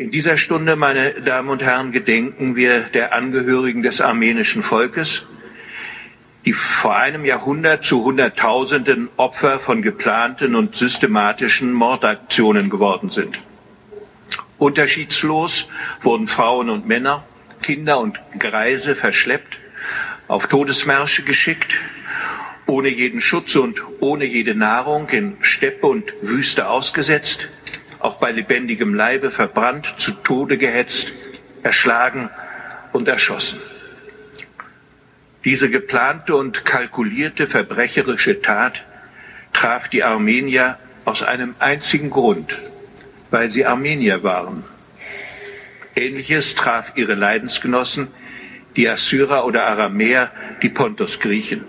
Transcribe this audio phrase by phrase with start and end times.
[0.00, 5.26] In dieser Stunde, meine Damen und Herren, gedenken wir der Angehörigen des armenischen Volkes,
[6.46, 13.42] die vor einem Jahrhundert zu Hunderttausenden Opfer von geplanten und systematischen Mordaktionen geworden sind.
[14.56, 15.68] Unterschiedslos
[16.00, 17.22] wurden Frauen und Männer,
[17.60, 19.58] Kinder und Greise verschleppt,
[20.28, 21.76] auf Todesmärsche geschickt,
[22.64, 27.50] ohne jeden Schutz und ohne jede Nahrung in Steppe und Wüste ausgesetzt,
[28.00, 31.12] auch bei lebendigem Leibe verbrannt, zu Tode gehetzt,
[31.62, 32.30] erschlagen
[32.92, 33.60] und erschossen.
[35.44, 38.84] Diese geplante und kalkulierte verbrecherische Tat
[39.52, 42.60] traf die Armenier aus einem einzigen Grund,
[43.30, 44.64] weil sie Armenier waren.
[45.96, 48.08] Ähnliches traf ihre Leidensgenossen,
[48.76, 50.30] die Assyrer oder Aramäer,
[50.62, 51.64] die Pontos-Griechen.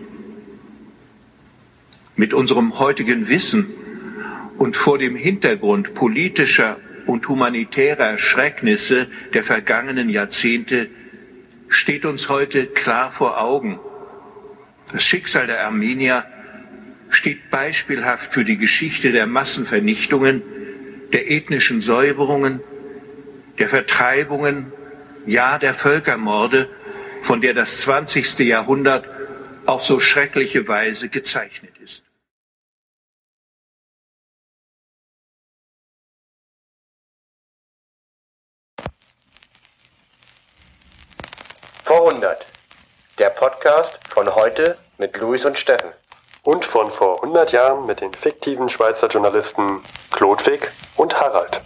[2.15, 3.73] Mit unserem heutigen Wissen
[4.61, 10.87] und vor dem Hintergrund politischer und humanitärer Schrecknisse der vergangenen Jahrzehnte
[11.67, 13.79] steht uns heute klar vor Augen.
[14.91, 16.25] Das Schicksal der Armenier
[17.09, 20.43] steht beispielhaft für die Geschichte der Massenvernichtungen,
[21.11, 22.59] der ethnischen Säuberungen,
[23.57, 24.71] der Vertreibungen,
[25.25, 26.69] ja der Völkermorde,
[27.23, 28.37] von der das 20.
[28.41, 29.09] Jahrhundert
[29.65, 32.05] auf so schreckliche Weise gezeichnet ist.
[41.91, 42.45] Vor 100.
[43.19, 45.89] Der Podcast von heute mit Luis und Steffen.
[46.43, 51.59] Und von vor 100 Jahren mit den fiktiven Schweizer Journalisten Klodwig und Harald.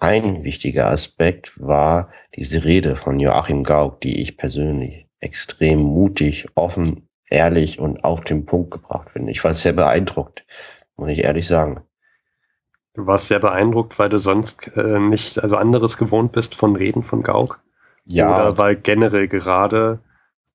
[0.00, 7.08] Ein wichtiger Aspekt war diese Rede von Joachim Gauck, die ich persönlich extrem mutig, offen,
[7.28, 9.32] ehrlich und auf den Punkt gebracht finde.
[9.32, 10.44] Ich war sehr beeindruckt,
[10.96, 11.82] muss ich ehrlich sagen.
[12.94, 17.02] Du warst sehr beeindruckt, weil du sonst äh, nicht, also anderes gewohnt bist von Reden
[17.02, 17.60] von Gauck?
[18.04, 18.28] Ja.
[18.28, 19.98] Oder weil generell gerade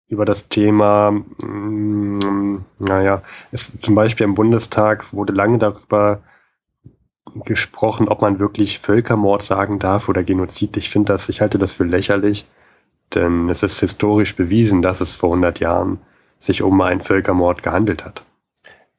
[0.08, 6.22] über das Thema, mh, mm, naja, es, zum Beispiel im Bundestag wurde lange darüber
[7.36, 10.78] gesprochen, ob man wirklich Völkermord sagen darf oder Genozid.
[10.78, 12.46] Ich finde das, ich halte das für lächerlich,
[13.14, 16.00] denn es ist historisch bewiesen, dass es vor 100 Jahren
[16.40, 18.24] sich um einen Völkermord gehandelt hat.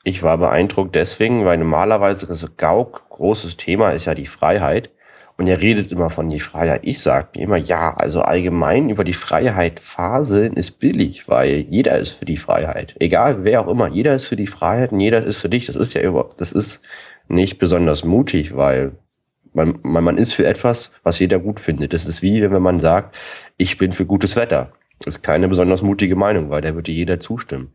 [0.05, 4.91] Ich war beeindruckt deswegen, weil normalerweise also Gauck großes Thema ist ja die Freiheit
[5.37, 6.83] und er redet immer von die Freiheit.
[6.85, 11.99] Ich sage mir immer, ja, also allgemein über die Freiheit faseln ist billig, weil jeder
[11.99, 12.95] ist für die Freiheit.
[13.01, 15.67] Egal wer auch immer, jeder ist für die Freiheit und jeder ist für dich.
[15.67, 16.81] Das ist ja überhaupt, das ist
[17.29, 18.93] nicht besonders mutig, weil
[19.53, 21.93] man, man, man ist für etwas, was jeder gut findet.
[21.93, 23.15] Das ist wie, wenn man sagt,
[23.57, 24.73] ich bin für gutes Wetter.
[24.99, 27.73] Das ist keine besonders mutige Meinung, weil da würde jeder zustimmen.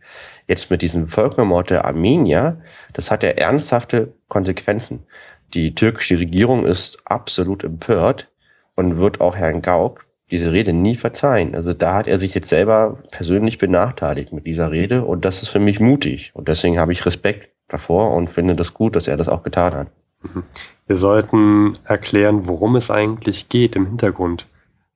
[0.47, 2.61] Jetzt mit diesem Völkermord der Armenier,
[2.93, 5.03] das hat ja ernsthafte Konsequenzen.
[5.53, 8.29] Die türkische Regierung ist absolut empört
[8.75, 11.55] und wird auch Herrn Gauck diese Rede nie verzeihen.
[11.55, 15.49] Also da hat er sich jetzt selber persönlich benachteiligt mit dieser Rede und das ist
[15.49, 16.31] für mich mutig.
[16.33, 19.73] Und deswegen habe ich Respekt davor und finde das gut, dass er das auch getan
[19.73, 19.87] hat.
[20.21, 20.43] Mhm.
[20.85, 24.47] Wir sollten erklären, worum es eigentlich geht im Hintergrund.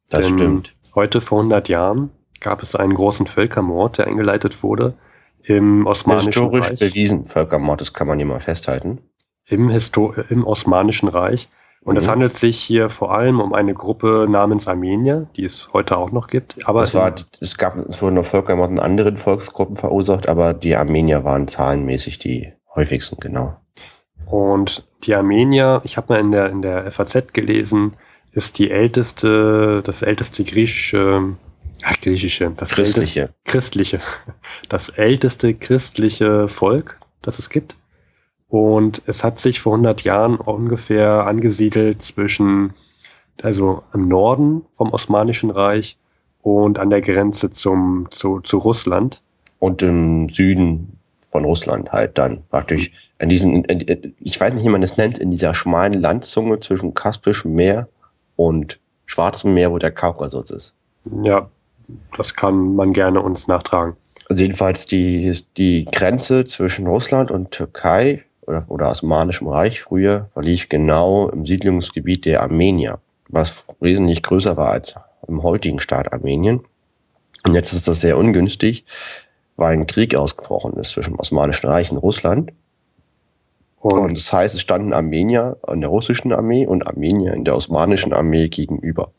[0.10, 0.74] Das Denn stimmt.
[0.96, 4.96] Heute vor 100 Jahren gab es einen großen Völkermord, der eingeleitet wurde
[5.44, 6.70] im Osmanischen Historisch Reich.
[6.72, 9.00] Historisch bewiesen Völkermord, das kann man ja mal festhalten.
[9.46, 11.50] Im, Histo im Osmanischen Reich.
[11.84, 11.98] Und mhm.
[11.98, 16.12] es handelt sich hier vor allem um eine Gruppe namens Armenier, die es heute auch
[16.12, 16.68] noch gibt.
[16.68, 20.76] Aber es, war, es, gab, es wurden noch Völkermord in anderen Volksgruppen verursacht, aber die
[20.76, 23.58] Armenier waren zahlenmäßig die häufigsten, genau.
[24.26, 27.94] Und die Armenier, ich habe mal in der, in der FAZ gelesen,
[28.32, 31.36] ist die älteste, das älteste griechische,
[31.84, 33.22] ach, griechische, das christliche.
[33.22, 34.00] Älteste, christliche,
[34.70, 37.76] das älteste christliche Volk, das es gibt.
[38.48, 42.74] Und es hat sich vor 100 Jahren ungefähr angesiedelt zwischen,
[43.42, 45.98] also im Norden vom Osmanischen Reich
[46.42, 49.22] und an der Grenze zum, zu, zu Russland.
[49.60, 51.00] Und im Süden
[51.32, 53.66] von Russland halt dann praktisch in diesen,
[54.20, 57.88] ich weiß nicht, wie man das nennt, in dieser schmalen Landzunge zwischen Kaspischem Meer
[58.36, 60.74] und Schwarzem Meer, wo der Kaukasus ist.
[61.24, 61.50] Ja,
[62.18, 63.96] das kann man gerne uns nachtragen.
[64.30, 70.70] Also jedenfalls die, die Grenze zwischen Russland und Türkei oder, oder Osmanischem Reich früher verlief
[70.70, 74.96] genau im Siedlungsgebiet der Armenier, was wesentlich größer war als
[75.28, 76.62] im heutigen Staat Armenien.
[77.46, 78.86] Und jetzt ist das sehr ungünstig,
[79.56, 82.52] weil ein Krieg ausgebrochen ist zwischen dem Osmanischen Reich und Russland.
[83.80, 87.56] Und, und das heißt, es standen Armenier in der russischen Armee und Armenier in der
[87.56, 89.12] osmanischen Armee gegenüber.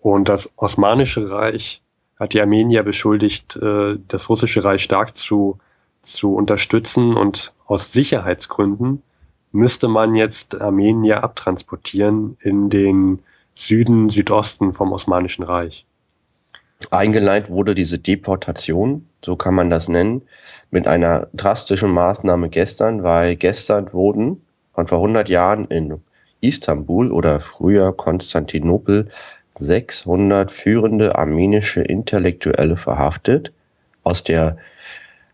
[0.00, 1.82] Und das Osmanische Reich
[2.18, 5.58] hat die Armenier beschuldigt, äh, das russische Reich stark zu,
[6.02, 9.02] zu unterstützen und aus Sicherheitsgründen
[9.52, 13.20] müsste man jetzt Armenier abtransportieren in den
[13.54, 15.84] Süden, Südosten vom Osmanischen Reich.
[16.90, 20.22] Eingeleitet wurde diese Deportation, so kann man das nennen,
[20.70, 24.42] mit einer drastischen Maßnahme gestern, weil gestern wurden
[24.74, 26.00] von vor 100 Jahren in
[26.40, 29.10] Istanbul oder früher Konstantinopel
[29.58, 33.52] 600 führende armenische Intellektuelle verhaftet,
[34.04, 34.56] aus der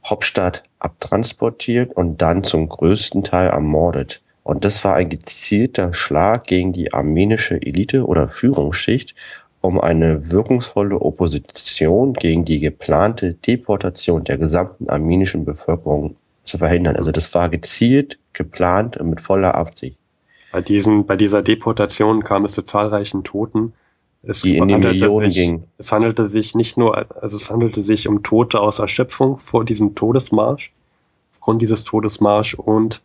[0.05, 4.23] Hauptstadt abtransportiert und dann zum größten Teil ermordet.
[4.43, 9.15] Und das war ein gezielter Schlag gegen die armenische Elite oder Führungsschicht,
[9.65, 16.97] um eine wirkungsvolle Opposition gegen die geplante Deportation der gesamten armenischen Bevölkerung zu verhindern.
[16.97, 19.97] Also das war gezielt, geplant und mit voller Absicht.
[20.53, 23.73] Bei, diesen, bei dieser Deportation kam es zu zahlreichen Toten.
[24.23, 25.65] Es die in die Millionen sich, ging.
[25.79, 29.95] Es handelte sich nicht nur, also es handelte sich um Tote aus Erschöpfung vor diesem
[29.95, 30.73] Todesmarsch,
[31.33, 33.01] aufgrund dieses Todesmarsch und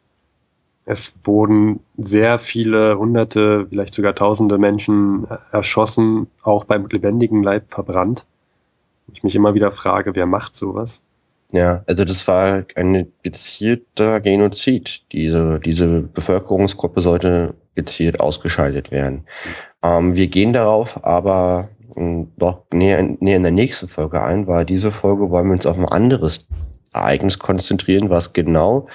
[0.89, 8.25] es wurden sehr viele hunderte, vielleicht sogar tausende Menschen erschossen, auch beim lebendigen Leib verbrannt.
[9.13, 11.03] Ich mich immer wieder frage, wer macht sowas?
[11.51, 15.03] Ja, also das war ein gezielter Genozid.
[15.11, 19.25] Diese, diese Bevölkerungsgruppe sollte gezielt ausgeschaltet werden.
[19.83, 24.65] Ähm, wir gehen darauf aber hm, doch näher, näher in der nächsten Folge ein, weil
[24.65, 26.47] diese Folge wollen wir uns auf ein anderes
[26.93, 28.87] Ereignis konzentrieren, was genau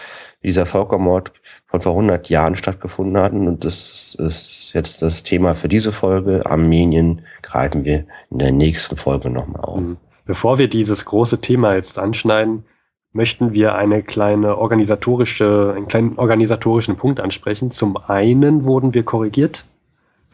[0.43, 1.33] dieser Völkermord
[1.75, 3.33] von vor 100 Jahren stattgefunden hat.
[3.33, 6.47] Und das ist jetzt das Thema für diese Folge.
[6.47, 9.81] Armenien greifen wir in der nächsten Folge nochmal auf.
[9.81, 9.97] Mhm.
[10.27, 12.65] Bevor wir dieses große Thema jetzt anschneiden,
[13.13, 17.71] möchten wir eine kleine organisatorische, einen kleinen organisatorischen Punkt ansprechen.
[17.71, 19.65] Zum einen wurden wir korrigiert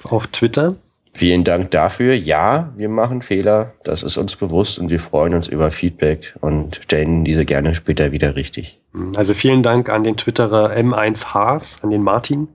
[0.05, 0.77] auf Twitter.
[1.13, 2.15] Vielen Dank dafür.
[2.15, 3.73] Ja, wir machen Fehler.
[3.83, 8.13] Das ist uns bewusst und wir freuen uns über Feedback und stellen diese gerne später
[8.13, 8.80] wieder richtig.
[9.17, 12.49] Also vielen Dank an den Twitterer M1 Haas, an den Martin.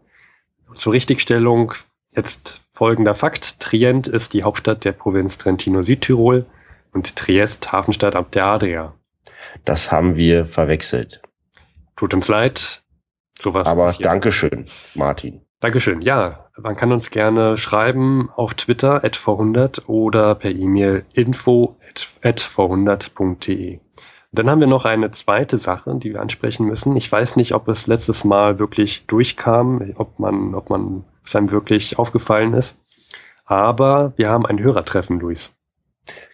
[0.73, 1.73] Zur Richtigstellung
[2.09, 3.59] jetzt folgender Fakt.
[3.59, 6.45] Trient ist die Hauptstadt der Provinz Trentino-Südtirol
[6.91, 8.93] und Triest Hafenstadt ab der Adria.
[9.63, 11.21] Das haben wir verwechselt.
[11.95, 12.83] Tut uns leid.
[13.39, 14.07] Sowas Aber passiert.
[14.07, 15.41] Dankeschön, Martin.
[15.59, 16.01] Dankeschön.
[16.01, 21.77] Ja, man kann uns gerne schreiben auf Twitter at v100 oder per E-Mail info
[22.21, 23.79] at v100.de.
[24.35, 26.95] Dann haben wir noch eine zweite Sache, die wir ansprechen müssen.
[26.95, 31.51] Ich weiß nicht, ob es letztes Mal wirklich durchkam, ob man, ob man es einem
[31.51, 32.77] wirklich aufgefallen ist.
[33.45, 35.55] Aber wir haben ein Hörertreffen, Luis.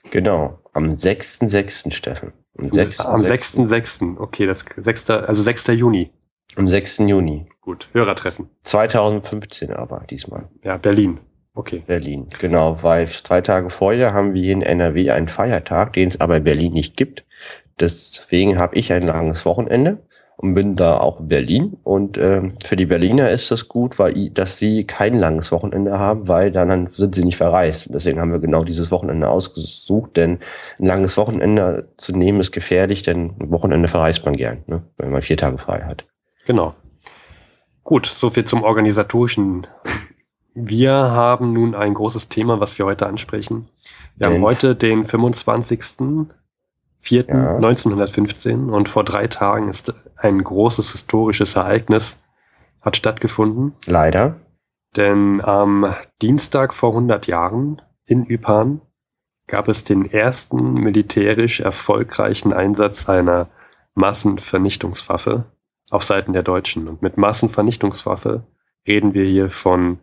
[0.09, 1.93] Genau, am 6.6.
[1.93, 2.33] Steffen.
[2.57, 4.17] Am 6.6.
[4.17, 5.09] Okay, das 6.
[5.09, 5.67] also 6.
[5.67, 6.11] Juni.
[6.55, 6.99] Am 6.
[6.99, 7.47] Juni.
[7.61, 8.49] Gut, Hörertreffen.
[8.63, 10.49] 2015 aber diesmal.
[10.63, 11.19] Ja, Berlin.
[11.53, 11.83] Okay.
[11.85, 16.21] Berlin, genau, weil zwei Tage vorher haben wir hier in NRW einen Feiertag, den es
[16.21, 17.25] aber in Berlin nicht gibt.
[17.81, 19.97] Deswegen habe ich ein langes Wochenende
[20.41, 21.77] und bin da auch in Berlin.
[21.83, 26.27] Und ähm, für die Berliner ist das gut, weil dass sie kein langes Wochenende haben,
[26.27, 27.89] weil dann, sind sie nicht verreist.
[27.93, 30.39] Deswegen haben wir genau dieses Wochenende ausgesucht, denn
[30.79, 35.11] ein langes Wochenende zu nehmen ist gefährlich, denn ein Wochenende verreist man gern, ne, wenn
[35.11, 36.05] man vier Tage frei hat.
[36.45, 36.73] Genau.
[37.83, 39.67] Gut, soviel zum organisatorischen.
[40.53, 43.69] Wir haben nun ein großes Thema, was wir heute ansprechen.
[44.15, 45.81] Wir den haben heute den 25.
[47.01, 47.25] 4.
[47.27, 47.55] Ja.
[47.55, 52.21] 1915 und vor drei Tagen ist ein großes historisches Ereignis
[52.81, 53.73] hat stattgefunden.
[53.85, 54.39] Leider.
[54.95, 58.81] Denn am Dienstag vor 100 Jahren in Ypern
[59.47, 63.49] gab es den ersten militärisch erfolgreichen Einsatz einer
[63.93, 65.45] Massenvernichtungswaffe
[65.89, 66.87] auf Seiten der Deutschen.
[66.87, 68.47] Und mit Massenvernichtungswaffe
[68.87, 69.99] reden wir hier von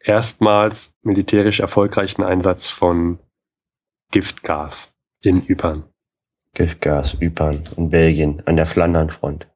[0.00, 3.18] erstmals militärisch erfolgreichen Einsatz von
[4.10, 5.84] Giftgas in Ypern.
[6.54, 9.46] Giftgas, Ypern in Belgien an der Flandernfront.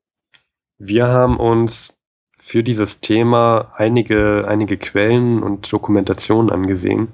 [0.78, 1.94] Wir haben uns
[2.38, 7.08] für dieses Thema einige, einige Quellen und Dokumentationen angesehen.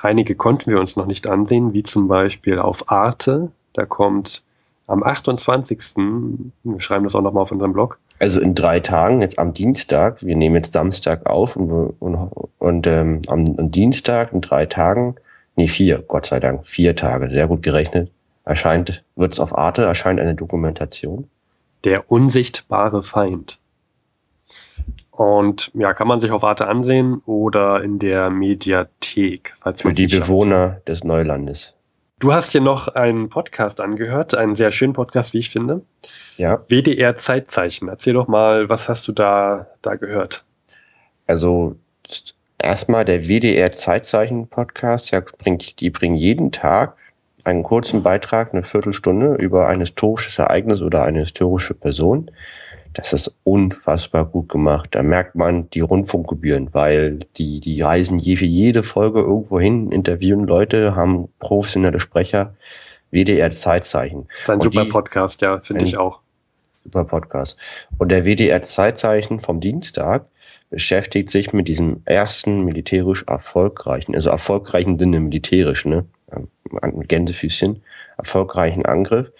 [0.00, 3.50] einige konnten wir uns noch nicht ansehen, wie zum Beispiel auf Arte.
[3.74, 4.42] Da kommt
[4.86, 5.96] am 28.
[6.64, 7.98] Wir schreiben das auch nochmal auf unserem Blog.
[8.18, 12.16] Also in drei Tagen, jetzt am Dienstag, wir nehmen jetzt Samstag auf und, und,
[12.58, 15.14] und ähm, am, am Dienstag in drei Tagen,
[15.56, 18.10] nee, vier, Gott sei Dank, vier Tage, sehr gut gerechnet,
[18.50, 21.30] erscheint, wird es auf Arte, erscheint eine Dokumentation.
[21.84, 23.58] Der unsichtbare Feind.
[25.12, 29.54] Und ja, kann man sich auf Arte ansehen oder in der Mediathek.
[29.60, 30.88] Falls Für die Bewohner schaut.
[30.88, 31.74] des Neulandes.
[32.18, 35.82] Du hast hier noch einen Podcast angehört, einen sehr schönen Podcast, wie ich finde.
[36.36, 36.64] Ja.
[36.68, 37.88] WDR Zeitzeichen.
[37.88, 40.44] Erzähl doch mal, was hast du da, da gehört?
[41.26, 41.76] Also
[42.58, 46.96] erstmal der WDR Zeitzeichen Podcast, ja, bringt, die bringen jeden Tag
[47.50, 52.30] einen kurzen Beitrag, eine Viertelstunde über ein historisches Ereignis oder eine historische Person.
[52.92, 54.88] Das ist unfassbar gut gemacht.
[54.92, 59.92] Da merkt man die Rundfunkgebühren, weil die, die reisen je für jede Folge irgendwo hin,
[59.92, 62.54] interviewen Leute, haben professionelle Sprecher,
[63.10, 64.26] WDR Zeitzeichen.
[64.28, 66.20] Das ist ein Und super die, Podcast, ja, finde ich auch.
[66.84, 67.58] Super Podcast.
[67.98, 70.26] Und der WDR Zeitzeichen vom Dienstag
[70.70, 76.06] beschäftigt sich mit diesem ersten militärisch erfolgreichen, also erfolgreichen Sinne militärisch, ne?
[77.08, 77.82] Gänsefüßchen,
[78.16, 79.30] erfolgreichen Angriff.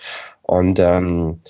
[0.42, 1.40] Und ähm,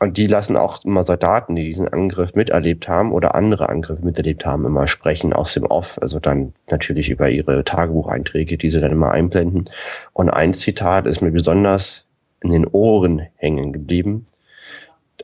[0.00, 4.44] und die lassen auch immer Soldaten, die diesen Angriff miterlebt haben oder andere Angriffe miterlebt
[4.44, 5.98] haben, immer sprechen aus dem Off.
[6.02, 9.70] Also dann natürlich über ihre Tagebucheinträge, die sie dann immer einblenden.
[10.12, 12.04] Und ein Zitat ist mir besonders
[12.42, 14.26] in den Ohren hängen geblieben.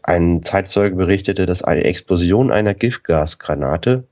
[0.03, 4.05] Ein Zeitzeuge berichtete, dass eine Explosion einer Giftgasgranate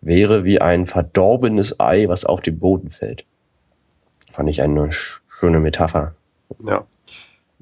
[0.00, 3.26] wäre wie ein verdorbenes Ei, was auf den Boden fällt.
[4.40, 6.14] Fand ich eine schöne Metapher.
[6.64, 6.86] Ja.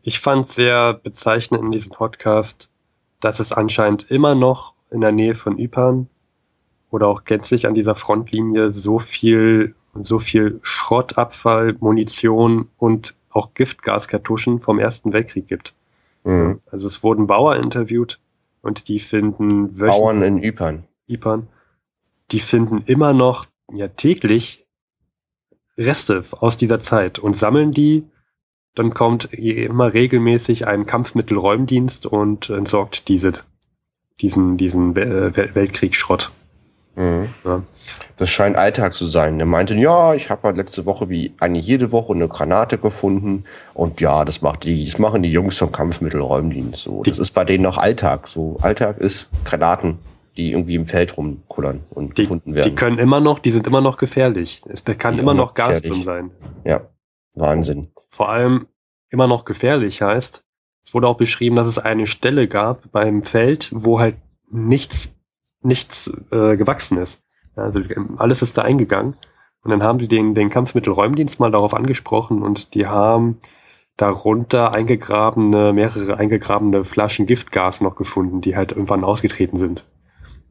[0.02, 2.70] Ich fand sehr bezeichnend in diesem Podcast,
[3.18, 6.08] dass es anscheinend immer noch in der Nähe von Ypern
[6.92, 14.60] oder auch gänzlich an dieser Frontlinie so viel, so viel Schrottabfall, Munition und auch Giftgaskartuschen
[14.60, 15.74] vom Ersten Weltkrieg gibt.
[16.22, 16.60] Mhm.
[16.70, 18.20] Also es wurden Bauer interviewt
[18.62, 20.84] und die finden Bauern in Ypern.
[21.08, 21.48] Ypern.
[22.30, 24.67] Die finden immer noch ja täglich
[25.78, 28.04] Reste aus dieser Zeit und sammeln die
[28.78, 33.32] dann kommt immer regelmäßig ein Kampfmittelräumdienst und entsorgt diese,
[34.20, 36.30] diesen, diesen Weltkriegsschrott.
[36.94, 37.28] Mhm.
[37.44, 37.62] Ja.
[38.18, 39.40] Das scheint Alltag zu sein.
[39.40, 43.44] Er meinte, ja, ich habe halt letzte Woche wie eigentlich jede Woche eine Granate gefunden
[43.74, 46.82] und ja, das macht die, das machen die Jungs vom Kampfmittelräumdienst.
[46.82, 48.28] So, das ist bei denen noch Alltag.
[48.28, 49.98] So Alltag ist Granaten,
[50.38, 52.70] die irgendwie im Feld rumkullern und die, gefunden werden.
[52.70, 54.62] Die können immer noch, die sind immer noch gefährlich.
[54.68, 56.04] Es, kann die immer noch Gas gefährlich.
[56.04, 56.30] drin sein.
[56.64, 56.88] Ja.
[57.34, 57.88] Wahnsinn.
[58.10, 58.68] Vor allem
[59.10, 60.44] immer noch gefährlich heißt,
[60.84, 64.16] es wurde auch beschrieben, dass es eine Stelle gab beim Feld, wo halt
[64.48, 65.12] nichts,
[65.60, 67.20] nichts äh, gewachsen ist.
[67.56, 67.82] Also
[68.16, 69.16] alles ist da eingegangen.
[69.62, 73.40] Und dann haben die den, den Kampfmittelräumdienst mal darauf angesprochen und die haben
[73.96, 79.84] darunter eingegrabene, mehrere eingegrabene Flaschen Giftgas noch gefunden, die halt irgendwann ausgetreten sind.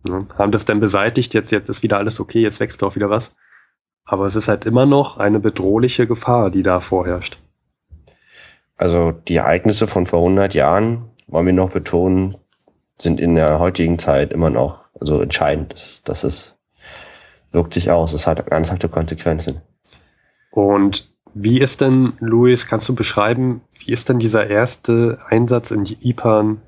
[0.08, 3.10] Ja, haben das dann beseitigt, jetzt, jetzt ist wieder alles okay, jetzt wächst auch wieder
[3.10, 3.36] was.
[4.06, 7.38] Aber es ist halt immer noch eine bedrohliche Gefahr, die da vorherrscht.
[8.78, 12.38] Also die Ereignisse von vor 100 Jahren, wollen wir noch betonen,
[13.00, 15.74] sind in der heutigen Zeit immer noch also entscheidend.
[15.74, 16.58] Das, das ist,
[17.52, 18.14] wirkt sich aus.
[18.14, 19.62] Es hat ernsthafte Konsequenzen.
[20.52, 25.84] Und wie ist denn, Luis, kannst du beschreiben, wie ist denn dieser erste Einsatz in
[25.84, 26.62] die IPAN?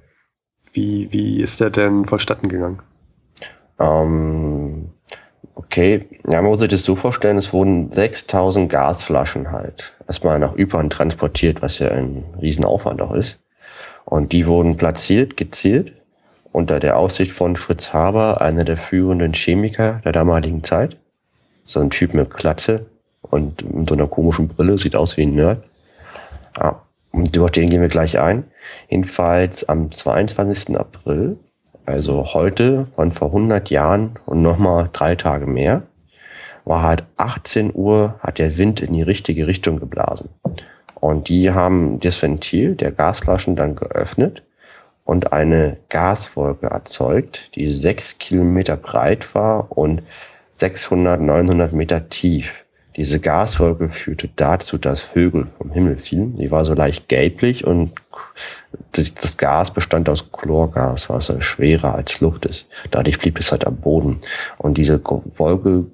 [0.74, 2.80] Wie, wie ist der denn vonstatten gegangen?
[3.80, 4.90] Ähm,
[5.72, 10.58] Okay, ja, man muss sich das so vorstellen, es wurden 6000 Gasflaschen halt erstmal nach
[10.58, 13.38] Ypern transportiert, was ja ein Riesenaufwand auch ist.
[14.06, 15.94] Und die wurden platziert, gezielt,
[16.54, 20.96] unter der Aussicht von Fritz Haber, einer der führenden Chemiker der damaligen Zeit.
[21.66, 22.86] So ein Typ mit Klatze
[23.22, 25.66] und mit so einer komischen Brille, sieht aus wie ein Nerd.
[26.58, 28.46] Ja, und über den gehen wir gleich ein.
[28.88, 30.80] Jedenfalls am 22.
[30.80, 31.38] April
[31.90, 35.82] also heute von vor 100 Jahren und nochmal drei Tage mehr,
[36.64, 40.30] war halt 18 Uhr, hat der Wind in die richtige Richtung geblasen.
[40.94, 44.44] Und die haben das Ventil der Gasflaschen dann geöffnet
[45.04, 50.04] und eine Gaswolke erzeugt, die sechs Kilometer breit war und
[50.52, 52.54] 600, 900 Meter tief.
[52.96, 56.38] Diese Gaswolke führte dazu, dass Vögel vom Himmel fielen.
[56.38, 57.94] Die war so leicht gelblich und
[58.94, 62.68] das, Gas bestand aus Chlorgas, was schwerer als Luft ist.
[62.92, 64.20] Dadurch blieb es halt am Boden.
[64.58, 65.86] Und diese Wolke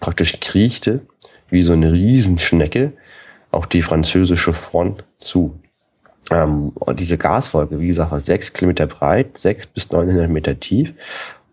[0.00, 1.00] praktisch kriechte
[1.50, 2.92] wie so eine Riesenschnecke
[3.50, 5.58] auf die französische Front zu.
[6.30, 10.92] Ähm, und diese Gaswolke, wie gesagt, war sechs Kilometer breit, sechs bis neunhundert Meter tief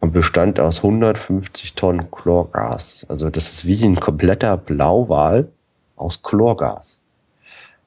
[0.06, 3.08] und bestand aus 150 Tonnen Chlorgas.
[3.10, 5.48] Also das ist wie ein kompletter Blauwal
[5.96, 7.00] aus Chlorgas.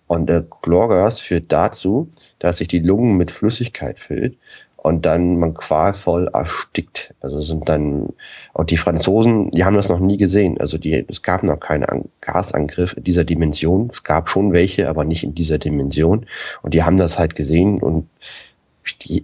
[0.09, 2.09] Und der Chlorgas führt dazu,
[2.41, 4.37] dass sich die Lungen mit Flüssigkeit füllt
[4.77, 7.15] und dann man qualvoll erstickt.
[7.21, 8.09] Also sind dann,
[8.53, 10.59] und die Franzosen, die haben das noch nie gesehen.
[10.59, 13.91] Also die, es gab noch keinen Gasangriff in dieser Dimension.
[13.93, 16.27] Es gab schon welche, aber nicht in dieser Dimension.
[16.63, 18.09] Und die haben das halt gesehen und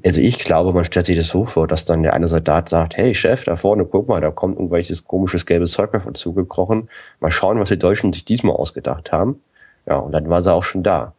[0.05, 2.97] also ich glaube, man stellt sich das so vor, dass dann der eine Soldat sagt,
[2.97, 6.91] hey Chef, da vorne, guck mal, da kommt irgendwelches komisches gelbes Zeug uns zugekrochen.
[7.21, 9.41] Mal schauen, was die Deutschen sich diesmal ausgedacht haben.
[9.87, 11.15] Ja, und dann war sie auch schon da.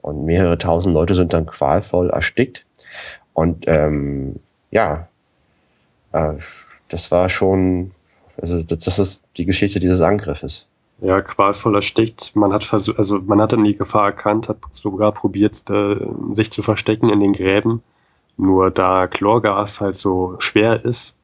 [0.00, 2.64] Und mehrere tausend Leute sind dann qualvoll erstickt.
[3.34, 4.36] Und ähm,
[4.70, 5.08] ja,
[6.12, 6.34] äh,
[6.88, 7.92] das war schon,
[8.40, 10.66] also das ist die Geschichte dieses Angriffes.
[11.02, 12.36] Ja, qualvoll erstickt.
[12.36, 15.96] Man hat versucht, also man hat dann die Gefahr erkannt, hat sogar probiert, äh,
[16.34, 17.82] sich zu verstecken in den Gräben.
[18.36, 21.16] Nur da Chlorgas halt so schwer ist,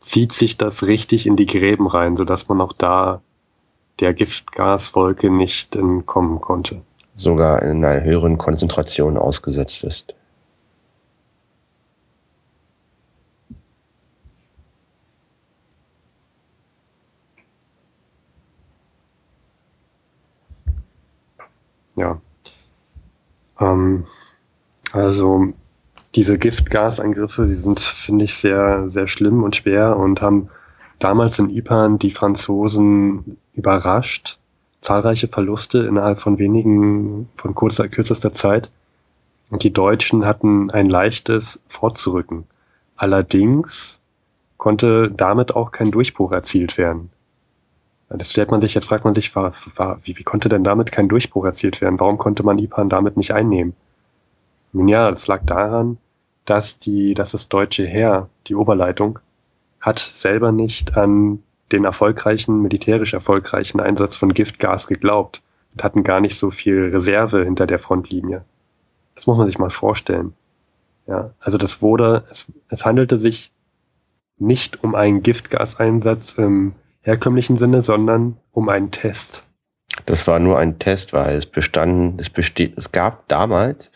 [0.00, 3.22] zieht sich das richtig in die Gräben rein, sodass man auch da
[4.00, 6.82] der Giftgaswolke nicht entkommen konnte.
[7.14, 10.14] Sogar in einer höheren Konzentration ausgesetzt ist.
[22.02, 22.20] Ja.
[23.60, 24.06] Ähm,
[24.92, 25.52] also
[26.16, 30.50] diese Giftgasangriffe, die sind, finde ich, sehr, sehr schlimm und schwer und haben
[30.98, 34.38] damals in Ypern die Franzosen überrascht.
[34.80, 38.70] Zahlreiche Verluste innerhalb von wenigen, von kurzer, kürzester Zeit.
[39.48, 42.44] Und die Deutschen hatten ein leichtes Vorzurücken.
[42.96, 44.00] Allerdings
[44.56, 47.10] konnte damit auch kein Durchbruch erzielt werden.
[48.16, 50.92] Das stellt man sich, jetzt fragt man sich, war, war, wie, wie konnte denn damit
[50.92, 52.00] kein Durchbruch erzielt werden?
[52.00, 53.74] Warum konnte man Ipan damit nicht einnehmen?
[54.72, 55.98] Nun ja, das lag daran,
[56.44, 59.18] dass die, dass das deutsche Heer, die Oberleitung,
[59.80, 61.42] hat selber nicht an
[61.72, 65.42] den erfolgreichen, militärisch erfolgreichen Einsatz von Giftgas geglaubt
[65.72, 68.44] und hatten gar nicht so viel Reserve hinter der Frontlinie.
[69.14, 70.34] Das muss man sich mal vorstellen.
[71.06, 73.50] Ja, also das wurde, es, es handelte sich
[74.38, 79.44] nicht um einen Giftgaseinsatz im herkömmlichen Sinne, sondern um einen Test.
[80.06, 83.90] Das war nur ein Test, weil es bestanden, es besteht, es gab damals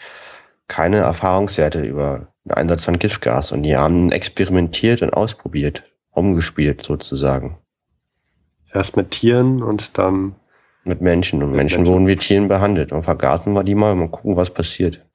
[0.69, 7.59] keine Erfahrungswerte über den Einsatz von Giftgas und die haben experimentiert und ausprobiert, umgespielt sozusagen.
[8.73, 10.35] Erst mit Tieren und dann
[10.85, 13.92] mit Menschen und mit Menschen, Menschen wurden wie Tieren behandelt und vergasen wir die mal
[13.92, 15.06] und mal gucken, was passiert.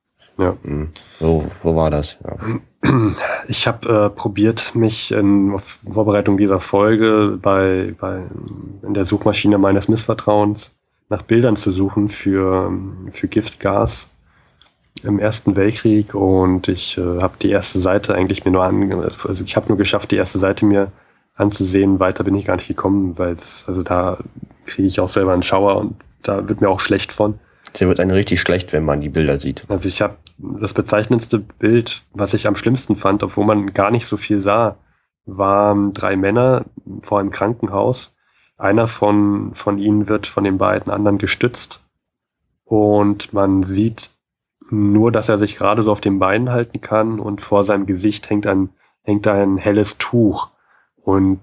[0.41, 0.57] Ja.
[0.63, 0.89] Hm.
[1.19, 2.17] So, so war das.
[2.23, 2.37] Ja.
[3.47, 8.23] Ich habe äh, probiert, mich in Vorbereitung dieser Folge bei, bei
[8.81, 10.71] in der Suchmaschine meines Missvertrauens
[11.07, 12.71] nach Bildern zu suchen für,
[13.11, 14.09] für Giftgas
[15.03, 18.91] im Ersten Weltkrieg und ich äh, habe die erste Seite eigentlich mir nur an,
[19.27, 20.91] also ich habe nur geschafft, die erste Seite mir
[21.35, 21.99] anzusehen.
[21.99, 24.17] Weiter bin ich gar nicht gekommen, weil das, also da
[24.65, 27.39] kriege ich auch selber einen Schauer und da wird mir auch schlecht von.
[27.79, 29.65] Der wird einem richtig schlecht, wenn man die Bilder sieht.
[29.69, 34.05] Also ich habe das bezeichnendste Bild, was ich am schlimmsten fand, obwohl man gar nicht
[34.05, 34.77] so viel sah,
[35.25, 36.65] waren drei Männer
[37.01, 38.15] vor einem Krankenhaus.
[38.57, 41.81] Einer von, von ihnen wird von den beiden anderen gestützt
[42.71, 44.11] und man sieht
[44.69, 48.29] nur, dass er sich gerade so auf den Beinen halten kann und vor seinem Gesicht
[48.29, 48.69] hängt ein,
[49.01, 50.51] hängt ein helles Tuch
[50.95, 51.41] und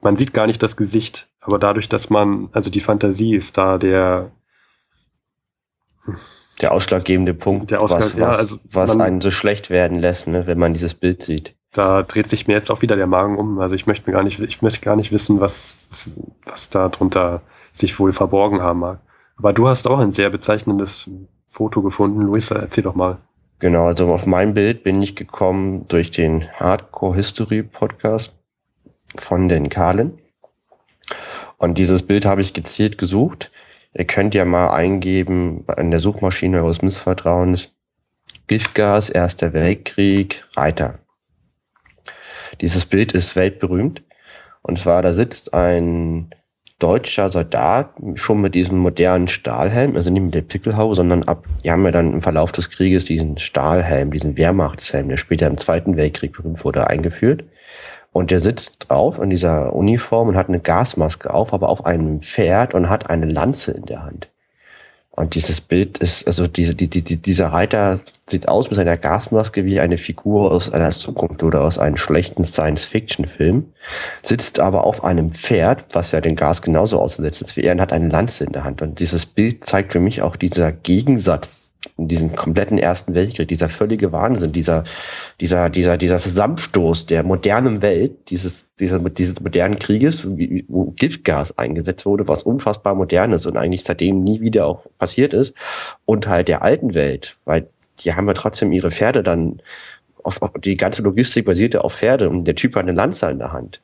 [0.00, 3.78] man sieht gar nicht das Gesicht, aber dadurch, dass man, also die Fantasie ist da
[3.78, 4.30] der,
[6.60, 10.28] der ausschlaggebende Punkt, der Ausschlag, was, ja, also was man, einen so schlecht werden lässt,
[10.28, 11.54] ne, wenn man dieses Bild sieht.
[11.72, 13.60] Da dreht sich mir jetzt auch wieder der Magen um.
[13.60, 15.88] Also ich möchte mir gar nicht, ich möchte gar nicht wissen, was,
[16.44, 17.42] was da drunter
[17.72, 19.00] sich wohl verborgen haben mag.
[19.36, 21.08] Aber du hast auch ein sehr bezeichnendes
[21.46, 22.22] Foto gefunden.
[22.22, 23.18] Luisa, erzähl doch mal.
[23.60, 28.34] Genau, also auf mein Bild bin ich gekommen durch den Hardcore History Podcast
[29.16, 30.18] von den Kahlen.
[31.56, 33.50] Und dieses Bild habe ich gezielt gesucht
[33.92, 37.70] Ihr könnt ja mal eingeben in der Suchmaschine eures Missvertrauens
[38.46, 41.00] Giftgas, Erster Weltkrieg, Reiter.
[42.60, 44.02] Dieses Bild ist weltberühmt.
[44.62, 46.30] Und zwar, da sitzt ein
[46.78, 51.70] deutscher Soldat schon mit diesem modernen Stahlhelm, also nicht mit der Pickelhaube, sondern ab, die
[51.70, 55.96] haben ja dann im Verlauf des Krieges diesen Stahlhelm, diesen Wehrmachtshelm, der später im Zweiten
[55.96, 57.44] Weltkrieg berühmt wurde, eingeführt.
[58.12, 62.22] Und der sitzt drauf in dieser Uniform und hat eine Gasmaske auf, aber auf einem
[62.22, 64.28] Pferd und hat eine Lanze in der Hand.
[65.20, 69.64] Und dieses Bild ist, also diese, die, die, dieser Reiter sieht aus mit seiner Gasmaske
[69.64, 73.72] wie eine Figur aus einer Zukunft oder aus einem schlechten Science-Fiction-Film,
[74.22, 77.82] sitzt aber auf einem Pferd, was ja den Gas genauso ausgesetzt ist wie er, und
[77.82, 78.82] hat eine Lanze in der Hand.
[78.82, 81.59] Und dieses Bild zeigt für mich auch dieser Gegensatz
[81.96, 84.84] in diesem kompletten Ersten Weltkrieg, dieser völlige Wahnsinn, dieser,
[85.40, 92.04] dieser, dieser, dieser Zusammenstoß der modernen Welt, dieses, dieser, dieses modernen Krieges, wo Giftgas eingesetzt
[92.04, 95.54] wurde, was unfassbar modern ist und eigentlich seitdem nie wieder auch passiert ist,
[96.04, 97.68] und halt der alten Welt, weil
[98.00, 99.62] die haben ja trotzdem ihre Pferde dann,
[100.22, 103.38] auf, auf die ganze Logistik basierte auf Pferde und der Typ hat eine Lanze in
[103.38, 103.80] der Hand.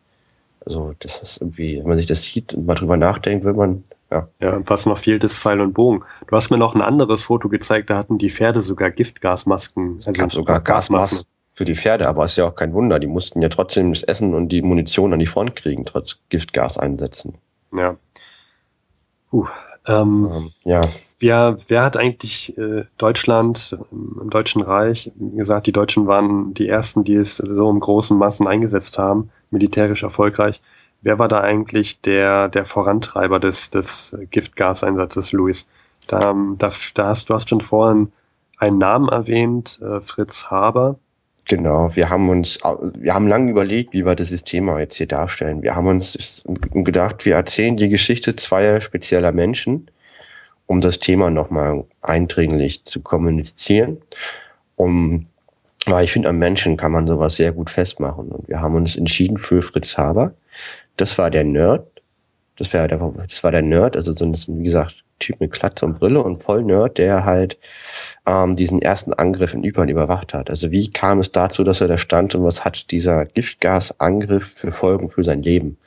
[0.65, 3.85] Also das ist irgendwie, wenn man sich das sieht und mal drüber nachdenkt, will man
[4.11, 4.29] ja.
[4.41, 6.05] ja, was noch fehlt, ist Pfeil und Bogen.
[6.27, 10.03] Du hast mir noch ein anderes Foto gezeigt, da hatten die Pferde sogar Giftgasmasken.
[10.07, 12.99] Also gab sogar Gasmasken für die Pferde, aber ist ja auch kein Wunder.
[12.99, 16.79] Die mussten ja trotzdem das Essen und die Munition an die Front kriegen, trotz Giftgas
[16.79, 17.39] einsetzen.
[17.73, 17.97] Ja.
[19.31, 19.49] Puh,
[19.87, 20.83] ähm, ähm, ja.
[21.19, 26.53] Wer, wer hat eigentlich äh, Deutschland ähm, im Deutschen Reich, wie gesagt, die Deutschen waren
[26.53, 30.61] die ersten, die es so in großen Massen eingesetzt haben, militärisch erfolgreich.
[31.07, 35.69] Wer war da eigentlich der, der Vorantreiber des, des Giftgaseinsatzes, Luis?
[36.09, 38.11] Da, da, da hast, du hast schon vorhin
[38.59, 40.99] einen Namen erwähnt, äh, Fritz Haber.
[41.45, 42.59] Genau, wir haben uns,
[42.99, 45.63] wir haben lange überlegt, wie wir dieses Thema jetzt hier darstellen.
[45.63, 46.43] Wir haben uns
[46.73, 49.89] gedacht, wir erzählen die Geschichte zweier spezieller Menschen,
[50.67, 53.99] um das Thema nochmal eindringlich zu kommunizieren.
[54.75, 55.27] Um,
[55.87, 58.27] weil ich finde, am Menschen kann man sowas sehr gut festmachen.
[58.33, 60.35] Und wir haben uns entschieden für Fritz Haber
[60.97, 61.87] das war der Nerd.
[62.57, 65.87] Das, war der, das war der Nerd, also so ein, wie gesagt, Typ mit Klatze
[65.87, 67.59] und Brille und voll Nerd, der halt
[68.27, 70.51] ähm, diesen ersten Angriff in Ypern überwacht hat.
[70.51, 74.73] Also wie kam es dazu, dass er da stand und was hat dieser Giftgasangriff für
[74.73, 75.79] Folgen für sein Leben?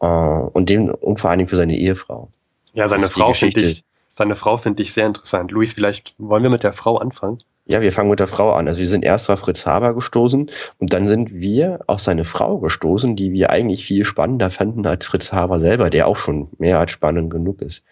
[0.00, 2.28] Äh, und dem und vor allen Dingen für seine Ehefrau.
[2.74, 5.52] Ja, seine Frau finde ich, seine Frau finde ich sehr interessant.
[5.52, 7.42] Luis, vielleicht wollen wir mit der Frau anfangen?
[7.68, 8.68] Ja, wir fangen mit der Frau an.
[8.68, 12.58] Also wir sind erst auf Fritz Haber gestoßen und dann sind wir auf seine Frau
[12.58, 16.78] gestoßen, die wir eigentlich viel spannender fanden als Fritz Haber selber, der auch schon mehr
[16.78, 17.82] als spannend genug ist.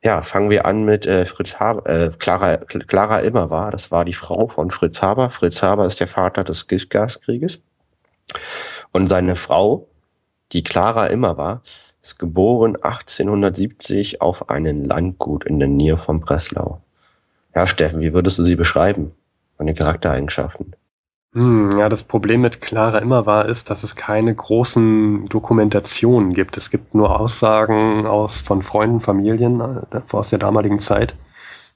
[0.00, 3.72] Ja, fangen wir an mit äh, Fritz Haber, äh, Clara, Clara Immer war.
[3.72, 5.30] Das war die Frau von Fritz Haber.
[5.30, 7.60] Fritz Haber ist der Vater des Giftgaskrieges.
[8.92, 9.88] Und seine Frau,
[10.52, 11.62] die Clara Immer war,
[12.00, 16.80] ist geboren 1870 auf einem Landgut in der Nähe von Breslau.
[17.54, 19.12] Ja, Steffen, wie würdest du sie beschreiben?
[19.58, 20.74] Meine Charaktereigenschaften.
[21.32, 26.56] Hm, ja, das Problem mit Clara immer war, ist, dass es keine großen Dokumentationen gibt.
[26.56, 31.14] Es gibt nur Aussagen aus von Freunden, Familien äh, aus der damaligen Zeit.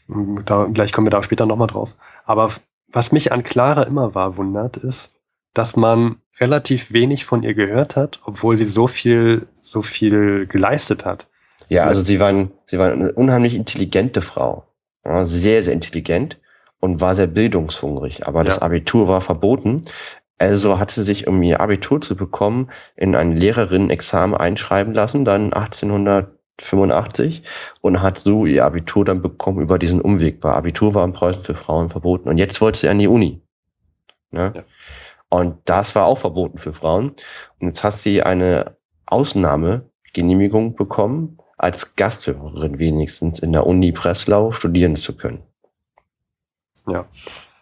[0.08, 1.94] Hm, da, gleich kommen wir da später nochmal drauf.
[2.24, 2.50] Aber
[2.88, 5.12] was mich an Clara immer war wundert, ist,
[5.52, 11.04] dass man relativ wenig von ihr gehört hat, obwohl sie so viel, so viel geleistet
[11.04, 11.28] hat.
[11.68, 14.64] Ja, also sie waren, sie waren eine unheimlich intelligente Frau
[15.04, 16.40] ja, sehr, sehr intelligent
[16.80, 18.26] und war sehr bildungshungrig.
[18.26, 18.44] Aber ja.
[18.44, 19.82] das Abitur war verboten.
[20.38, 25.52] Also hat sie sich, um ihr Abitur zu bekommen, in ein Lehrerinnen-Examen einschreiben lassen, dann
[25.52, 27.44] 1885
[27.80, 30.42] und hat so ihr Abitur dann bekommen über diesen Umweg.
[30.42, 32.28] Weil Abitur war in Preußen für Frauen verboten.
[32.28, 33.40] Und jetzt wollte sie an die Uni.
[34.30, 34.52] Ne?
[34.54, 34.64] Ja.
[35.28, 37.14] Und das war auch verboten für Frauen.
[37.60, 44.96] Und jetzt hat sie eine Ausnahmegenehmigung bekommen als Gasthörerin wenigstens in der Uni Breslau studieren
[44.96, 45.42] zu können.
[46.86, 47.06] Ja,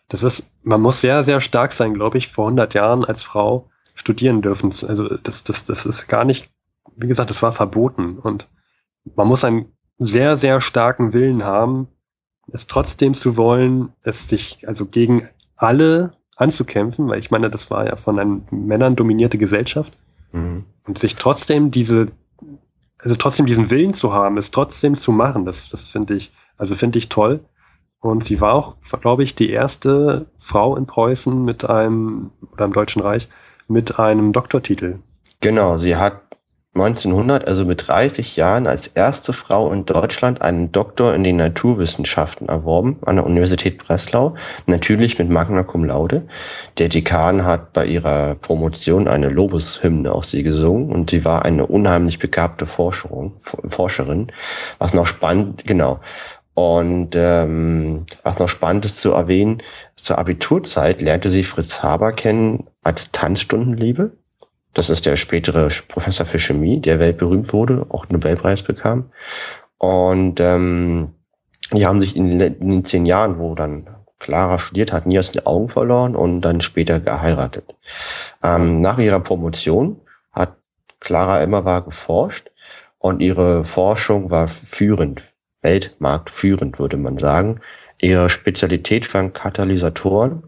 [0.09, 3.71] das ist, man muss sehr, sehr stark sein, glaube ich, vor 100 Jahren als Frau
[3.95, 4.73] studieren dürfen.
[4.87, 6.51] Also das, das, das ist gar nicht,
[6.97, 8.49] wie gesagt, das war verboten und
[9.15, 11.89] man muss einen sehr, sehr starken Willen haben,
[12.53, 17.87] es trotzdem zu wollen, es sich also gegen alle anzukämpfen, weil ich meine, das war
[17.87, 19.97] ja von einem Männern dominierte Gesellschaft
[20.33, 20.65] mhm.
[20.87, 22.09] und sich trotzdem diese
[23.03, 26.75] also trotzdem diesen Willen zu haben, es trotzdem zu machen, das, das finde ich, also
[26.75, 27.41] finde ich toll.
[28.01, 32.73] Und sie war auch, glaube ich, die erste Frau in Preußen mit einem, oder im
[32.73, 33.29] Deutschen Reich,
[33.69, 34.99] mit einem Doktortitel.
[35.41, 36.21] Genau, sie hat
[36.75, 42.49] 1900, also mit 30 Jahren, als erste Frau in Deutschland einen Doktor in den Naturwissenschaften
[42.49, 46.29] erworben an der Universität Breslau, natürlich mit Magna Cum Laude.
[46.79, 51.67] Der Dekan hat bei ihrer Promotion eine Lobeshymne auf sie gesungen und sie war eine
[51.67, 53.33] unheimlich begabte Forscherin,
[53.69, 54.33] Forscherin,
[54.79, 56.01] was noch spannend, genau.
[56.55, 59.63] Und ähm, was noch spannend ist zu erwähnen,
[59.97, 64.13] zur Abiturzeit lernte sie Fritz Haber kennen als Tanzstundenliebe
[64.75, 69.11] das ist der spätere Professor für Chemie, der weltberühmt wurde, auch einen Nobelpreis bekam.
[69.79, 71.15] Und ähm,
[71.73, 75.47] die haben sich in, den zehn Jahren, wo dann Clara studiert hat, nie aus den
[75.47, 77.75] Augen verloren und dann später geheiratet.
[78.43, 80.01] Ähm, nach ihrer Promotion
[80.33, 80.57] hat
[81.01, 82.51] Clara immer war geforscht
[82.99, 85.23] und ihre Forschung war führend,
[85.63, 87.61] weltmarktführend, würde man sagen.
[87.99, 90.45] Ihre Spezialität waren Katalysatoren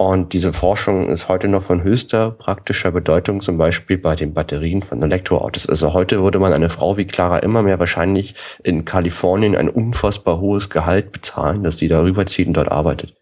[0.00, 4.80] Und diese Forschung ist heute noch von höchster praktischer Bedeutung, zum Beispiel bei den Batterien
[4.80, 5.68] von Elektroautos.
[5.68, 8.34] Also heute würde man eine Frau wie Clara immer mehr wahrscheinlich
[8.64, 13.14] in Kalifornien ein unfassbar hohes Gehalt bezahlen, dass sie darüber zieht und dort arbeitet.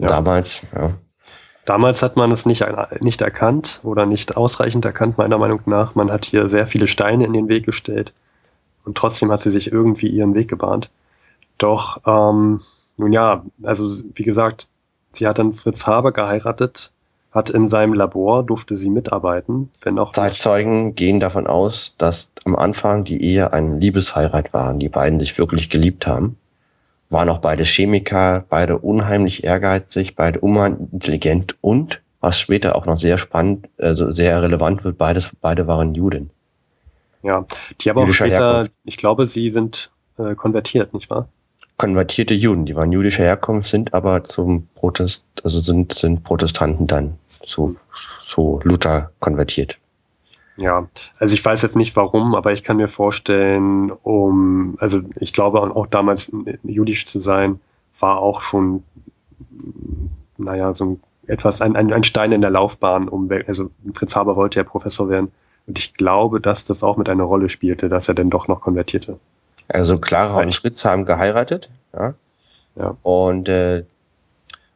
[0.00, 0.08] Ja.
[0.08, 0.94] Damals, ja.
[1.64, 2.66] Damals hat man es nicht,
[2.98, 5.94] nicht erkannt oder nicht ausreichend erkannt, meiner Meinung nach.
[5.94, 8.12] Man hat hier sehr viele Steine in den Weg gestellt
[8.84, 10.90] und trotzdem hat sie sich irgendwie ihren Weg gebahnt.
[11.56, 12.62] Doch, ähm,
[12.96, 14.66] nun ja, also wie gesagt,
[15.16, 16.92] Sie hat dann Fritz Haber geheiratet,
[17.32, 20.12] hat in seinem Labor, durfte sie mitarbeiten, wenn auch.
[20.12, 25.36] Zeitzeugen gehen davon aus, dass am Anfang die Ehe eine Liebesheirat war, die beiden sich
[25.36, 26.36] wirklich geliebt haben.
[27.10, 32.98] Waren auch beide Chemiker, beide unheimlich ehrgeizig, beide unheimlich intelligent und, was später auch noch
[32.98, 36.30] sehr spannend, also sehr relevant wird, beides, beide waren Juden.
[37.22, 37.44] Ja,
[37.80, 38.72] die aber auch später, Herkunft.
[38.84, 41.28] ich glaube, sie sind äh, konvertiert, nicht wahr?
[41.76, 47.18] Konvertierte Juden, die waren jüdischer Herkunft, sind aber zum Protest, also sind, sind Protestanten dann
[47.28, 47.76] zu,
[48.24, 49.78] zu Luther konvertiert.
[50.56, 50.86] Ja,
[51.18, 55.60] also ich weiß jetzt nicht warum, aber ich kann mir vorstellen, um, also ich glaube
[55.60, 56.30] auch damals
[56.62, 57.60] jüdisch zu sein,
[57.98, 58.84] war auch schon,
[60.38, 64.36] naja, so ein, etwas, ein, ein, ein Stein in der Laufbahn, um, also Fritz Haber
[64.36, 65.32] wollte ja Professor werden.
[65.66, 68.60] Und ich glaube, dass das auch mit einer Rolle spielte, dass er denn doch noch
[68.60, 69.18] konvertierte.
[69.68, 71.70] Also Clara und Fritz haben geheiratet.
[71.92, 72.14] Ja.
[72.76, 72.96] ja.
[73.02, 73.84] Und, äh,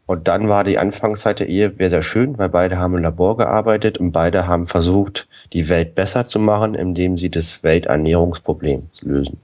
[0.06, 3.36] und dann war die Anfangszeit der Ehe sehr, sehr schön, weil beide haben im Labor
[3.36, 9.38] gearbeitet und beide haben versucht, die Welt besser zu machen, indem sie das Welternährungsproblem lösen.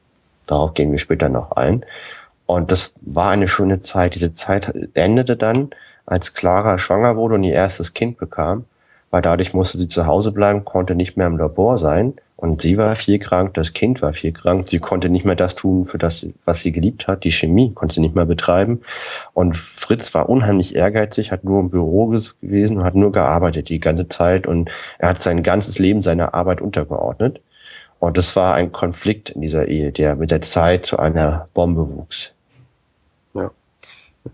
[0.47, 1.85] Darauf gehen wir später noch ein.
[2.47, 4.15] Und das war eine schöne Zeit.
[4.15, 5.71] Diese Zeit endete dann,
[6.07, 8.65] als Clara schwanger wurde und ihr erstes Kind bekam,
[9.11, 12.15] weil dadurch musste sie zu Hause bleiben, konnte nicht mehr im Labor sein.
[12.37, 14.69] Und sie war viel krank, das Kind war viel krank.
[14.69, 17.23] Sie konnte nicht mehr das tun, für das, was sie geliebt hat.
[17.23, 18.83] Die Chemie konnte sie nicht mehr betreiben.
[19.35, 24.09] Und Fritz war unheimlich ehrgeizig, hat nur im Büro gewesen hat nur gearbeitet die ganze
[24.09, 24.47] Zeit.
[24.49, 27.41] Und er hat sein ganzes Leben seiner Arbeit untergeordnet.
[28.01, 31.89] Und das war ein Konflikt in dieser Ehe, der mit der Zeit zu einer Bombe
[31.89, 32.33] wuchs.
[33.33, 33.53] Ja.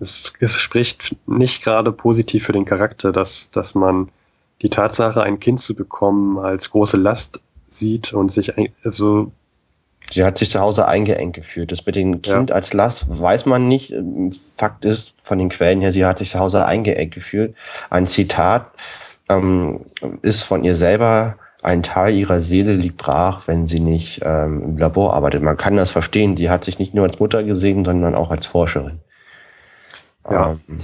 [0.01, 4.09] Es, es spricht nicht gerade positiv für den Charakter, dass, dass man
[4.63, 8.53] die Tatsache, ein Kind zu bekommen, als große Last sieht und sich
[8.85, 9.33] also
[10.13, 11.71] Sie hat sich zu Hause eingeengt gefühlt.
[11.71, 12.57] Das mit dem Kind ja.
[12.57, 13.95] als Last weiß man nicht.
[14.57, 17.55] Fakt ist von den Quellen her, sie hat sich zu Hause eingeengt gefühlt.
[17.91, 18.73] Ein Zitat
[19.29, 19.87] ähm,
[20.23, 24.79] ist von ihr selber, ein Teil ihrer Seele liegt brach, wenn sie nicht ähm, im
[24.79, 25.43] Labor arbeitet.
[25.43, 26.37] Man kann das verstehen.
[26.37, 29.01] Sie hat sich nicht nur als Mutter gesehen, sondern auch als Forscherin.
[30.29, 30.57] Ja.
[30.69, 30.81] Ähm,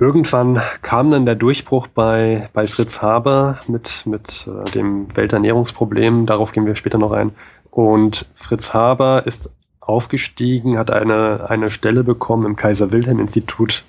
[0.00, 6.26] Irgendwann kam dann der Durchbruch bei, bei Fritz Haber mit, mit äh, dem Welternährungsproblem.
[6.26, 7.32] Darauf gehen wir später noch ein.
[7.70, 13.84] Und Fritz Haber ist aufgestiegen, hat eine, eine Stelle bekommen im Kaiser-Wilhelm-Institut.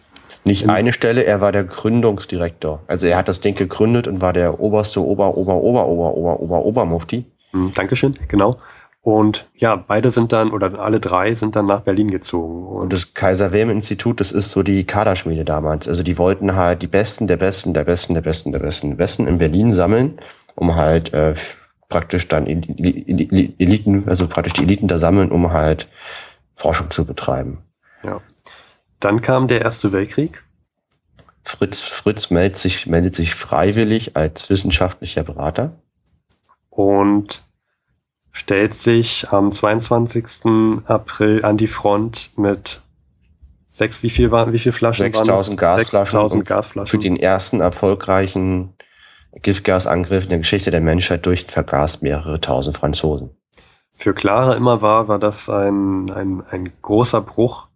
[0.46, 2.82] Nicht eine Stelle, er war der Gründungsdirektor.
[2.88, 6.40] Also er hat das Ding gegründet und war der oberste Ober, Ober, Ober, Ober, Ober,
[6.40, 7.26] Ober, Obermufti.
[7.52, 8.58] Hm, Dankeschön, genau.
[9.02, 12.68] Und ja, beide sind dann, oder alle drei sind dann nach Berlin gezogen.
[12.68, 15.88] Und das Kaiser Wilhelm Institut, das ist so die Kaderschmiede damals.
[15.88, 18.98] Also die wollten halt die Besten der Besten, der Besten, der Besten, der Besten, der
[18.98, 20.20] Besten in Berlin sammeln,
[20.56, 21.34] um halt äh,
[21.88, 25.88] praktisch dann Eliten, also praktisch die Eliten da sammeln, um halt
[26.56, 27.60] Forschung zu betreiben.
[28.04, 28.22] Ja.
[29.00, 30.44] Dann kam der Erste Weltkrieg.
[31.44, 35.72] Fritz, Fritz meldet sich, meldet sich freiwillig als wissenschaftlicher Berater.
[36.70, 37.44] Und
[38.32, 40.86] stellt sich am 22.
[40.86, 42.82] April an die Front mit
[43.68, 46.88] sechs, wie viel waren, wie viele Flaschen 6000 Gasflaschen, 6000 Gasflaschen.
[46.88, 48.74] Für den ersten erfolgreichen
[49.42, 53.32] Giftgasangriff in der Geschichte der Menschheit durch vergast mehrere tausend Franzosen.
[53.94, 57.68] Für Clara immer war, war das ein, ein, ein großer Bruch,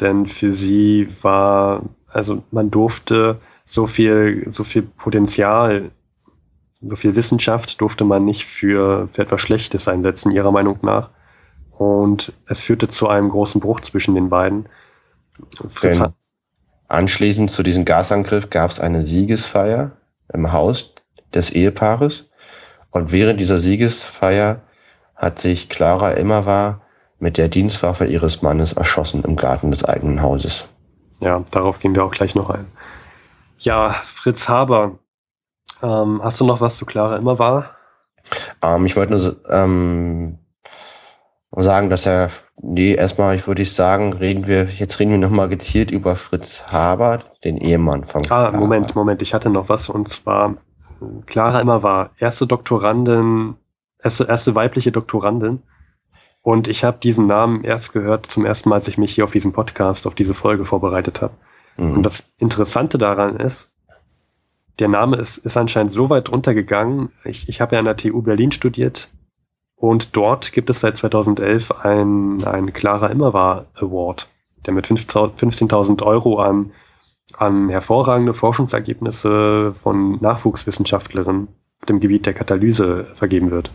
[0.00, 5.90] denn für sie war, also man durfte so viel, so viel Potenzial
[6.80, 11.10] so viel Wissenschaft durfte man nicht für, für etwas Schlechtes einsetzen, ihrer Meinung nach.
[11.70, 14.68] Und es führte zu einem großen Bruch zwischen den beiden.
[15.68, 16.02] Fritz
[16.88, 19.92] anschließend zu diesem Gasangriff gab es eine Siegesfeier
[20.32, 20.94] im Haus
[21.32, 22.30] des Ehepaares.
[22.90, 24.62] Und während dieser Siegesfeier
[25.14, 26.82] hat sich Clara Immerwahr
[27.18, 30.66] mit der Dienstwaffe ihres Mannes erschossen im Garten des eigenen Hauses.
[31.20, 32.66] Ja, darauf gehen wir auch gleich noch ein.
[33.58, 34.98] Ja, Fritz Haber
[35.82, 37.76] ähm, hast du noch was zu Clara immer war?
[38.62, 40.38] Ähm, ich wollte nur ähm,
[41.56, 45.90] sagen, dass er, nee, erstmal, ich würde sagen, reden wir, jetzt reden wir nochmal gezielt
[45.90, 48.48] über Fritz Haber, den Ehemann von Clara.
[48.48, 50.56] Ah, Moment, Moment, ich hatte noch was und zwar,
[51.26, 53.56] Clara immer war erste Doktorandin,
[53.98, 55.62] erste, erste weibliche Doktorandin
[56.42, 59.32] und ich habe diesen Namen erst gehört zum ersten Mal, als ich mich hier auf
[59.32, 61.34] diesem Podcast, auf diese Folge vorbereitet habe.
[61.76, 61.98] Mhm.
[61.98, 63.69] Und das Interessante daran ist,
[64.80, 67.10] der Name ist, ist anscheinend so weit runtergegangen.
[67.24, 69.10] Ich, ich habe ja an der TU Berlin studiert
[69.76, 74.28] und dort gibt es seit 2011 ein, ein Clara Immerwahr Award,
[74.66, 76.72] der mit 15.000 Euro an,
[77.36, 81.48] an hervorragende Forschungsergebnisse von Nachwuchswissenschaftlerinnen
[81.80, 83.70] auf dem Gebiet der Katalyse vergeben wird.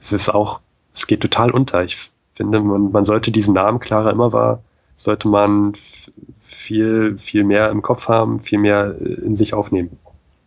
[0.00, 0.60] Es ist auch,
[0.94, 1.82] es geht total unter.
[1.82, 4.62] Ich finde, man, man sollte diesen Namen Clara Immerwahr
[4.96, 5.74] sollte man
[6.38, 9.98] viel, viel mehr im Kopf haben, viel mehr äh, in sich aufnehmen.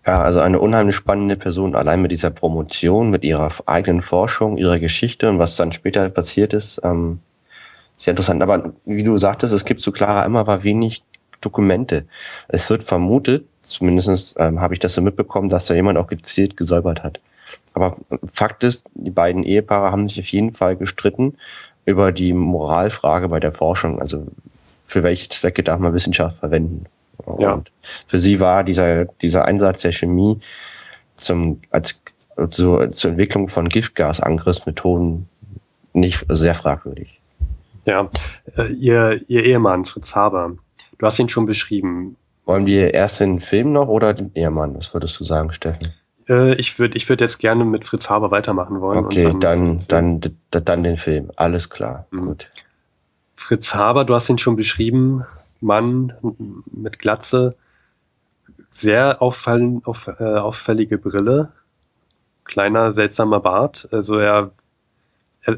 [0.08, 4.80] Ja, also eine unheimlich spannende Person, allein mit dieser Promotion, mit ihrer eigenen Forschung, ihrer
[4.80, 7.20] Geschichte und was dann später passiert ist, ähm,
[7.98, 8.42] sehr interessant.
[8.42, 11.04] Aber wie du sagtest, es gibt zu Clara immer war wenig
[11.42, 12.06] Dokumente.
[12.48, 16.56] Es wird vermutet, zumindest ähm, habe ich das so mitbekommen, dass da jemand auch gezielt
[16.56, 17.20] gesäubert hat.
[17.74, 17.98] Aber
[18.34, 21.38] Fakt ist, die beiden Ehepaare haben sich auf jeden Fall gestritten
[21.86, 24.00] über die Moralfrage bei der Forschung.
[24.00, 24.26] Also
[24.86, 26.86] für welche Zwecke darf man Wissenschaft verwenden?
[27.40, 27.54] Ja.
[27.54, 27.72] Und
[28.08, 30.40] für sie war dieser, dieser Einsatz der Chemie
[31.16, 32.02] zum, als,
[32.50, 35.28] so, zur Entwicklung von Giftgasangriffsmethoden
[35.94, 37.20] nicht sehr fragwürdig.
[37.86, 38.10] Ja,
[38.56, 40.54] äh, ihr, ihr Ehemann Fritz Haber,
[40.98, 42.18] du hast ihn schon beschrieben.
[42.46, 44.76] Wollen wir erst den Film noch oder den Ehemann?
[44.78, 45.94] Was würdest du sagen, Steffen?
[46.30, 49.06] Äh, ich würde ich würd jetzt gerne mit Fritz Haber weitermachen wollen.
[49.06, 51.32] Okay, dann, dann, dann, dann den Film.
[51.36, 52.08] Alles klar.
[52.12, 52.22] Mhm.
[52.26, 52.50] Gut.
[53.36, 55.26] Fritz Haber, du hast ihn schon beschrieben,
[55.62, 56.14] Mann
[56.66, 57.56] mit Glatze,
[58.70, 61.52] sehr auffallen, auf, äh, auffällige Brille,
[62.44, 63.88] kleiner, seltsamer Bart.
[63.92, 64.52] Also er,
[65.42, 65.58] er,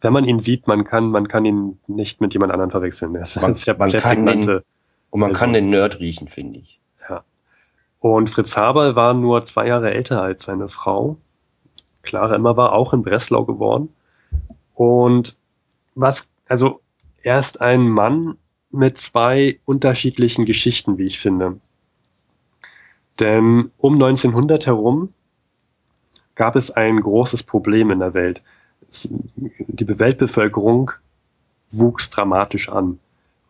[0.00, 3.14] wenn man ihn sieht, man kann, man kann ihn nicht mit jemand anderem verwechseln.
[3.14, 4.60] Er ist man, sehr, man kann den,
[5.10, 6.80] und man also, kann den Nerd riechen, finde ich.
[7.08, 7.24] Ja.
[7.98, 11.16] Und Fritz Haber war nur zwei Jahre älter als seine Frau.
[12.02, 13.90] Clara Emma war auch in Breslau geboren.
[14.74, 15.36] Und
[15.94, 16.80] was, also
[17.22, 18.38] er ist ein Mann
[18.70, 21.58] mit zwei unterschiedlichen Geschichten, wie ich finde.
[23.18, 25.12] Denn um 1900 herum
[26.34, 28.42] gab es ein großes Problem in der Welt.
[29.36, 30.92] Die Weltbevölkerung
[31.70, 32.98] wuchs dramatisch an.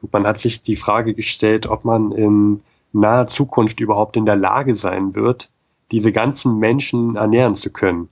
[0.03, 4.37] Und man hat sich die Frage gestellt, ob man in naher Zukunft überhaupt in der
[4.37, 5.51] Lage sein wird,
[5.93, 8.09] diese ganzen Menschen ernähren zu können.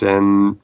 [0.00, 0.60] Denn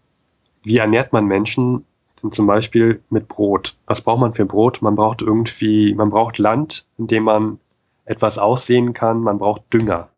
[0.62, 1.84] wie ernährt man Menschen?
[2.22, 3.76] Denn zum Beispiel mit Brot.
[3.86, 4.82] Was braucht man für Brot?
[4.82, 7.58] Man braucht irgendwie, man braucht Land, in dem man
[8.04, 9.20] etwas aussehen kann.
[9.20, 10.08] Man braucht Dünger.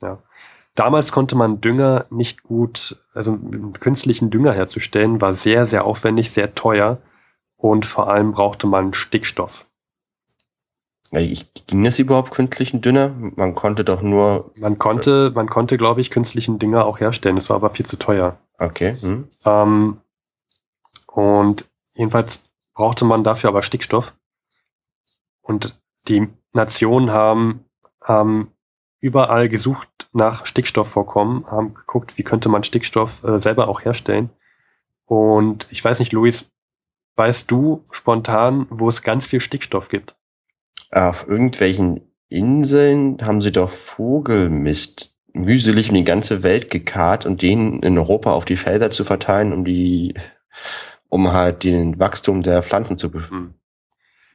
[0.00, 0.18] Ja.
[0.74, 3.36] Damals konnte man Dünger nicht gut, also
[3.80, 6.98] künstlichen Dünger herzustellen, war sehr, sehr aufwendig, sehr teuer
[7.56, 9.66] und vor allem brauchte man Stickstoff.
[11.10, 13.10] Ich, ging das überhaupt künstlichen Dünger?
[13.34, 14.52] Man konnte doch nur.
[14.56, 17.38] Man konnte, man konnte, glaube ich, künstlichen Dünger auch herstellen.
[17.38, 18.38] Es war aber viel zu teuer.
[18.58, 18.98] Okay.
[19.00, 19.28] Hm.
[19.44, 19.96] Ähm,
[21.18, 24.14] und jedenfalls brauchte man dafür aber Stickstoff.
[25.40, 25.76] Und
[26.06, 27.64] die Nationen haben,
[28.00, 28.52] haben
[29.00, 34.30] überall gesucht nach Stickstoffvorkommen, haben geguckt, wie könnte man Stickstoff äh, selber auch herstellen.
[35.06, 36.52] Und ich weiß nicht, Luis,
[37.16, 40.14] weißt du spontan, wo es ganz viel Stickstoff gibt?
[40.92, 47.82] Auf irgendwelchen Inseln haben sie doch Vogelmist mühselig um die ganze Welt gekarrt und den
[47.82, 50.14] in Europa auf die Felder zu verteilen, um die
[51.08, 53.54] um halt den Wachstum der Pflanzen zu mhm.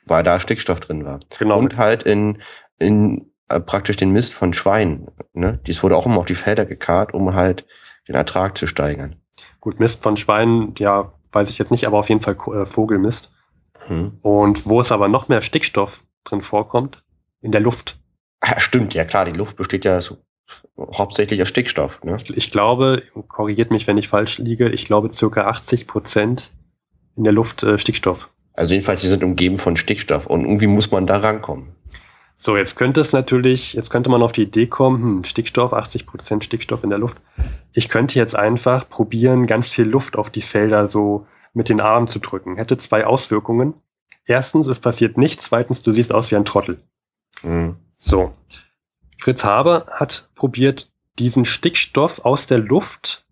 [0.05, 1.19] weil da Stickstoff drin war.
[1.37, 1.57] Genau.
[1.57, 2.41] Und halt in,
[2.79, 5.07] in äh, praktisch den Mist von Schweinen.
[5.33, 5.59] Ne?
[5.67, 7.65] Dies wurde auch immer auf die Felder gekarrt, um halt
[8.07, 9.15] den Ertrag zu steigern.
[9.59, 13.31] Gut, Mist von Schweinen, ja, weiß ich jetzt nicht, aber auf jeden Fall äh, Vogelmist.
[13.87, 14.19] Hm.
[14.21, 17.03] Und wo es aber noch mehr Stickstoff drin vorkommt,
[17.41, 17.99] in der Luft.
[18.43, 20.17] Ja, stimmt, ja klar, die Luft besteht ja so
[20.77, 22.03] hauptsächlich aus Stickstoff.
[22.03, 22.17] Ne?
[22.21, 26.51] Ich, ich, glaube, korrigiert mich, wenn ich falsch liege, ich glaube circa 80 Prozent
[27.15, 28.29] in der Luft äh, Stickstoff.
[28.53, 31.75] Also jedenfalls, sie sind umgeben von Stickstoff und irgendwie muss man da rankommen.
[32.35, 36.05] So, jetzt könnte es natürlich, jetzt könnte man auf die Idee kommen, hm, Stickstoff, 80
[36.05, 37.17] Prozent Stickstoff in der Luft.
[37.71, 42.07] Ich könnte jetzt einfach probieren, ganz viel Luft auf die Felder so mit den Armen
[42.07, 42.57] zu drücken.
[42.57, 43.75] Hätte zwei Auswirkungen.
[44.25, 45.45] Erstens, es passiert nichts.
[45.45, 46.81] Zweitens, du siehst aus wie ein Trottel.
[47.43, 47.75] Mhm.
[47.97, 48.33] So.
[49.19, 53.25] Fritz Haber hat probiert, diesen Stickstoff aus der Luft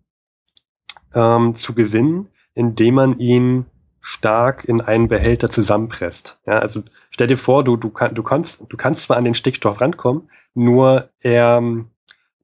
[1.14, 3.66] ähm, zu gewinnen, indem man ihn
[4.02, 6.38] stark in einen Behälter zusammenpresst.
[6.44, 9.34] Ja, also stell dir vor, du, du, kann, du, kannst, du kannst zwar an den
[9.34, 11.62] Stickstoff rankommen, nur er,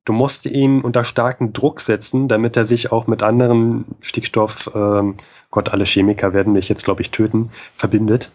[0.05, 5.17] du musst ihn unter starken Druck setzen, damit er sich auch mit anderen Stickstoff, ähm,
[5.51, 8.31] Gott, alle Chemiker werden mich jetzt, glaube ich, töten, verbindet.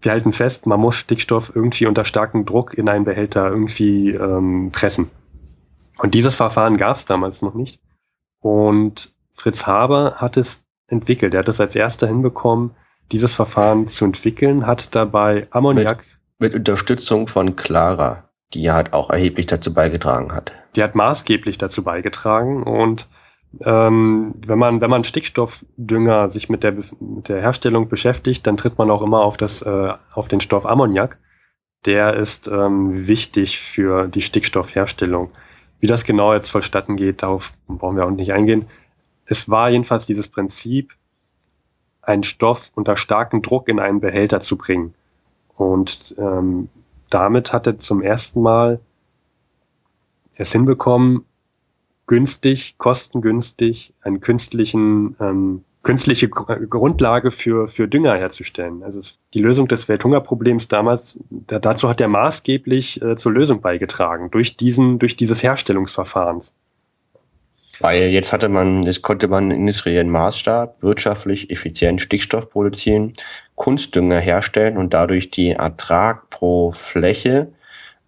[0.00, 4.70] Wir halten fest, man muss Stickstoff irgendwie unter starkem Druck in einen Behälter irgendwie ähm,
[4.72, 5.10] pressen.
[5.96, 7.80] Und dieses Verfahren gab es damals noch nicht.
[8.40, 11.34] Und Fritz Haber hat es entwickelt.
[11.34, 12.72] Er hat es als erster hinbekommen,
[13.12, 16.04] dieses Verfahren zu entwickeln, hat dabei Ammoniak.
[16.38, 20.52] Mit, mit Unterstützung von Clara, die halt auch erheblich dazu beigetragen hat.
[20.76, 23.08] Die hat maßgeblich dazu beigetragen und
[23.64, 28.78] ähm, wenn man wenn man Stickstoffdünger sich mit der mit der Herstellung beschäftigt, dann tritt
[28.78, 31.18] man auch immer auf das äh, auf den Stoff Ammoniak.
[31.86, 35.30] Der ist ähm, wichtig für die Stickstoffherstellung.
[35.80, 38.66] Wie das genau jetzt vonstatten geht, darauf brauchen wir auch nicht eingehen.
[39.26, 40.92] Es war jedenfalls dieses Prinzip,
[42.02, 44.94] einen Stoff unter starkem Druck in einen Behälter zu bringen.
[45.56, 46.68] Und ähm,
[47.10, 48.80] damit hat er zum ersten Mal
[50.34, 51.24] es hinbekommen,
[52.06, 58.82] günstig, kostengünstig einen künstlichen, ähm, künstliche Grundlage für, für Dünger herzustellen.
[58.82, 63.60] Also es, die Lösung des Welthungerproblems damals, da, dazu hat er maßgeblich äh, zur Lösung
[63.60, 66.52] beigetragen, durch diesen, durch dieses Herstellungsverfahrens.
[67.80, 73.12] Weil jetzt hatte man, jetzt konnte man in industriellen Maßstab wirtschaftlich effizient Stickstoff produzieren,
[73.56, 77.48] Kunstdünger herstellen und dadurch die Ertrag pro Fläche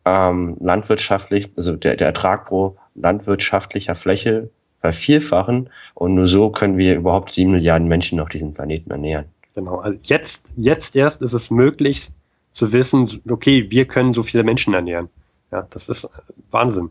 [0.04, 4.50] ähm, landwirtschaftlich, also der, der Ertrag pro landwirtschaftlicher Fläche
[4.80, 9.26] vervierfachen und nur so können wir überhaupt sieben Milliarden Menschen auf diesem Planeten ernähren.
[9.54, 12.10] Genau, also jetzt, jetzt erst ist es möglich
[12.52, 15.08] zu wissen, okay, wir können so viele Menschen ernähren.
[15.50, 16.08] Ja, das ist
[16.50, 16.90] Wahnsinn.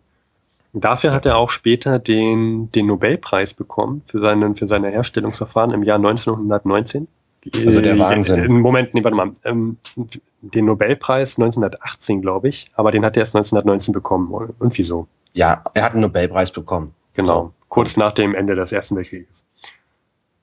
[0.78, 5.84] Dafür hat er auch später den, den Nobelpreis bekommen für, seinen, für seine Herstellungsverfahren im
[5.84, 7.08] Jahr 1919.
[7.66, 8.44] Also der Wahnsinn.
[8.44, 9.32] Äh, Moment, nee, warte mal.
[9.46, 9.78] Ähm,
[10.42, 14.28] den Nobelpreis 1918, glaube ich, aber den hat er erst 1919 bekommen.
[14.34, 15.08] Und wieso?
[15.34, 16.94] Ja, er hat einen Nobelpreis bekommen.
[17.14, 19.44] Genau, kurz nach dem Ende des Ersten Weltkrieges.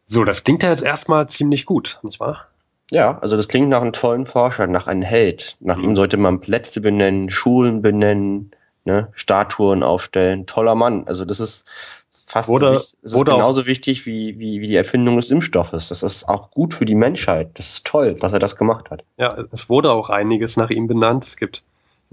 [0.07, 2.47] So, das klingt ja jetzt erstmal ziemlich gut, nicht wahr?
[2.91, 5.57] Ja, also das klingt nach einem tollen Forscher, nach einem Held.
[5.61, 5.85] Nach mhm.
[5.85, 8.53] ihm sollte man Plätze benennen, Schulen benennen,
[8.85, 10.47] ne, Statuen aufstellen.
[10.47, 11.05] Toller Mann.
[11.07, 11.65] Also das ist
[12.27, 15.89] fast so, das ist genauso wichtig wie, wie, wie die Erfindung des Impfstoffes.
[15.89, 17.51] Das ist auch gut für die Menschheit.
[17.55, 19.05] Das ist toll, dass er das gemacht hat.
[19.17, 21.25] Ja, es wurde auch einiges nach ihm benannt.
[21.25, 21.63] Es gibt,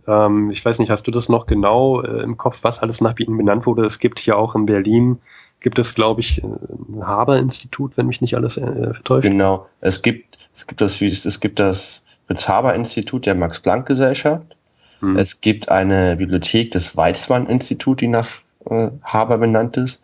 [0.08, 3.18] ähm, ich weiß nicht, hast du das noch genau äh, im Kopf, was alles nach
[3.18, 3.86] ihm benannt wurde?
[3.86, 5.20] Es gibt hier auch in Berlin,
[5.62, 9.24] gibt es, glaube ich, ein Haber-Institut, wenn mich nicht alles äh, vertäuscht.
[9.24, 9.68] Genau.
[9.82, 14.56] Es gibt, es gibt das, es gibt das Fritz-Haber-Institut der Max-Planck-Gesellschaft.
[15.00, 15.18] Hm.
[15.18, 18.28] Es gibt eine Bibliothek des Weizmann-Institut, die nach
[18.70, 20.02] äh, Haber benannt ist.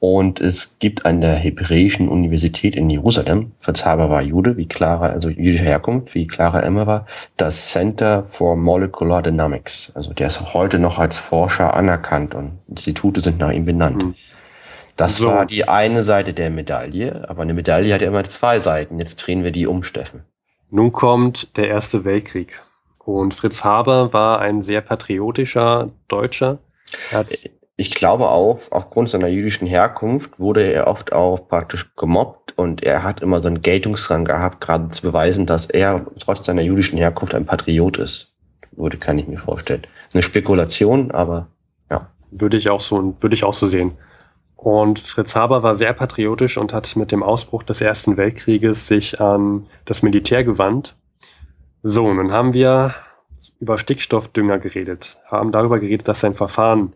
[0.00, 5.10] Und es gibt an der Hebräischen Universität in Jerusalem, Fritz Haber war Jude, wie Clara,
[5.10, 9.92] also jüdische Herkunft, wie Clara Emmer war, das Center for Molecular Dynamics.
[9.94, 14.02] Also der ist heute noch als Forscher anerkannt und Institute sind nach ihm benannt.
[14.02, 14.14] Hm.
[14.96, 15.28] Das so.
[15.28, 18.98] war die eine Seite der Medaille, aber eine Medaille hat ja immer zwei Seiten.
[18.98, 20.22] Jetzt drehen wir die um, Steffen.
[20.70, 22.62] Nun kommt der Erste Weltkrieg.
[23.04, 26.58] Und Fritz Haber war ein sehr patriotischer Deutscher.
[27.76, 33.02] ich glaube auch, aufgrund seiner jüdischen Herkunft wurde er oft auch praktisch gemobbt und er
[33.02, 37.34] hat immer so einen Geltungsrang gehabt, gerade zu beweisen, dass er trotz seiner jüdischen Herkunft
[37.34, 38.34] ein Patriot ist.
[38.72, 39.86] Würde, kann ich mir vorstellen.
[40.12, 41.48] Eine Spekulation, aber
[41.90, 42.10] ja.
[42.30, 43.92] Würde ich auch so, würde ich auch so sehen.
[44.56, 49.22] Und Fritz Haber war sehr patriotisch und hat mit dem Ausbruch des Ersten Weltkrieges sich
[49.22, 50.96] an das Militär gewandt
[51.82, 52.94] so, nun haben wir
[53.58, 56.94] über Stickstoffdünger geredet, haben darüber geredet, dass sein Verfahren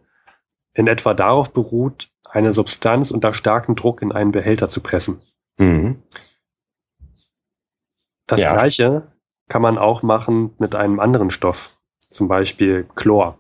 [0.75, 5.21] in etwa darauf beruht, eine Substanz unter starkem Druck in einen Behälter zu pressen.
[5.59, 6.03] Mhm.
[8.27, 8.53] Das ja.
[8.53, 9.07] gleiche
[9.49, 11.77] kann man auch machen mit einem anderen Stoff,
[12.11, 13.39] zum Beispiel Chlor.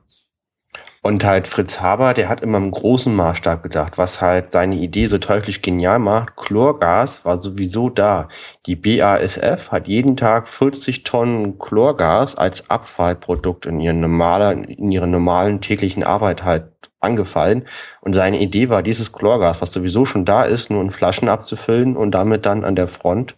[1.04, 5.04] Und halt Fritz Haber, der hat immer im großen Maßstab gedacht, was halt seine Idee
[5.04, 6.34] so teuflisch genial macht.
[6.34, 8.28] Chlorgas war sowieso da.
[8.64, 15.06] Die BASF hat jeden Tag 40 Tonnen Chlorgas als Abfallprodukt in, ihren normalen, in ihrer
[15.06, 16.68] normalen täglichen Arbeit halt
[17.00, 17.68] angefallen.
[18.00, 21.98] Und seine Idee war, dieses Chlorgas, was sowieso schon da ist, nur in Flaschen abzufüllen
[21.98, 23.36] und damit dann an der Front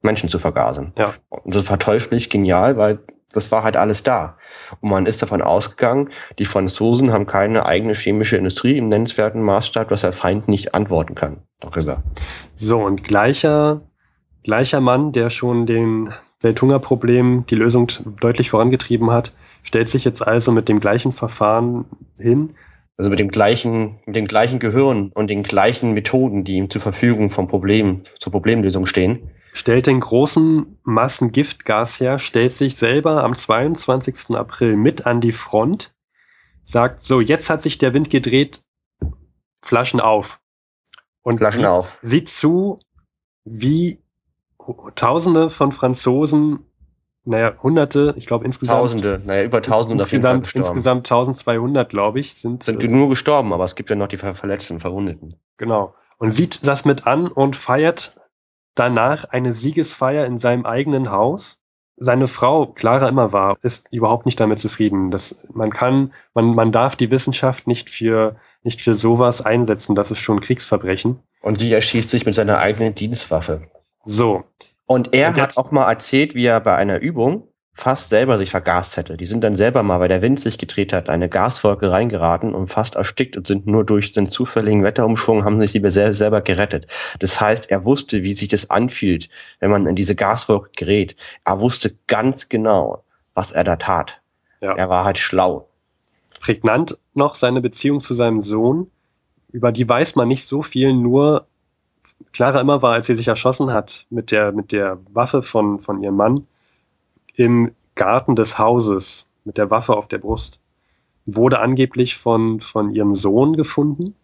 [0.00, 0.92] Menschen zu vergasen.
[0.96, 1.12] Ja.
[1.28, 3.00] Und das war teuflisch genial, weil
[3.32, 4.36] das war halt alles da.
[4.80, 9.88] Und man ist davon ausgegangen, die Franzosen haben keine eigene chemische Industrie im nennenswerten Maßstab,
[9.88, 12.02] dass der Feind nicht antworten kann darüber.
[12.56, 13.82] So, und gleicher,
[14.44, 17.88] gleicher Mann, der schon den Welthungerproblem die Lösung
[18.20, 21.84] deutlich vorangetrieben hat, stellt sich jetzt also mit dem gleichen Verfahren
[22.18, 22.54] hin.
[22.96, 26.82] Also mit dem gleichen, mit dem gleichen Gehirn und den gleichen Methoden, die ihm zur
[26.82, 33.24] Verfügung vom Problem, zur Problemlösung stehen stellt den großen Massen Giftgas her, stellt sich selber
[33.24, 34.36] am 22.
[34.36, 35.92] April mit an die Front,
[36.64, 38.62] sagt so, jetzt hat sich der Wind gedreht,
[39.60, 40.40] Flaschen auf.
[41.22, 41.98] Und Flaschen sieht, auf.
[42.02, 42.78] sieht zu,
[43.44, 44.00] wie
[44.94, 46.60] Tausende von Franzosen,
[47.24, 48.78] naja, Hunderte, ich glaube insgesamt.
[48.78, 52.62] Tausende, naja, über Tausende insgesamt, insgesamt 1200, glaube ich, sind.
[52.62, 55.34] Sind äh, nur gestorben, aber es gibt ja noch die Verletzten, Verwundeten.
[55.56, 55.94] Genau.
[56.18, 58.18] Und sieht das mit an und feiert
[58.74, 61.60] danach eine Siegesfeier in seinem eigenen Haus.
[62.00, 65.10] Seine Frau, Clara immer war, ist überhaupt nicht damit zufrieden.
[65.10, 69.96] Das, man kann, man, man darf die Wissenschaft nicht für, nicht für sowas einsetzen.
[69.96, 71.18] Das ist schon Kriegsverbrechen.
[71.42, 73.62] Und sie erschießt sich mit seiner eigenen Dienstwaffe.
[74.04, 74.44] So.
[74.86, 77.48] Und er Und hat jetzt- auch mal erzählt, wie er bei einer Übung
[77.78, 79.16] fast selber sich vergast hätte.
[79.16, 82.72] Die sind dann selber mal, weil der Wind sich gedreht hat, eine Gaswolke reingeraten und
[82.72, 86.88] fast erstickt und sind nur durch den zufälligen Wetterumschwung haben sich sie sel- selber gerettet.
[87.20, 89.28] Das heißt, er wusste, wie sich das anfühlt,
[89.60, 91.14] wenn man in diese Gaswolke gerät.
[91.44, 93.04] Er wusste ganz genau,
[93.34, 94.20] was er da tat.
[94.60, 94.74] Ja.
[94.74, 95.68] Er war halt schlau.
[96.40, 98.90] Prägnant noch seine Beziehung zu seinem Sohn.
[99.52, 101.46] Über die weiß man nicht so viel, nur
[102.32, 106.02] Clara immer war, als sie sich erschossen hat mit der, mit der Waffe von, von
[106.02, 106.48] ihrem Mann
[107.38, 110.60] im Garten des Hauses mit der Waffe auf der Brust,
[111.24, 114.14] wurde angeblich von, von ihrem Sohn gefunden.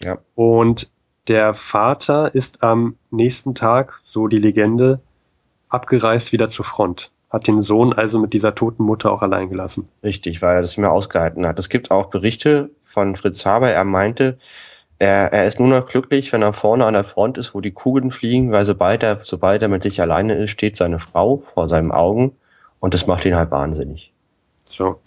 [0.00, 0.18] Ja.
[0.34, 0.90] Und
[1.28, 5.00] der Vater ist am nächsten Tag, so die Legende,
[5.68, 7.10] abgereist wieder zur Front.
[7.28, 9.88] Hat den Sohn also mit dieser toten Mutter auch allein gelassen.
[10.02, 11.58] Richtig, weil er das mehr ausgehalten hat.
[11.58, 14.38] Es gibt auch Berichte von Fritz Haber, er meinte,
[14.98, 17.72] er, er ist nur noch glücklich, wenn er vorne an der Front ist, wo die
[17.72, 21.68] Kugeln fliegen, weil sobald er, sobald er mit sich alleine ist, steht seine Frau vor
[21.68, 22.32] seinen Augen
[22.80, 24.12] und das macht ihn halt wahnsinnig.
[24.68, 25.00] So.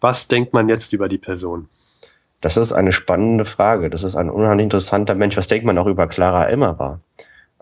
[0.00, 1.68] Was denkt man jetzt über die Person?
[2.40, 3.90] Das ist eine spannende Frage.
[3.90, 5.36] Das ist ein unheimlich interessanter Mensch.
[5.36, 7.00] Was denkt man auch über Clara Emmer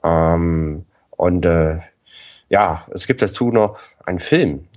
[0.04, 1.78] Ähm, und äh,
[2.48, 4.68] ja, es gibt dazu noch einen Film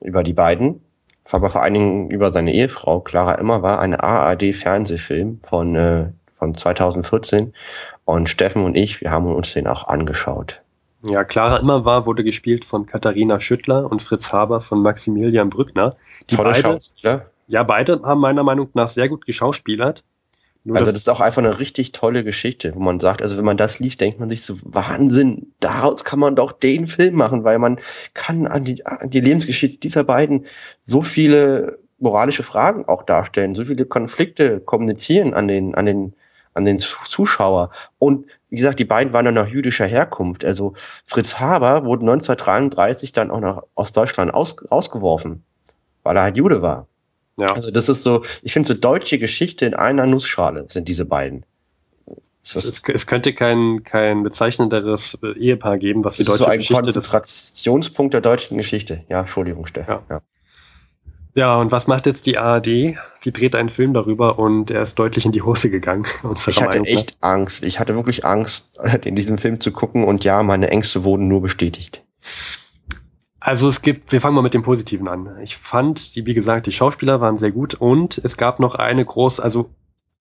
[0.00, 0.82] über die beiden,
[1.30, 3.00] aber vor allen Dingen über seine Ehefrau.
[3.00, 7.54] Clara Emmer war ein ARD-Fernsehfilm von, äh, von 2014
[8.04, 10.62] und Steffen und ich, wir haben uns den auch angeschaut.
[11.08, 15.96] Ja, Clara immer war, wurde gespielt von Katharina Schüttler und Fritz Haber von Maximilian Brückner.
[16.30, 17.30] Die Tolle beide, Schauspieler.
[17.48, 20.02] ja, beide haben meiner Meinung nach sehr gut geschauspielert.
[20.64, 23.36] Nur Also das, das ist auch einfach eine richtig tolle Geschichte, wo man sagt, also
[23.38, 27.14] wenn man das liest, denkt man sich so, Wahnsinn, daraus kann man doch den Film
[27.14, 27.78] machen, weil man
[28.14, 30.46] kann an die, an die Lebensgeschichte dieser beiden
[30.84, 36.14] so viele moralische Fragen auch darstellen, so viele Konflikte kommunizieren an den, an den,
[36.52, 37.70] an den Zu- Zuschauer.
[38.00, 38.26] Und
[38.56, 40.42] wie gesagt, die beiden waren dann nach jüdischer Herkunft.
[40.42, 40.72] Also
[41.04, 45.44] Fritz Haber wurde 1933 dann auch nach Ostdeutschland aus, ausgeworfen,
[46.02, 46.86] weil er halt Jude war.
[47.36, 51.04] ja, Also das ist so, ich finde so deutsche Geschichte in einer Nussschale sind diese
[51.04, 51.44] beiden.
[52.42, 56.48] es, Das es, könnte kein, kein bezeichnenderes äh, Ehepaar geben, was die ist so deutsche
[56.48, 57.10] ein Geschichte das.
[57.10, 59.04] Konzentrationspunkt der deutschen Geschichte.
[59.10, 59.90] Ja, Entschuldigung, Steffen.
[59.90, 60.02] Ja.
[60.08, 60.22] Ja.
[61.36, 62.96] Ja, und was macht jetzt die ARD?
[63.20, 66.06] Sie dreht einen Film darüber und er ist deutlich in die Hose gegangen.
[66.34, 66.90] Ich hatte Meinung nach.
[66.90, 67.62] echt Angst.
[67.62, 71.42] Ich hatte wirklich Angst, in diesem Film zu gucken und ja, meine Ängste wurden nur
[71.42, 72.02] bestätigt.
[73.38, 75.36] Also es gibt, wir fangen mal mit dem Positiven an.
[75.42, 79.04] Ich fand, die, wie gesagt, die Schauspieler waren sehr gut und es gab noch eine
[79.04, 79.68] groß, also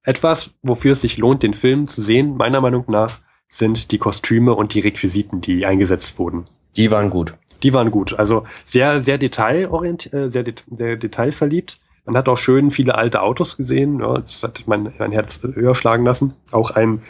[0.04, 4.54] etwas, wofür es sich lohnt, den Film zu sehen, meiner Meinung nach, sind die Kostüme
[4.54, 6.50] und die Requisiten, die eingesetzt wurden.
[6.76, 7.36] Die waren gut.
[7.66, 8.14] Die waren gut.
[8.14, 11.80] Also sehr, sehr detailorientiert, äh, sehr, sehr detailverliebt.
[12.06, 14.02] Man hat auch schön viele alte Autos gesehen.
[14.02, 16.36] Ja, das hat mein, mein Herz höher schlagen lassen.
[16.52, 17.02] Auch ein,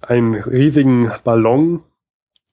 [0.00, 1.84] einen riesigen Ballon,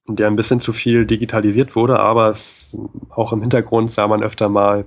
[0.07, 2.77] der ein bisschen zu viel digitalisiert wurde, aber es,
[3.09, 4.85] auch im Hintergrund sah man öfter mal,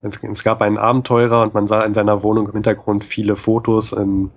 [0.00, 3.90] es, es gab einen Abenteurer und man sah in seiner Wohnung im Hintergrund viele Fotos,
[3.92, 4.30] ähm,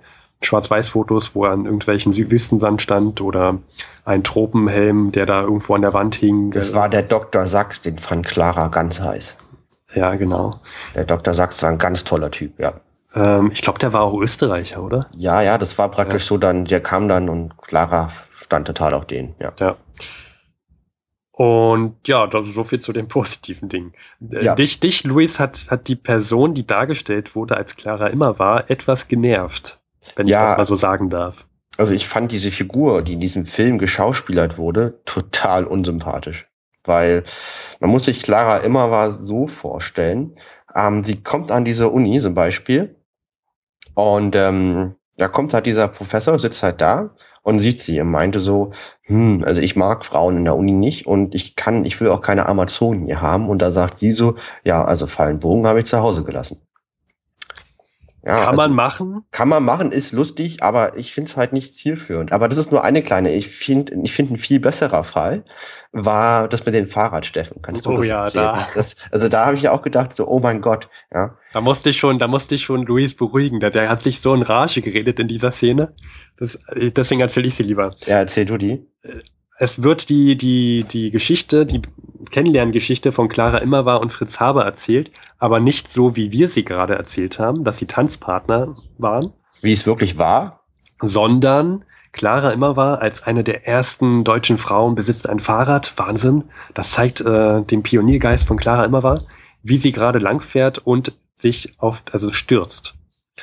[0.46, 3.58] Schwarz-Weiß-Fotos, wo er an irgendwelchen Wü- Wüstensand stand oder
[4.04, 6.50] ein Tropenhelm, der da irgendwo an der Wand hing.
[6.50, 7.46] Das war der Dr.
[7.46, 9.36] Sachs, den fand Clara ganz heiß.
[9.94, 10.60] Ja, genau.
[10.94, 11.34] Der Dr.
[11.34, 12.74] Sachs war ein ganz toller Typ, ja.
[13.14, 15.08] Ähm, ich glaube, der war auch Österreicher, oder?
[15.14, 18.10] Ja, ja, das war praktisch so dann, der kam dann und Clara
[18.44, 19.52] stand total auf den, ja.
[19.58, 19.76] Ja.
[21.32, 23.92] Und ja, das ist so viel zu den positiven Dingen.
[24.30, 24.54] Äh, Ja.
[24.54, 29.08] Dich, dich, Luis, hat, hat die Person, die dargestellt wurde, als Clara immer war, etwas
[29.08, 29.78] genervt,
[30.16, 30.38] wenn Ja.
[30.42, 31.46] ich das mal so sagen darf.
[31.78, 36.48] Also ich fand diese Figur, die in diesem Film geschauspielert wurde, total unsympathisch.
[36.84, 37.24] Weil
[37.80, 40.36] man muss sich Clara immer war so vorstellen,
[40.74, 42.96] ähm, sie kommt an diese Uni zum Beispiel
[43.94, 48.40] und ähm, da kommt halt dieser Professor, sitzt halt da und sieht sie und meinte
[48.40, 48.72] so,
[49.02, 52.22] hm, also ich mag Frauen in der Uni nicht und ich kann, ich will auch
[52.22, 53.48] keine Amazonen hier haben.
[53.48, 56.62] Und da sagt sie so, ja, also Fallenbogen habe ich zu Hause gelassen.
[58.24, 59.24] Ja, Kann also- man machen?
[59.32, 62.30] kann man machen, ist lustig, aber ich finde es halt nicht zielführend.
[62.32, 63.34] Aber das ist nur eine kleine.
[63.34, 65.44] Ich finde, ich finde ein viel besserer Fall
[65.90, 67.60] war das mit den Fahrradsteffen.
[67.62, 68.44] Kannst du Oh das ja, erzählen?
[68.54, 68.68] da.
[68.74, 71.36] Das, also da habe ich ja auch gedacht, so, oh mein Gott, ja.
[71.52, 73.58] Da musste ich schon, da musste ich schon Luis beruhigen.
[73.60, 75.92] Der, der hat sich so in Rage geredet in dieser Szene.
[76.38, 77.96] Das, deswegen erzähle ich sie lieber.
[78.06, 78.86] Ja, erzähl du die.
[79.62, 81.82] Es wird die, die, die Geschichte, die
[82.32, 86.96] Kennenlerngeschichte von Clara Immerwahr und Fritz Haber erzählt, aber nicht so, wie wir sie gerade
[86.96, 90.64] erzählt haben, dass sie Tanzpartner waren, Wie es wirklich war.
[91.00, 95.96] sondern Clara immer war, als eine der ersten deutschen Frauen besitzt ein Fahrrad.
[95.96, 96.42] Wahnsinn.
[96.74, 99.26] Das zeigt äh, den Pioniergeist von Clara immer war,
[99.62, 102.96] wie sie gerade langfährt und sich auf, also stürzt.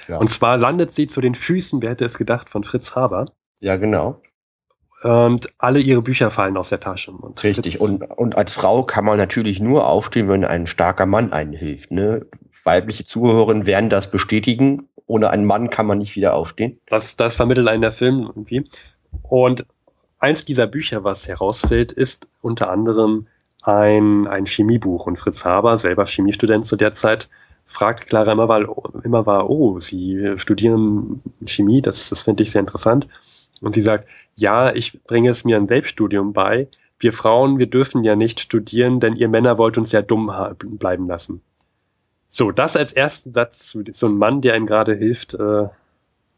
[0.09, 0.17] Ja.
[0.17, 3.31] Und zwar landet sie zu den Füßen, wer hätte es gedacht, von Fritz Haber.
[3.61, 4.21] Ja, genau.
[5.01, 7.11] Und alle ihre Bücher fallen aus der Tasche.
[7.11, 7.79] Und Richtig.
[7.79, 11.91] Und, und als Frau kann man natürlich nur aufstehen, wenn ein starker Mann einen hilft.
[11.91, 12.25] Ne?
[12.63, 14.89] Weibliche Zuhörerinnen werden das bestätigen.
[15.07, 16.79] Ohne einen Mann kann man nicht wieder aufstehen.
[16.87, 18.69] Das, das vermittelt einen der Film irgendwie.
[19.23, 19.65] Und
[20.19, 23.27] eins dieser Bücher, was herausfällt, ist unter anderem
[23.61, 25.07] ein, ein Chemiebuch.
[25.07, 27.29] Und Fritz Haber, selber Chemiestudent zu der Zeit,
[27.65, 28.67] fragt Clara immer, weil,
[29.03, 33.07] immer war, oh, Sie studieren Chemie, das, das finde ich sehr interessant.
[33.61, 36.67] Und sie sagt, ja, ich bringe es mir ein Selbststudium bei.
[36.99, 41.07] Wir Frauen, wir dürfen ja nicht studieren, denn ihr Männer wollt uns ja dumm bleiben
[41.07, 41.41] lassen.
[42.27, 45.67] So, das als ersten Satz zu so einem Mann, der ihm gerade hilft, äh,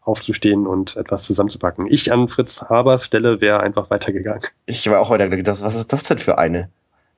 [0.02, 1.88] aufzustehen und etwas zusammenzupacken.
[1.88, 4.44] Ich an Fritz Habers Stelle wäre einfach weitergegangen.
[4.66, 6.70] Ich war auch weiter gedacht, was ist das denn für eine?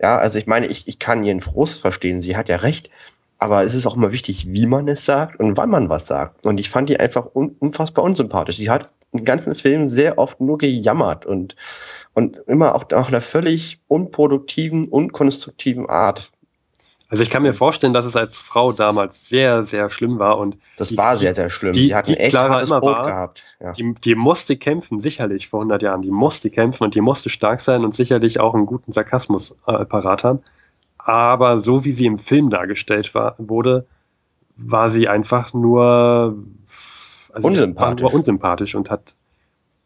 [0.02, 2.90] Ja, also ich meine, ich, ich kann ihren Frust verstehen, sie hat ja recht.
[3.38, 6.46] Aber es ist auch immer wichtig, wie man es sagt und wann man was sagt.
[6.46, 8.58] Und ich fand die einfach un unfassbar unsympathisch.
[8.58, 11.56] Sie hat den ganzen Film sehr oft nur gejammert und,
[12.14, 16.32] und immer auch nach einer völlig unproduktiven, unkonstruktiven Art.
[17.14, 20.58] Also ich kann mir vorstellen, dass es als Frau damals sehr, sehr schlimm war und
[20.78, 21.74] das die, war sehr, sehr schlimm.
[21.74, 23.44] Die, die hat ein echt Clara hartes Brot war, gehabt.
[23.60, 23.74] Ja.
[23.74, 26.02] Die, die musste kämpfen, sicherlich vor 100 Jahren.
[26.02, 29.86] Die musste kämpfen und die musste stark sein und sicherlich auch einen guten Sarkasmus äh,
[29.86, 30.40] parat haben.
[31.04, 33.86] Aber so wie sie im Film dargestellt war, wurde,
[34.56, 36.38] war sie einfach nur
[37.34, 38.04] also unsympathisch.
[38.04, 39.16] War unsympathisch und hat,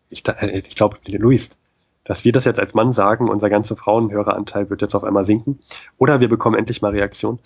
[0.09, 1.57] ich, äh, ich glaube, Luis,
[2.03, 5.59] dass wir das jetzt als Mann sagen, unser ganzer Frauenhöreranteil wird jetzt auf einmal sinken.
[5.97, 7.39] Oder wir bekommen endlich mal Reaktion.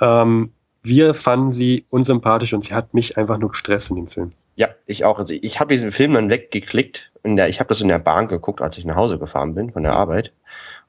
[0.00, 0.52] Ähm,
[0.82, 4.32] wir fanden sie unsympathisch und sie hat mich einfach nur gestresst in dem Film.
[4.54, 5.18] Ja, ich auch.
[5.18, 7.10] Also ich habe diesen Film dann weggeklickt.
[7.28, 9.70] In der, ich habe das in der Bahn geguckt, als ich nach Hause gefahren bin
[9.72, 10.32] von der Arbeit.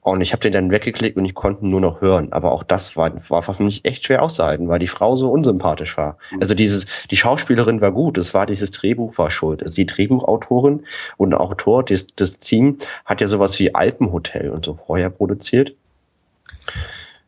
[0.00, 2.32] Und ich habe den dann weggeklickt und ich konnte nur noch hören.
[2.32, 5.98] Aber auch das war, war für mich echt schwer auszuhalten, weil die Frau so unsympathisch
[5.98, 6.16] war.
[6.30, 6.40] Mhm.
[6.40, 9.62] Also dieses, die Schauspielerin war gut, es war dieses Drehbuch war schuld.
[9.62, 10.84] Also die Drehbuchautorin
[11.18, 15.74] und Autor des, des Team hat ja sowas wie Alpenhotel und so vorher produziert.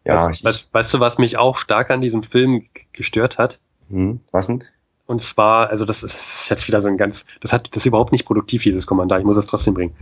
[0.04, 3.58] Ja, weißt, weißt, weißt, du, was mich auch stark an diesem Film gestört hat?
[3.90, 4.64] Hm, was denn?
[5.06, 7.82] Und zwar, also das ist, das ist jetzt wieder so ein ganz, das hat, das
[7.82, 9.18] ist überhaupt nicht produktiv, dieses Kommentar.
[9.18, 9.94] Ich muss das trotzdem bringen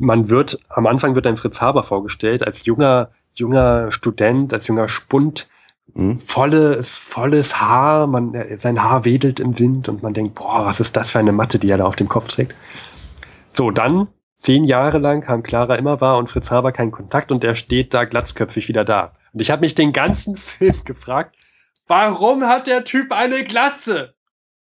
[0.00, 4.88] man wird, am Anfang wird ein Fritz Haber vorgestellt als junger, junger Student, als junger
[4.88, 5.48] Spund,
[5.94, 6.16] mhm.
[6.16, 10.96] volles, volles Haar, man, sein Haar wedelt im Wind und man denkt, boah, was ist
[10.96, 12.54] das für eine Matte, die er da auf dem Kopf trägt.
[13.52, 17.44] So, dann, zehn Jahre lang haben Clara immer war und Fritz Haber keinen Kontakt und
[17.44, 19.12] er steht da glatzköpfig wieder da.
[19.32, 21.36] Und ich habe mich den ganzen Film gefragt,
[21.90, 24.14] warum hat der Typ eine Glatze?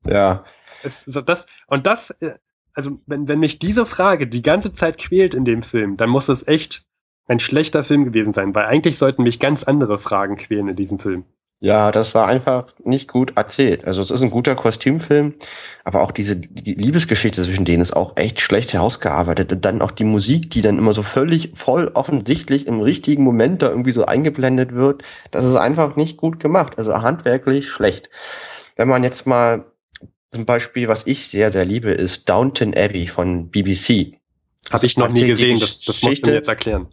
[0.06, 0.46] Ja.
[0.84, 2.36] Es, so das, und das äh,
[2.76, 6.30] also wenn, wenn mich diese Frage die ganze Zeit quält in dem Film, dann muss
[6.30, 6.84] es echt
[7.28, 11.00] ein schlechter Film gewesen sein, weil eigentlich sollten mich ganz andere Fragen quälen in diesem
[11.00, 11.26] Film.
[11.62, 13.86] Ja, das war einfach nicht gut erzählt.
[13.86, 15.36] Also es ist ein guter Kostümfilm,
[15.84, 19.52] aber auch diese die Liebesgeschichte zwischen denen ist auch echt schlecht herausgearbeitet.
[19.54, 23.62] Und dann auch die Musik, die dann immer so völlig voll offensichtlich im richtigen Moment
[23.62, 26.74] da irgendwie so eingeblendet wird, das ist einfach nicht gut gemacht.
[26.78, 28.10] Also handwerklich schlecht.
[28.76, 29.66] Wenn man jetzt mal
[30.32, 34.18] zum Beispiel, was ich sehr, sehr liebe, ist Downton Abbey von BBC.
[34.70, 36.90] Habe ich noch nie gesehen, das, das musst du mir jetzt erklären.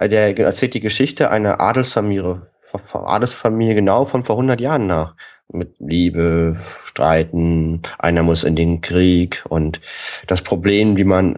[0.00, 2.46] Der erzählt die Geschichte einer Adelsfamilie,
[2.94, 5.14] Adelsfamilie genau von vor 100 Jahren nach.
[5.48, 9.80] Mit Liebe, Streiten, einer muss in den Krieg und
[10.26, 11.36] das Problem, wie man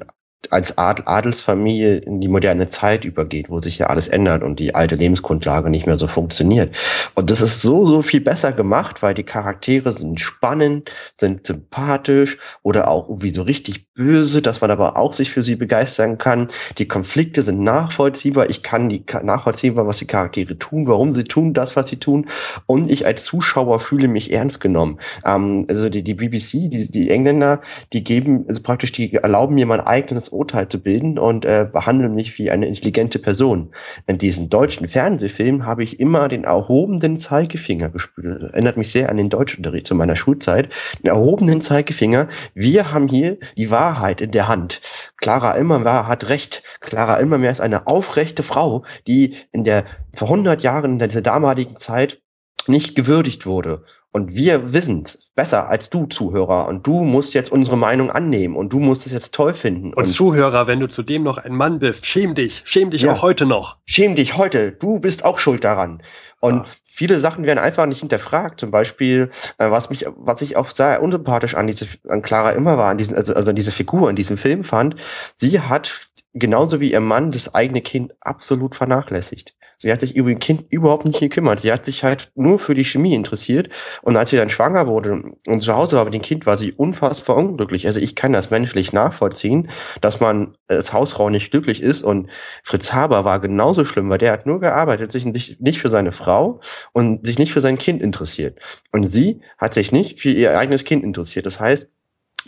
[0.50, 4.96] als Adelsfamilie in die moderne Zeit übergeht, wo sich ja alles ändert und die alte
[4.96, 6.76] Lebensgrundlage nicht mehr so funktioniert.
[7.14, 12.38] Und das ist so, so viel besser gemacht, weil die Charaktere sind spannend, sind sympathisch
[12.62, 16.48] oder auch irgendwie so richtig böse, dass man aber auch sich für sie begeistern kann.
[16.78, 18.50] Die Konflikte sind nachvollziehbar.
[18.50, 22.26] Ich kann die nachvollziehbar, was die Charaktere tun, warum sie tun das, was sie tun.
[22.66, 24.98] Und ich als Zuschauer fühle mich ernst genommen.
[25.24, 27.62] Ähm, also die, die BBC, die, die Engländer,
[27.92, 32.14] die geben, also praktisch, die erlauben mir mein eigenes Urteil zu bilden und äh, behandeln
[32.14, 33.72] mich wie eine intelligente Person.
[34.06, 38.42] In diesen deutschen Fernsehfilmen habe ich immer den erhobenen Zeigefinger gespürt.
[38.42, 40.68] Das erinnert mich sehr an den Deutschunterricht zu meiner Schulzeit.
[41.02, 42.28] Den erhobenen Zeigefinger.
[42.54, 44.80] Wir haben hier die Wahrheit in der Hand.
[45.16, 46.62] Clara Immermeer hat recht.
[46.80, 49.84] Clara Immermeer ist eine aufrechte Frau, die in der
[50.14, 52.20] vor 100 Jahren in der damaligen Zeit
[52.68, 53.84] nicht gewürdigt wurde.
[54.12, 56.68] Und wir wissen es besser als du, Zuhörer.
[56.68, 59.92] Und du musst jetzt unsere Meinung annehmen und du musst es jetzt toll finden.
[59.92, 63.12] Und, und Zuhörer, wenn du zudem noch ein Mann bist, schäm dich, schäm dich ja,
[63.12, 63.76] auch heute noch.
[63.84, 66.02] Schäm dich heute, du bist auch schuld daran.
[66.40, 66.64] Und ja.
[66.86, 68.60] viele Sachen werden einfach nicht hinterfragt.
[68.60, 72.78] Zum Beispiel, äh, was mich, was ich auch sehr unsympathisch an diese, an Clara immer
[72.78, 74.96] war, an diesen, also, also an diese Figur in diesem Film fand.
[75.36, 79.55] Sie hat genauso wie ihr Mann das eigene Kind absolut vernachlässigt.
[79.78, 81.60] Sie hat sich über ihr Kind überhaupt nicht gekümmert.
[81.60, 83.68] Sie hat sich halt nur für die Chemie interessiert.
[84.02, 86.72] Und als sie dann schwanger wurde und zu Hause war mit dem Kind, war sie
[86.72, 87.86] unfassbar unglücklich.
[87.86, 89.68] Also ich kann das menschlich nachvollziehen,
[90.00, 92.02] dass man als Hausfrau nicht glücklich ist.
[92.02, 92.30] Und
[92.62, 95.26] Fritz Haber war genauso schlimm, weil der hat nur gearbeitet, sich
[95.60, 96.60] nicht für seine Frau
[96.92, 98.58] und sich nicht für sein Kind interessiert.
[98.92, 101.44] Und sie hat sich nicht für ihr eigenes Kind interessiert.
[101.44, 101.88] Das heißt,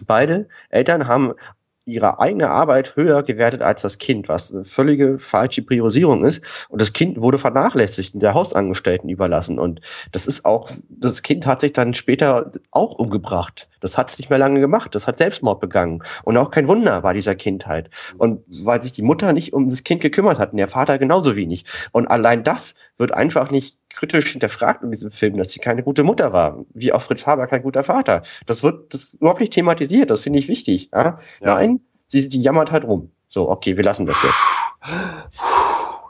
[0.07, 1.33] Beide Eltern haben
[1.89, 6.45] ihre eigene Arbeit höher gewertet als das Kind, was eine völlige falsche Priorisierung ist.
[6.69, 9.59] Und das Kind wurde vernachlässigt und der Hausangestellten überlassen.
[9.59, 9.81] Und
[10.13, 13.69] das ist auch, das Kind hat sich dann später auch umgebracht.
[13.81, 14.95] Das hat es nicht mehr lange gemacht.
[14.95, 16.03] Das hat Selbstmord begangen.
[16.25, 17.89] Und auch kein Wunder bei dieser Kindheit.
[18.19, 21.37] Und weil sich die Mutter nicht um das Kind gekümmert hat und der Vater genauso
[21.37, 21.65] wenig.
[21.93, 26.05] Und allein das wird einfach nicht kritisch hinterfragt in diesem Film, dass sie keine gute
[26.05, 28.23] Mutter war, wie auch Fritz Haber kein guter Vater.
[28.47, 30.91] Das wird das überhaupt nicht thematisiert, das finde ich wichtig.
[30.93, 31.19] Ja?
[31.41, 31.55] ja.
[31.55, 33.11] Nein, sie, sie jammert halt rum.
[33.29, 34.35] So, okay, wir lassen das jetzt.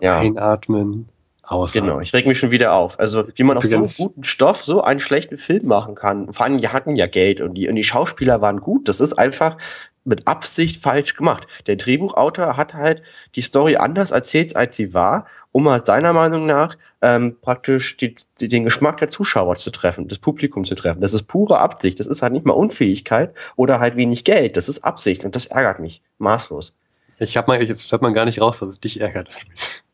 [0.00, 0.18] Ja.
[0.18, 1.08] Einatmen.
[1.42, 1.88] Ausatmen.
[1.88, 3.00] Genau, ich reg mich schon wieder auf.
[3.00, 6.32] Also, wie man aus so guten Stoff so einen schlechten Film machen kann.
[6.32, 8.86] Vor allem, die hatten ja Geld und die, und die Schauspieler waren gut.
[8.86, 9.56] Das ist einfach
[10.04, 11.46] mit Absicht falsch gemacht.
[11.66, 13.02] Der Drehbuchautor hat halt
[13.34, 18.16] die Story anders erzählt, als sie war, um halt seiner Meinung nach ähm, praktisch die,
[18.40, 21.00] die, den Geschmack der Zuschauer zu treffen, des Publikums zu treffen.
[21.00, 22.00] Das ist pure Absicht.
[22.00, 24.56] Das ist halt nicht mal Unfähigkeit oder halt wenig Geld.
[24.56, 26.74] Das ist Absicht und das ärgert mich maßlos.
[27.20, 29.30] Ich habe mal, jetzt hört man gar nicht raus, dass es dich ärgert.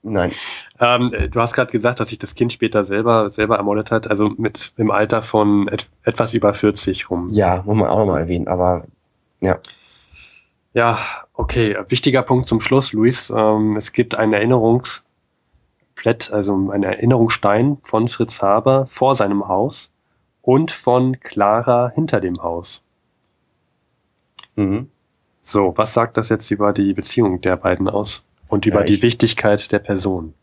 [0.03, 0.33] Nein.
[0.79, 4.29] Ähm, du hast gerade gesagt, dass sich das Kind später selber selber ermordet hat, also
[4.29, 7.31] mit im Alter von et etwas über 40 rum.
[7.31, 8.85] Ja, muss man auch mal erwähnen, aber
[9.41, 9.59] ja.
[10.75, 10.99] Ja,
[11.33, 11.79] okay.
[11.89, 13.33] Wichtiger Punkt zum Schluss, Luis.
[13.35, 14.35] Ähm, es gibt einen
[15.95, 19.91] Erinnerungsplätt, also einen Erinnerungsstein von Fritz Haber vor seinem Haus
[20.43, 22.83] und von Clara hinter dem Haus.
[24.57, 24.89] Mhm.
[25.43, 28.25] So, was sagt das jetzt über die Beziehung der beiden aus?
[28.49, 30.35] Und über ja, die Wichtigkeit der Person?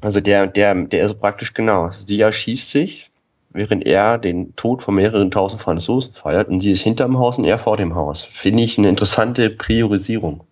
[0.00, 1.90] Also der, der, der ist praktisch genau.
[1.90, 3.10] Sie erschießt sich,
[3.50, 7.44] während er den Tod von mehreren tausend Franzosen feiert und sie ist hinterm Haus und
[7.44, 8.22] er vor dem Haus.
[8.22, 10.44] Finde ich eine interessante Priorisierung.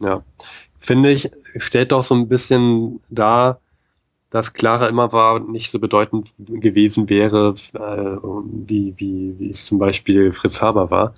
[0.00, 0.22] Ja,
[0.78, 3.60] finde ich, stellt doch so ein bisschen dar,
[4.30, 8.28] dass Clara immer war, nicht so bedeutend gewesen wäre, äh,
[8.66, 11.14] wie, wie, wie es zum Beispiel Fritz Haber war.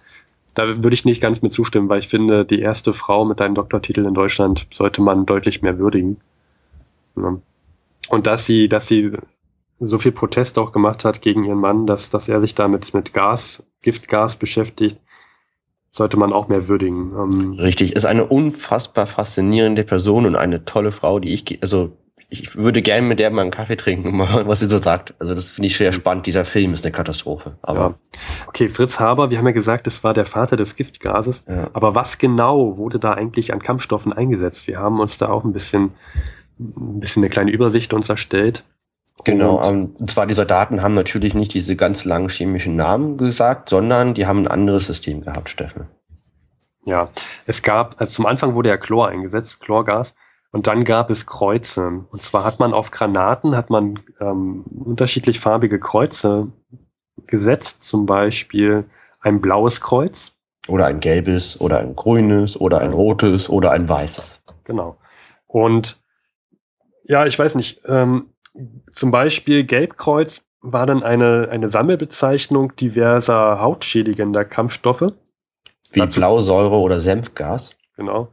[0.54, 3.54] Da würde ich nicht ganz mit zustimmen, weil ich finde, die erste Frau mit einem
[3.54, 6.18] Doktortitel in Deutschland sollte man deutlich mehr würdigen.
[7.16, 7.38] Ja.
[8.08, 9.12] Und dass sie, dass sie
[9.78, 13.12] so viel Protest auch gemacht hat gegen ihren Mann, dass, dass er sich damit mit
[13.12, 14.98] Gas, Giftgas beschäftigt,
[15.92, 17.12] sollte man auch mehr würdigen.
[17.18, 21.92] Ähm Richtig, ist eine unfassbar faszinierende Person und eine tolle Frau, die ich, also
[22.32, 25.14] ich würde gerne mit der mal einen Kaffee trinken, was sie so sagt.
[25.18, 26.26] Also das finde ich sehr spannend.
[26.26, 27.58] Dieser Film ist eine Katastrophe.
[27.62, 27.94] Aber ja.
[28.46, 31.44] okay, Fritz Haber, wir haben ja gesagt, es war der Vater des Giftgases.
[31.46, 31.68] Ja.
[31.74, 34.66] Aber was genau wurde da eigentlich an Kampfstoffen eingesetzt?
[34.66, 35.92] Wir haben uns da auch ein bisschen,
[36.58, 38.64] ein bisschen eine kleine Übersicht uns erstellt.
[39.24, 43.18] Genau, und, ähm, und zwar die Soldaten haben natürlich nicht diese ganz langen chemischen Namen
[43.18, 45.86] gesagt, sondern die haben ein anderes System gehabt, Steffen.
[46.84, 47.10] Ja,
[47.46, 50.14] es gab, also zum Anfang wurde ja Chlor eingesetzt, Chlorgas,
[50.52, 52.04] und dann gab es Kreuze.
[52.10, 56.48] Und zwar hat man auf Granaten, hat man ähm, unterschiedlich farbige Kreuze
[57.26, 58.84] gesetzt, zum Beispiel
[59.20, 60.32] ein blaues Kreuz.
[60.68, 64.42] Oder ein gelbes, oder ein grünes, oder ein rotes, oder ein weißes.
[64.64, 64.98] Genau.
[65.46, 66.00] Und
[67.04, 68.26] ja, ich weiß nicht, ähm,
[68.92, 75.12] zum Beispiel Gelbkreuz war dann eine, eine Sammelbezeichnung diverser hautschädigender Kampfstoffe.
[75.90, 77.74] Wie Dazu, Blausäure oder Senfgas.
[77.96, 78.28] Genau.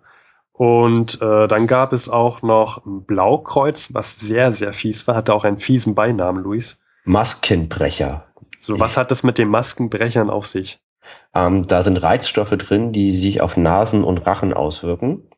[0.60, 5.34] Und äh, dann gab es auch noch ein Blaukreuz, was sehr, sehr fies war, hatte
[5.34, 6.82] auch einen fiesen Beinamen, Luis.
[7.05, 8.26] Maskenbrecher.
[8.60, 10.82] So, was hat das mit den Maskenbrechern auf sich?
[11.34, 15.30] Ähm, da sind Reizstoffe drin, die sich auf Nasen und Rachen auswirken.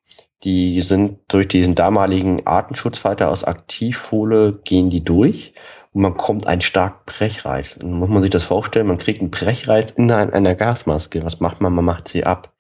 [0.44, 5.54] Die sind durch diesen damaligen Artenschutzfalter aus Aktivfolie gehen die durch
[5.94, 7.78] und man kommt einen starken Brechreiz.
[7.78, 11.24] Und muss man sich das vorstellen, man kriegt einen Brechreiz in einer Gasmaske.
[11.24, 11.74] Was macht man?
[11.74, 12.52] Man macht sie ab.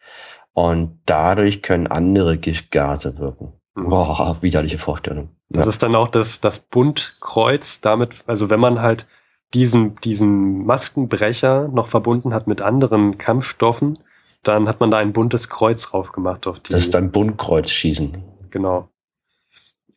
[0.53, 3.53] Und dadurch können andere Giftgase wirken.
[3.75, 3.89] Mhm.
[3.89, 5.29] Boah, widerliche Vorstellung.
[5.49, 5.69] Das ja.
[5.69, 9.07] ist dann auch das, das Buntkreuz, damit, also wenn man halt
[9.53, 13.99] diesen, diesen Maskenbrecher noch verbunden hat mit anderen Kampfstoffen,
[14.43, 16.71] dann hat man da ein buntes Kreuz drauf gemacht auf die.
[16.71, 18.23] Das ist ein Buntkreuzschießen.
[18.49, 18.89] Genau.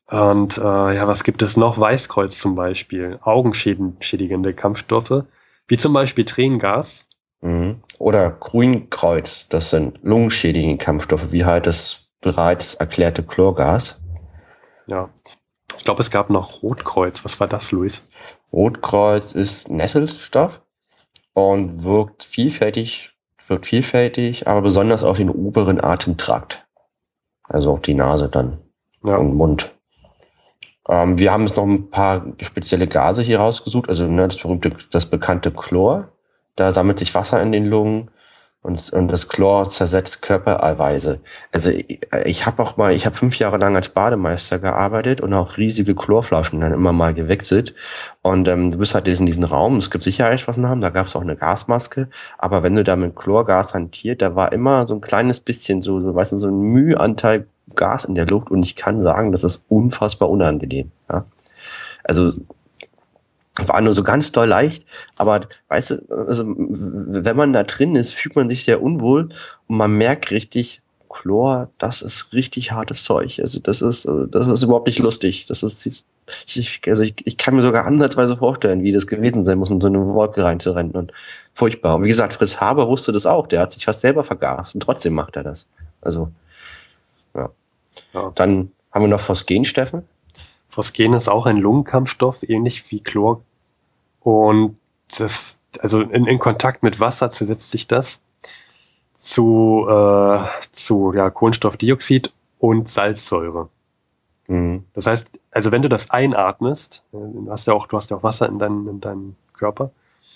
[0.06, 0.62] Und äh,
[0.94, 1.78] ja, was gibt es noch?
[1.78, 5.24] Weißkreuz zum Beispiel, augenschädigende Kampfstoffe.
[5.66, 7.08] Wie zum Beispiel Tränengas.
[7.44, 7.82] Mhm.
[7.98, 14.00] Oder Grünkreuz, das sind lungenschädigende Kampfstoffe, wie halt das bereits erklärte Chlorgas.
[14.86, 15.10] Ja.
[15.76, 17.22] Ich glaube, es gab noch Rotkreuz.
[17.24, 18.02] Was war das, Luis?
[18.50, 20.62] Rotkreuz ist Nesselstoff
[21.34, 23.12] und wirkt vielfältig,
[23.46, 26.66] wirkt vielfältig, aber besonders auf den oberen Atemtrakt.
[27.42, 28.62] Also auf die Nase dann
[29.04, 29.16] ja.
[29.16, 29.70] und Mund.
[30.88, 34.74] Ähm, wir haben jetzt noch ein paar spezielle Gase hier rausgesucht, also ne, das berühmte,
[34.90, 36.13] das bekannte Chlor.
[36.56, 38.10] Da sammelt sich Wasser in den Lungen
[38.64, 41.20] und, und das Chlor zersetzt Körpereiweiße.
[41.52, 45.34] Also ich, ich habe auch mal, ich habe fünf Jahre lang als Bademeister gearbeitet und
[45.34, 47.74] auch riesige Chlorflaschen dann immer mal gewechselt.
[48.22, 51.20] Und ähm, du bist halt in diesem Raum, es gibt Sicherheitsmaßnahmen, da gab es auch
[51.20, 55.40] eine Gasmaske, aber wenn du da mit Chlorgas hantiert, da war immer so ein kleines
[55.40, 57.46] bisschen so, so weißt du, so ein Mühanteil
[57.76, 60.90] Gas in der Luft und ich kann sagen, das ist unfassbar unangenehm.
[61.10, 61.26] Ja?
[62.02, 62.32] Also
[63.66, 64.84] war nur so ganz doll leicht,
[65.16, 69.30] aber weißt du, also, wenn man da drin ist, fühlt man sich sehr unwohl
[69.68, 70.82] und man merkt richtig,
[71.14, 73.38] Chlor, das ist richtig hartes Zeug.
[73.40, 75.46] Also das ist, das ist überhaupt nicht lustig.
[75.46, 79.58] Das ist, ich, also ich, ich kann mir sogar ansatzweise vorstellen, wie das gewesen sein
[79.58, 81.12] muss, in so eine Wolke reinzurennen und
[81.54, 81.94] furchtbar.
[81.94, 83.46] Und wie gesagt, Fritz Haber wusste das auch.
[83.46, 85.66] Der hat sich fast selber vergaßt und trotzdem macht er das.
[86.00, 86.32] Also,
[87.34, 87.50] ja.
[88.12, 88.32] ja.
[88.34, 90.02] Dann haben wir noch Phosgen, Steffen.
[90.74, 93.42] Phosgen ist auch ein Lungenkampfstoff, ähnlich wie Chlor.
[94.20, 94.76] Und
[95.16, 98.20] das, also in, in Kontakt mit Wasser zersetzt sich das
[99.16, 103.68] zu, äh, zu ja, Kohlenstoffdioxid und Salzsäure.
[104.48, 104.84] Mhm.
[104.94, 108.16] Das heißt, also wenn du das einatmest, äh, du hast ja auch, du hast ja
[108.16, 109.92] auch Wasser in, dein, in deinem Körper.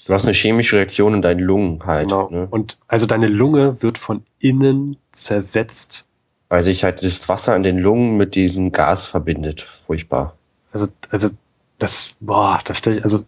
[0.07, 2.09] Du hast eine chemische Reaktion in deinen Lungen halt.
[2.09, 2.31] Genau.
[2.31, 2.47] Ne?
[2.49, 6.08] Und also deine Lunge wird von innen zersetzt
[6.49, 9.63] weil sich halt das Wasser in den Lungen mit diesem Gas verbindet.
[9.87, 10.35] Furchtbar.
[10.73, 11.31] Also, also
[11.79, 13.25] das, boah, das stelle ich, also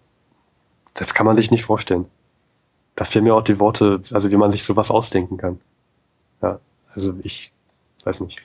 [0.94, 2.06] das kann man sich nicht vorstellen.
[2.96, 5.60] Da fehlen mir auch die Worte, also wie man sich sowas ausdenken kann.
[6.42, 6.58] Ja,
[6.92, 7.52] also ich
[8.04, 8.42] weiß nicht.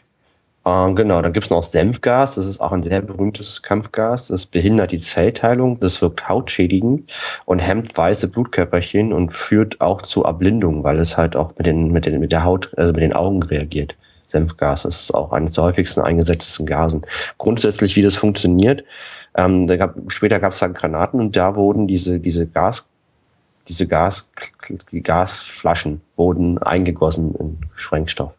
[0.65, 4.27] Äh, genau, dann gibt's noch Senfgas, das ist auch ein sehr berühmtes Kampfgas.
[4.27, 7.13] Das behindert die Zellteilung, das wirkt hautschädigend
[7.45, 11.91] und hemmt weiße Blutkörperchen und führt auch zu Erblindung, weil es halt auch mit, den,
[11.91, 13.95] mit, den, mit der Haut, also mit den Augen reagiert.
[14.27, 14.83] Senfgas.
[14.83, 17.05] Das ist auch eines der häufigsten eingesetzten Gasen.
[17.37, 18.83] Grundsätzlich, wie das funktioniert,
[19.35, 22.89] ähm, da gab, später gab es dann Granaten und da wurden diese, diese Gas,
[23.67, 24.31] diese Gas,
[24.91, 28.33] die Gasflaschen wurden eingegossen in Sprengstoff.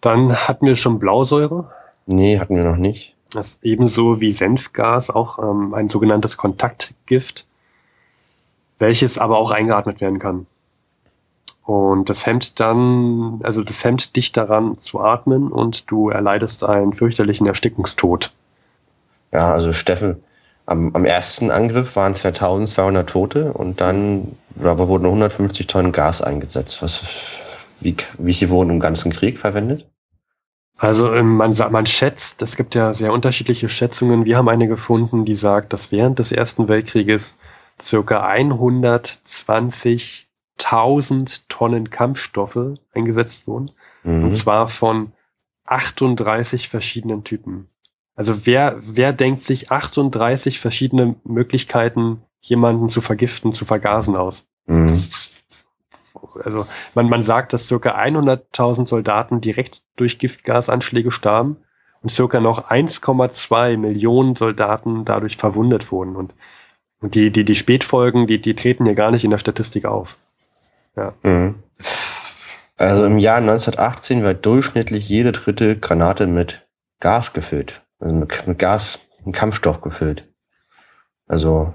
[0.00, 1.70] Dann hatten wir schon Blausäure.
[2.06, 3.14] Nee, hatten wir noch nicht.
[3.30, 7.46] Das ist ebenso wie Senfgas auch ähm, ein sogenanntes Kontaktgift,
[8.78, 10.46] welches aber auch eingeatmet werden kann.
[11.66, 16.92] Und das hemmt dann, also das hemmt dich daran zu atmen und du erleidest einen
[16.92, 18.32] fürchterlichen Erstickungstod.
[19.32, 20.22] Ja, also Steffen,
[20.64, 25.90] am, am ersten Angriff waren es ja 1200 Tote und dann aber wurden 150 Tonnen
[25.90, 26.82] Gas eingesetzt.
[26.82, 27.02] Was,
[27.80, 29.88] wie, wie viel wurden im ganzen Krieg verwendet?
[30.78, 34.24] Also ähm, man, man schätzt, es gibt ja sehr unterschiedliche Schätzungen.
[34.24, 37.36] Wir haben eine gefunden, die sagt, dass während des Ersten Weltkrieges
[37.80, 40.26] circa 120
[40.58, 43.70] 1000 Tonnen Kampfstoffe eingesetzt wurden.
[44.02, 44.24] Mhm.
[44.24, 45.12] Und zwar von
[45.66, 47.68] 38 verschiedenen Typen.
[48.14, 54.46] Also wer, wer denkt sich 38 verschiedene Möglichkeiten, jemanden zu vergiften, zu vergasen aus?
[54.66, 54.86] Mhm.
[54.86, 55.34] Ist,
[56.42, 61.58] also man, man sagt, dass circa 100.000 Soldaten direkt durch Giftgasanschläge starben
[62.02, 66.16] und circa noch 1,2 Millionen Soldaten dadurch verwundet wurden.
[66.16, 66.32] Und,
[67.00, 70.16] und die, die, die Spätfolgen, die, die treten hier gar nicht in der Statistik auf.
[70.96, 71.12] Ja.
[71.22, 71.62] Mhm.
[72.76, 76.66] Also im Jahr 1918 war durchschnittlich jede dritte Granate mit
[77.00, 77.82] Gas gefüllt.
[77.98, 80.28] Also mit, mit Gas, mit Kampfstoff gefüllt.
[81.26, 81.74] Also.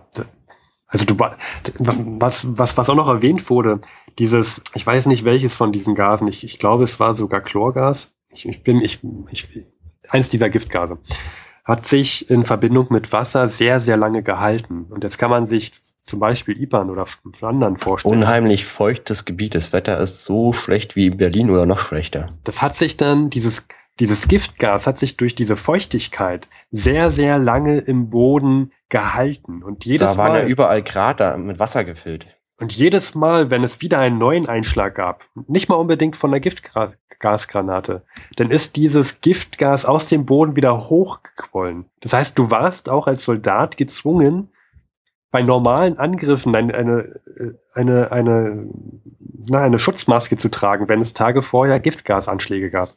[0.88, 3.80] Also du, was, was, was auch noch erwähnt wurde,
[4.20, 8.12] dieses, ich weiß nicht welches von diesen Gasen, ich, ich glaube, es war sogar Chlorgas.
[8.30, 9.00] Ich, ich bin, ich,
[9.32, 9.48] ich,
[10.10, 10.98] eins dieser Giftgase
[11.64, 14.86] hat sich in Verbindung mit Wasser sehr, sehr lange gehalten.
[14.90, 18.16] Und jetzt kann man sich zum Beispiel IBAN oder Flandern vorstellen.
[18.16, 19.56] Unheimlich feuchtes Gebiet.
[19.56, 22.34] Das Wetter ist so schlecht wie in Berlin oder noch schlechter.
[22.44, 23.68] Das hat sich dann, dieses,
[24.00, 29.64] dieses Giftgas hat sich durch diese Feuchtigkeit sehr, sehr lange im Boden gehalten.
[29.64, 32.26] Und jedes da waren Mal, ja überall Krater mit Wasser gefüllt.
[32.58, 36.40] Und jedes Mal, wenn es wieder einen neuen Einschlag gab, nicht mal unbedingt von der
[36.40, 38.04] Giftgasgranate,
[38.36, 41.86] dann ist dieses Giftgas aus dem Boden wieder hochgequollen.
[42.02, 44.51] Das heißt, du warst auch als Soldat gezwungen,
[45.32, 47.20] bei normalen Angriffen eine, eine,
[47.74, 48.70] eine, eine,
[49.48, 52.90] na, eine Schutzmaske zu tragen, wenn es Tage vorher Giftgasanschläge gab.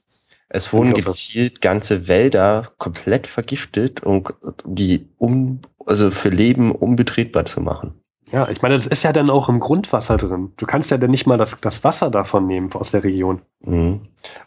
[0.48, 4.24] Es wurden gezielt ganze Wälder komplett vergiftet, um
[4.64, 8.00] die um, also für Leben unbetretbar zu machen.
[8.32, 10.52] Ja, ich meine, das ist ja dann auch im Grundwasser drin.
[10.56, 13.42] Du kannst ja dann nicht mal das, das Wasser davon nehmen aus der Region.
[13.64, 14.00] Mhm.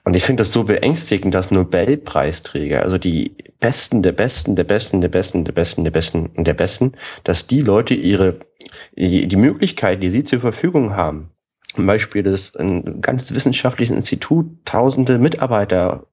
[0.03, 5.01] Und ich finde das so beängstigend, dass Nobelpreisträger, also die Besten der Besten, der Besten,
[5.01, 8.39] der Besten, der Besten, der Besten und der Besten, dass die Leute ihre,
[8.95, 11.29] die Möglichkeit, die sie zur Verfügung haben,
[11.75, 16.07] zum Beispiel das ein ganz wissenschaftliches Institut, tausende Mitarbeiter,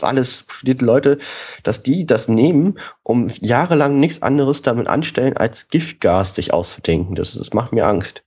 [0.00, 1.18] alles studierte Leute,
[1.62, 7.14] dass die das nehmen, um jahrelang nichts anderes damit anstellen, als Giftgas sich auszudenken.
[7.14, 8.22] Das, das macht mir Angst.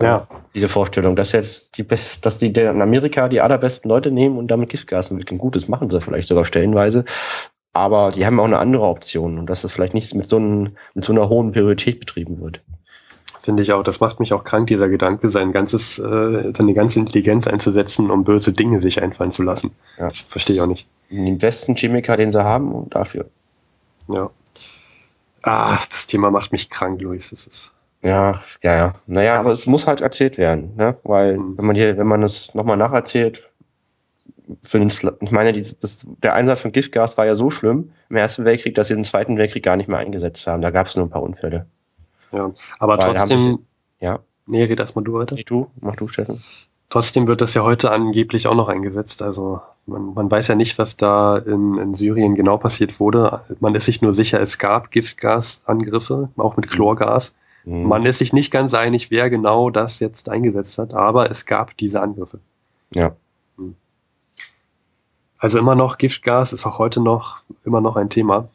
[0.00, 0.28] Ja.
[0.54, 4.48] Diese Vorstellung, dass jetzt die best, dass die in Amerika die allerbesten Leute nehmen und
[4.48, 5.38] damit Giftgas entwickeln.
[5.38, 7.04] Gut, das machen sie vielleicht sogar stellenweise.
[7.72, 10.76] Aber die haben auch eine andere Option und dass das vielleicht nicht mit so, einem,
[10.94, 12.60] mit so einer hohen Priorität betrieben wird.
[13.40, 13.82] Finde ich auch.
[13.82, 18.24] Das macht mich auch krank, dieser Gedanke, sein ganzes, äh, seine ganze Intelligenz einzusetzen, um
[18.24, 19.72] böse Dinge sich einfallen zu lassen.
[19.98, 20.08] Ja.
[20.08, 20.86] Das verstehe ich auch nicht.
[21.10, 23.26] Den besten Chemiker, den sie haben, und dafür.
[24.08, 24.30] Ja.
[25.42, 27.30] Ah, das Thema macht mich krank, Luis.
[27.30, 27.72] Das ist.
[28.02, 28.92] Ja, ja, ja.
[29.06, 30.96] Naja, aber es muss halt erzählt werden, ne?
[31.04, 31.58] Weil, mhm.
[31.58, 33.48] wenn man hier, wenn man es nochmal nacherzählt,
[34.62, 38.16] für den, ich meine, die, das, der Einsatz von Giftgas war ja so schlimm im
[38.16, 40.60] Ersten Weltkrieg, dass sie den Zweiten Weltkrieg gar nicht mehr eingesetzt haben.
[40.60, 41.66] Da gab es nur ein paar Unfälle.
[42.32, 43.42] Ja, aber Weil trotzdem.
[43.42, 43.58] Sich,
[44.00, 44.18] ja.
[44.46, 45.34] Nee, red erstmal du weiter.
[45.34, 46.42] Nee, du, mach du, Steffen.
[46.90, 49.22] Trotzdem wird das ja heute angeblich auch noch eingesetzt.
[49.22, 53.42] Also man, man weiß ja nicht, was da in, in, Syrien genau passiert wurde.
[53.60, 57.34] Man ist sich nur sicher, es gab Giftgasangriffe, auch mit Chlorgas.
[57.64, 57.88] Mhm.
[57.88, 61.76] Man ist sich nicht ganz einig, wer genau das jetzt eingesetzt hat, aber es gab
[61.76, 62.38] diese Angriffe.
[62.94, 63.16] Ja.
[63.56, 63.74] Hm.
[65.38, 68.48] Also immer noch Giftgas ist auch heute noch immer noch ein Thema.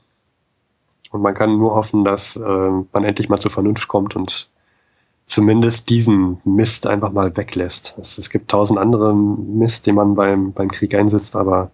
[1.12, 4.50] Und man kann nur hoffen, dass äh, man endlich mal zur Vernunft kommt und
[5.30, 7.96] zumindest diesen Mist einfach mal weglässt.
[8.02, 11.70] Es, es gibt tausend andere Mist, den man beim, beim Krieg einsetzt, aber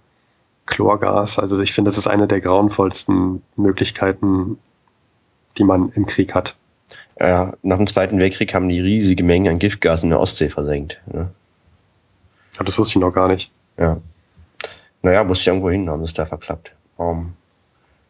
[0.65, 4.57] Chlorgas, also ich finde, das ist eine der grauenvollsten Möglichkeiten,
[5.57, 6.57] die man im Krieg hat.
[7.17, 10.99] Ja, nach dem Zweiten Weltkrieg haben die riesige Mengen an Giftgas in der Ostsee versenkt.
[11.13, 11.29] Ja,
[12.57, 13.51] ja das wusste ich noch gar nicht.
[13.77, 14.01] Ja.
[15.01, 16.73] Naja, musste ich irgendwo hin, haben es da verklappt.
[16.97, 17.33] Um, ähm,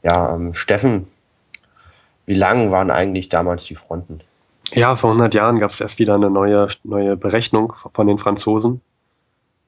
[0.02, 1.08] ja, ähm, Steffen,
[2.26, 4.22] wie lang waren eigentlich damals die Fronten?
[4.74, 8.82] Ja, vor 100 Jahren gab es erst wieder eine neue, neue Berechnung von den Franzosen.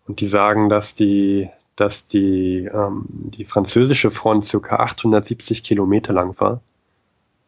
[0.08, 6.40] Und die sagen, dass die, dass die, ähm, die französische Front circa 870 Kilometer lang
[6.40, 6.62] war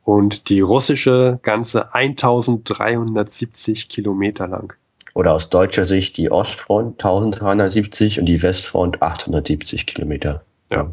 [0.04, 4.74] und die russische ganze 1370 Kilometer lang.
[5.16, 10.44] Oder aus deutscher Sicht die Ostfront 1370 und die Westfront 870 Kilometer.
[10.70, 10.92] Ja.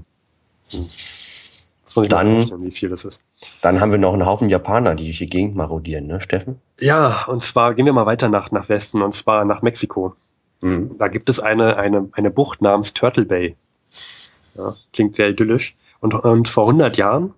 [0.71, 0.89] Hm
[2.03, 3.23] dann, wie viel das ist.
[3.63, 6.61] Dann haben wir noch einen Haufen Japaner, die durch die Gegend marodieren, ne, Steffen?
[6.79, 10.15] Ja, und zwar gehen wir mal weiter nach, nach Westen, und zwar nach Mexiko.
[10.61, 10.97] Mhm.
[10.99, 13.57] Da gibt es eine, eine, eine Bucht namens Turtle Bay.
[14.55, 15.77] Ja, klingt sehr idyllisch.
[16.01, 17.35] Und, und vor 100 Jahren,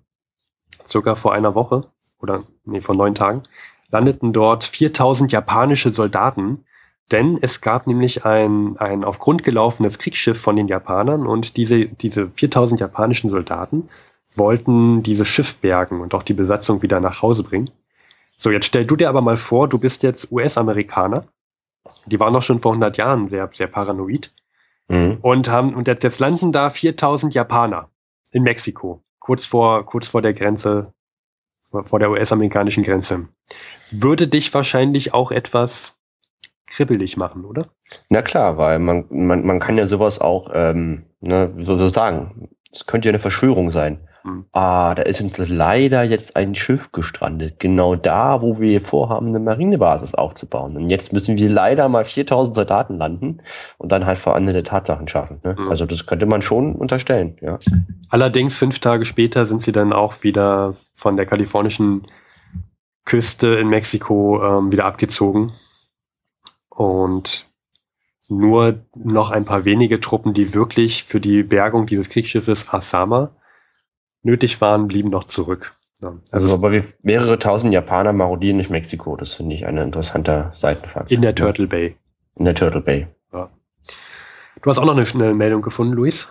[0.85, 1.87] sogar vor einer Woche,
[2.21, 3.45] oder nee, vor neun Tagen,
[3.91, 6.65] landeten dort 4000 japanische Soldaten,
[7.11, 11.87] denn es gab nämlich ein, ein auf Grund gelaufenes Kriegsschiff von den Japanern und diese,
[11.87, 13.89] diese 4000 japanischen Soldaten
[14.39, 17.71] wollten dieses Schiff bergen und auch die Besatzung wieder nach Hause bringen.
[18.37, 21.25] So, jetzt stell du dir aber mal vor, du bist jetzt US-Amerikaner.
[22.07, 24.33] Die waren doch schon vor 100 Jahren sehr, sehr paranoid.
[24.89, 25.19] Mhm.
[25.21, 27.91] Und haben, und jetzt landen da 4000 Japaner
[28.31, 30.93] in Mexiko, kurz vor, kurz vor der Grenze,
[31.71, 33.29] vor der US-amerikanischen Grenze.
[33.91, 35.95] Würde dich wahrscheinlich auch etwas
[36.67, 37.69] kribbelig machen, oder?
[38.09, 42.87] Na klar, weil man, man, man kann ja sowas auch, ähm, ne, so sagen, es
[42.87, 44.09] könnte ja eine Verschwörung sein.
[44.29, 44.45] Hm.
[44.53, 47.59] Ah, da ist uns leider jetzt ein Schiff gestrandet.
[47.59, 50.77] Genau da, wo wir vorhaben, eine Marinebasis aufzubauen.
[50.77, 53.41] Und jetzt müssen wir leider mal 4000 Soldaten landen
[53.79, 55.41] und dann halt veränderte Tatsachen schaffen.
[55.43, 55.57] Ne?
[55.59, 55.71] Mhm.
[55.71, 57.59] Also das könnte man schon unterstellen, ja.
[58.11, 62.07] Allerdings fünf Tage später sind sie dann auch wieder von der kalifornischen
[63.05, 65.53] Küste in Mexiko ähm, wieder abgezogen.
[66.69, 67.49] Und
[68.29, 73.31] nur noch ein paar wenige Truppen, die wirklich für die Bergung dieses Kriegsschiffes Asama
[74.23, 75.75] nötig waren, blieben noch zurück.
[76.01, 76.15] Ja.
[76.31, 79.17] Also, also aber mehrere tausend Japaner marodieren durch Mexiko.
[79.17, 81.11] Das finde ich ein interessanter Seitenfakt.
[81.11, 81.97] In der Turtle Bay.
[82.37, 83.09] In der Turtle Bay.
[83.33, 83.51] Ja.
[84.63, 86.29] Du hast auch noch eine schnelle Meldung gefunden, Luis.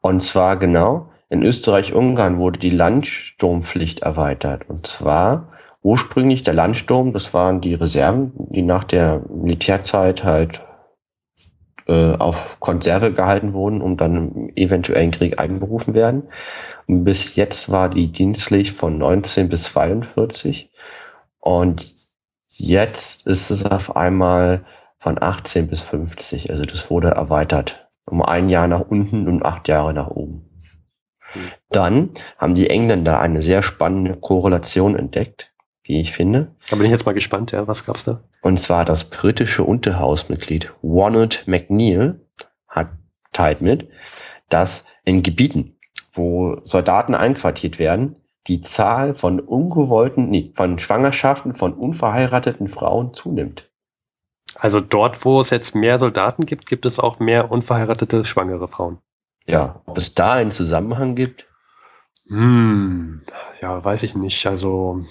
[0.00, 4.68] Und zwar genau, in Österreich-Ungarn wurde die Landsturmpflicht erweitert.
[4.68, 5.52] Und zwar
[5.82, 10.62] ursprünglich der Landsturm, das waren die Reserven, die nach der Militärzeit halt
[11.88, 16.28] äh, auf Konserve gehalten wurden und dann im eventuellen Krieg einberufen werden.
[16.86, 20.70] Und bis jetzt war die dienstlich von 19 bis 42
[21.40, 21.94] und
[22.50, 24.64] jetzt ist es auf einmal
[24.98, 26.50] von 18 bis 50.
[26.50, 30.44] Also das wurde erweitert um ein Jahr nach unten und acht Jahre nach oben.
[31.70, 35.52] Dann haben die Engländer eine sehr spannende Korrelation entdeckt.
[35.88, 36.54] Wie ich finde.
[36.68, 37.66] Da bin ich jetzt mal gespannt, ja.
[37.66, 38.20] Was gab's da?
[38.42, 42.20] Und zwar das britische Unterhausmitglied Ronald McNeil
[42.68, 42.90] hat
[43.32, 43.88] teilt mit,
[44.50, 45.78] dass in Gebieten,
[46.12, 48.16] wo Soldaten einquartiert werden,
[48.46, 53.70] die Zahl von ungewollten, nee, von Schwangerschaften von unverheirateten Frauen zunimmt.
[54.54, 58.98] Also dort, wo es jetzt mehr Soldaten gibt, gibt es auch mehr unverheiratete schwangere Frauen.
[59.46, 61.46] Ja, ob es da einen Zusammenhang gibt?
[62.28, 63.22] Hm,
[63.62, 64.46] ja, weiß ich nicht.
[64.46, 65.04] Also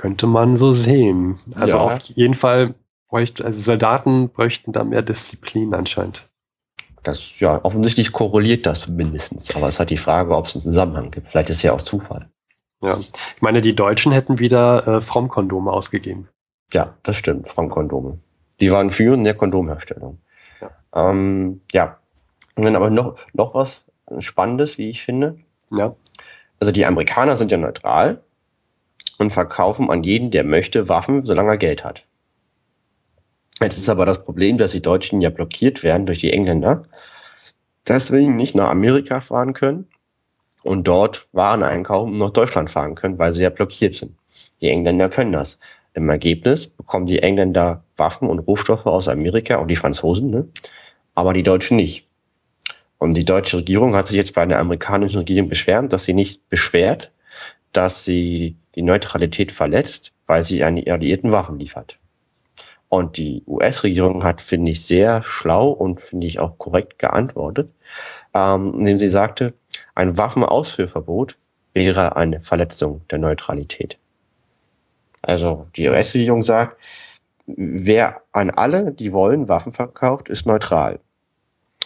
[0.00, 1.38] könnte man so sehen.
[1.54, 1.82] Also ja.
[1.82, 2.74] auf jeden Fall
[3.10, 6.26] bräuchte, also Soldaten bräuchten da mehr Disziplin anscheinend.
[7.02, 9.54] Das, ja, offensichtlich korreliert das mindestens.
[9.54, 11.28] Aber es ist halt die Frage, ob es einen Zusammenhang gibt.
[11.28, 12.30] Vielleicht ist es ja auch Zufall.
[12.80, 16.28] Ja, ich meine, die Deutschen hätten wieder äh, Frommkondome ausgegeben.
[16.72, 18.20] Ja, das stimmt, Frommkondome.
[18.60, 20.18] Die waren führend in der Kondomherstellung.
[20.62, 20.70] Ja.
[21.10, 21.98] Ähm, ja.
[22.54, 23.84] Und dann aber noch, noch was
[24.20, 25.40] Spannendes, wie ich finde.
[25.70, 25.94] Ja.
[26.58, 28.22] Also die Amerikaner sind ja neutral
[29.20, 32.04] und verkaufen an jeden, der möchte, Waffen, solange er Geld hat.
[33.60, 36.84] Jetzt ist aber das Problem, dass die Deutschen ja blockiert werden durch die Engländer,
[37.86, 39.88] deswegen nicht nach Amerika fahren können
[40.62, 44.16] und dort Waren einkaufen und nach Deutschland fahren können, weil sie ja blockiert sind.
[44.62, 45.58] Die Engländer können das.
[45.92, 50.48] Im Ergebnis bekommen die Engländer Waffen und Rohstoffe aus Amerika und die Franzosen, ne?
[51.14, 52.06] aber die Deutschen nicht.
[52.96, 56.48] Und die deutsche Regierung hat sich jetzt bei der amerikanischen Regierung beschwert, dass sie nicht
[56.48, 57.10] beschwert,
[57.72, 61.98] dass sie die Neutralität verletzt, weil sie an die Alliierten Waffen liefert.
[62.88, 67.70] Und die US-Regierung hat, finde ich, sehr schlau und finde ich auch korrekt geantwortet,
[68.34, 69.54] ähm, indem sie sagte,
[69.94, 71.36] ein Waffenausführverbot
[71.72, 73.96] wäre eine Verletzung der Neutralität.
[75.22, 76.76] Also die US-Regierung sagt,
[77.46, 80.98] wer an alle, die wollen, Waffen verkauft, ist neutral.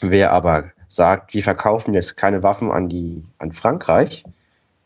[0.00, 4.24] Wer aber sagt, wir verkaufen jetzt keine Waffen an die an Frankreich,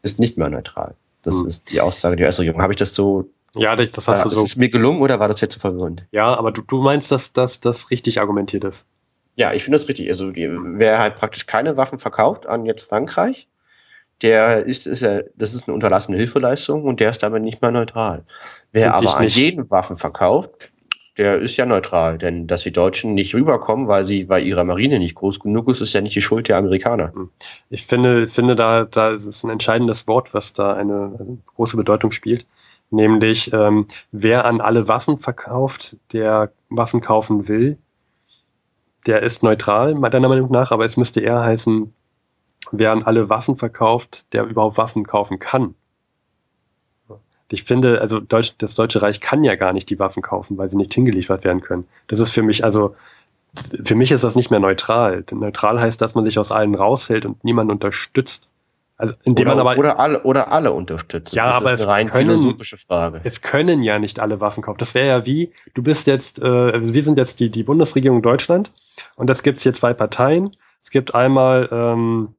[0.02, 0.94] ist nicht mehr neutral.
[1.28, 1.46] Das hm.
[1.46, 2.62] ist die Aussage der US-Regierung.
[2.62, 4.42] Habe ich das so ja, das hast du so.
[4.44, 6.06] Ist es mir gelungen oder war das jetzt zu verwirrend?
[6.12, 8.86] Ja, aber du, du meinst, dass das richtig argumentiert ist.
[9.36, 10.08] Ja, ich finde das richtig.
[10.08, 13.48] Also, die, wer halt praktisch keine Waffen verkauft an jetzt Frankreich,
[14.22, 17.70] der ist, ist ja, das ist eine unterlassene Hilfeleistung und der ist damit nicht mehr
[17.70, 18.24] neutral.
[18.72, 20.72] Wer Find aber an jeden Waffen verkauft,
[21.18, 24.98] der ist ja neutral, denn dass die Deutschen nicht rüberkommen, weil sie, weil ihre Marine
[24.98, 27.12] nicht groß genug ist, ist ja nicht die Schuld der Amerikaner.
[27.12, 27.30] Hm.
[27.68, 31.76] Ich finde, finde da, da ist es ein entscheidendes Wort, was da eine, eine große
[31.76, 32.46] Bedeutung spielt
[32.90, 37.78] nämlich ähm, wer an alle Waffen verkauft, der Waffen kaufen will,
[39.06, 41.92] der ist neutral, meiner Meinung nach, aber es müsste eher heißen,
[42.72, 45.74] wer an alle Waffen verkauft, der überhaupt Waffen kaufen kann.
[47.50, 50.70] Ich finde, also Deutsch, das Deutsche Reich kann ja gar nicht die Waffen kaufen, weil
[50.70, 51.86] sie nicht hingeliefert werden können.
[52.06, 52.94] Das ist für mich, also
[53.84, 55.24] für mich ist das nicht mehr neutral.
[55.32, 58.44] Neutral heißt, dass man sich aus allen raushält und niemanden unterstützt.
[58.98, 61.36] Also indem oder, man aber oder alle oder alle unterstützen.
[61.36, 63.20] Ja, das aber ist eine rein können, philosophische Frage.
[63.22, 64.78] Es können ja nicht alle Waffen kaufen.
[64.78, 68.72] Das wäre ja wie, du bist jetzt, äh, wir sind jetzt die die Bundesregierung Deutschland
[69.14, 70.56] und das gibt's hier zwei Parteien.
[70.82, 72.34] Es gibt einmal ähm,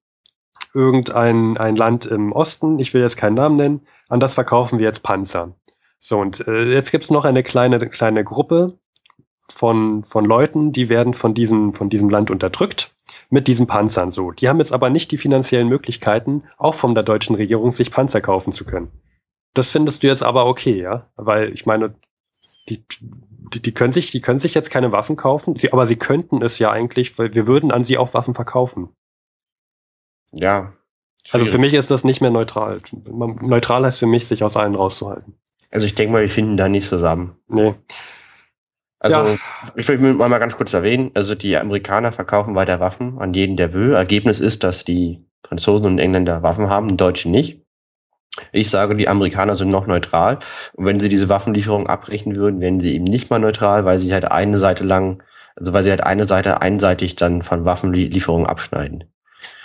[0.73, 4.85] irgendein ein Land im Osten, ich will jetzt keinen Namen nennen, an das verkaufen wir
[4.85, 5.55] jetzt Panzer.
[5.99, 8.77] So und äh, jetzt gibt's noch eine kleine kleine Gruppe
[9.49, 12.93] von von Leuten, die werden von diesem von diesem Land unterdrückt
[13.29, 14.31] mit diesen Panzern so.
[14.31, 18.21] Die haben jetzt aber nicht die finanziellen Möglichkeiten, auch von der deutschen Regierung sich Panzer
[18.21, 18.91] kaufen zu können.
[19.53, 21.07] Das findest du jetzt aber okay, ja?
[21.15, 21.95] Weil ich meine,
[22.69, 22.85] die,
[23.53, 26.41] die, die können sich, die können sich jetzt keine Waffen kaufen, sie, aber sie könnten
[26.41, 28.89] es ja eigentlich, weil wir würden an sie auch Waffen verkaufen.
[30.31, 30.73] Ja.
[31.23, 31.33] Schwierig.
[31.33, 32.81] Also für mich ist das nicht mehr neutral.
[32.91, 35.35] Neutral heißt für mich, sich aus allen rauszuhalten.
[35.71, 37.35] Also ich denke mal, wir finden da nicht zusammen.
[37.47, 37.75] Nee.
[38.99, 39.37] Also ja.
[39.75, 43.71] ich will mal ganz kurz erwähnen, also die Amerikaner verkaufen weiter Waffen an jeden, der
[43.71, 43.93] will.
[43.93, 47.61] Ergebnis ist, dass die Franzosen und Engländer Waffen haben, die Deutschen nicht.
[48.51, 50.39] Ich sage, die Amerikaner sind noch neutral.
[50.73, 54.13] Und wenn sie diese Waffenlieferung abbrechen würden, wären sie eben nicht mal neutral, weil sie
[54.13, 55.23] halt eine Seite lang,
[55.55, 59.05] also weil sie halt eine Seite einseitig dann von Waffenlieferungen abschneiden.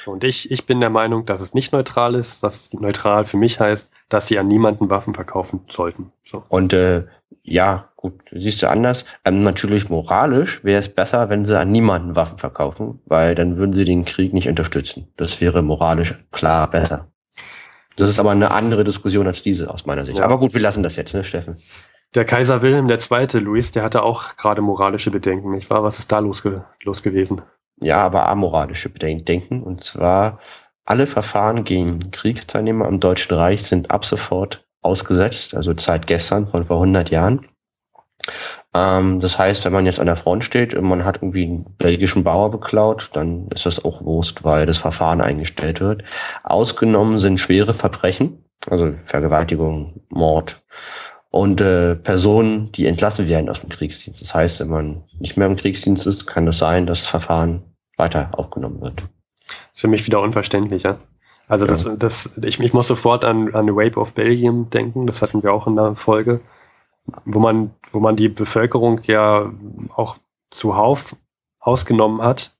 [0.06, 3.60] Und ich, ich bin der Meinung, dass es nicht neutral ist, dass neutral für mich
[3.60, 6.12] heißt, dass sie an niemanden Waffen verkaufen sollten.
[6.24, 6.44] So.
[6.48, 7.04] Und äh,
[7.42, 9.04] ja, gut, siehst du anders.
[9.24, 13.74] Ähm, natürlich moralisch wäre es besser, wenn sie an niemanden Waffen verkaufen, weil dann würden
[13.74, 15.08] sie den Krieg nicht unterstützen.
[15.16, 17.08] Das wäre moralisch klar besser.
[17.96, 20.18] Das ist aber eine andere Diskussion als diese aus meiner Sicht.
[20.18, 20.24] Ja.
[20.24, 21.56] Aber gut, wir lassen das jetzt, ne, Steffen?
[22.14, 25.82] Der Kaiser Wilhelm II., Luis, der hatte auch gerade moralische Bedenken, nicht wahr?
[25.82, 26.42] Was ist da los,
[26.82, 27.42] los gewesen?
[27.84, 29.62] Ja, aber amoralische Bedenken.
[29.62, 30.40] Und zwar
[30.86, 36.64] alle Verfahren gegen Kriegsteilnehmer im Deutschen Reich sind ab sofort ausgesetzt, also seit gestern von
[36.64, 37.46] vor 100 Jahren.
[38.72, 41.76] Ähm, das heißt, wenn man jetzt an der Front steht und man hat irgendwie einen
[41.76, 46.04] belgischen Bauer beklaut, dann ist das auch Wurst, weil das Verfahren eingestellt wird.
[46.42, 50.62] Ausgenommen sind schwere Verbrechen, also Vergewaltigung, Mord
[51.28, 54.22] und äh, Personen, die entlassen werden aus dem Kriegsdienst.
[54.22, 57.73] Das heißt, wenn man nicht mehr im Kriegsdienst ist, kann es sein, dass das Verfahren
[57.96, 59.02] weiter aufgenommen wird.
[59.74, 60.98] Für mich wieder unverständlich, ja.
[61.46, 61.94] Also das, ja.
[61.96, 65.52] das, ich, ich muss sofort an, an The Rape of Belgium denken, das hatten wir
[65.52, 66.40] auch in der Folge,
[67.24, 69.52] wo man, wo man die Bevölkerung ja
[69.94, 70.16] auch
[70.50, 71.16] zuhauf
[71.60, 72.54] ausgenommen hat.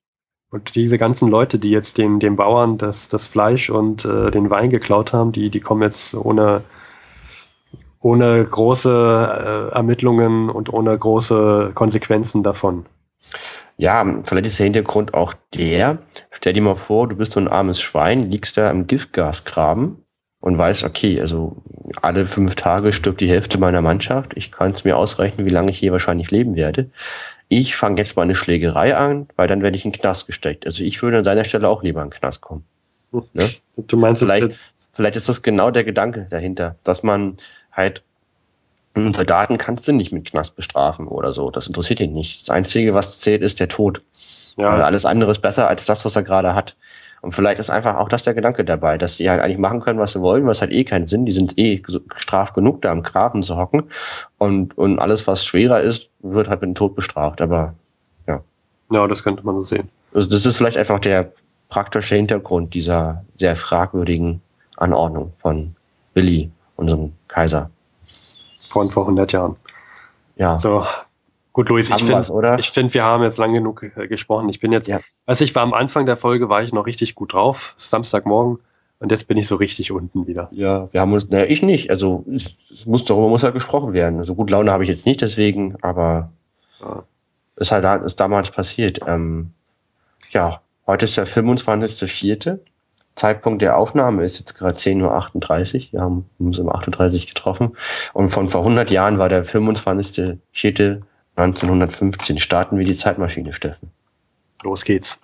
[0.50, 4.50] Und diese ganzen Leute, die jetzt den, den Bauern das, das Fleisch und äh, den
[4.50, 6.62] Wein geklaut haben, die, die kommen jetzt ohne,
[8.00, 12.86] ohne große äh, Ermittlungen und ohne große Konsequenzen davon.
[13.76, 15.98] Ja, vielleicht ist der Hintergrund auch der,
[16.30, 20.04] stell dir mal vor, du bist so ein armes Schwein, liegst da im Giftgasgraben
[20.40, 21.56] und weißt, okay, also
[22.00, 25.72] alle fünf Tage stirbt die Hälfte meiner Mannschaft, ich kann es mir ausrechnen, wie lange
[25.72, 26.90] ich hier wahrscheinlich leben werde.
[27.48, 30.66] Ich fange jetzt mal eine Schlägerei an, weil dann werde ich in den Knast gesteckt.
[30.66, 32.64] Also ich würde an deiner Stelle auch lieber in den Knast kommen.
[33.32, 33.50] Ne?
[33.76, 34.50] Du meinst, vielleicht,
[34.92, 37.36] vielleicht ist das genau der Gedanke dahinter, dass man
[37.72, 38.02] halt
[38.94, 41.50] Soldaten kannst du nicht mit Knast bestrafen oder so.
[41.50, 42.42] Das interessiert ihn nicht.
[42.42, 44.02] Das Einzige, was zählt, ist der Tod.
[44.56, 44.68] Ja.
[44.68, 46.76] Also alles andere ist besser als das, was er gerade hat.
[47.20, 49.98] Und vielleicht ist einfach auch das der Gedanke dabei, dass die halt eigentlich machen können,
[49.98, 51.24] was sie wollen, was hat eh keinen Sinn.
[51.24, 53.84] Die sind eh gestraft genug, da am Graben zu hocken.
[54.38, 57.40] Und, und alles, was schwerer ist, wird halt mit dem Tod bestraft.
[57.40, 57.74] Aber
[58.28, 58.42] ja.
[58.90, 59.88] Ja, das könnte man so sehen.
[60.12, 61.32] Also das ist vielleicht einfach der
[61.68, 64.40] praktische Hintergrund dieser sehr fragwürdigen
[64.76, 65.74] Anordnung von
[66.12, 67.70] Willi, unserem Kaiser
[68.74, 69.56] von vor 100 Jahren.
[70.36, 70.58] Ja.
[70.58, 70.84] So.
[71.52, 74.48] Gut, Luis, ich finde, ich finde, wir haben jetzt lang genug äh, gesprochen.
[74.48, 74.98] Ich bin jetzt, ja.
[75.24, 78.58] also ich war am Anfang der Folge, war ich noch richtig gut drauf, Samstagmorgen,
[78.98, 80.48] und jetzt bin ich so richtig unten wieder.
[80.50, 83.92] Ja, wir haben uns, naja, ich nicht, also es, es muss, darüber muss halt gesprochen
[83.92, 84.18] werden.
[84.18, 86.32] Also gut Laune habe ich jetzt nicht deswegen, aber
[86.80, 87.04] ja.
[87.54, 88.98] ist halt ist damals passiert.
[89.06, 89.52] Ähm,
[90.30, 92.58] ja, heute ist der 25.04.
[93.16, 95.92] Zeitpunkt der Aufnahme ist jetzt gerade 10.38 Uhr.
[95.92, 97.76] Wir haben uns um 38 getroffen.
[98.12, 102.40] Und von vor 100 Jahren war der 25.04.1915.
[102.40, 103.92] Starten wir die Zeitmaschine, Steffen.
[104.62, 105.20] Los geht's.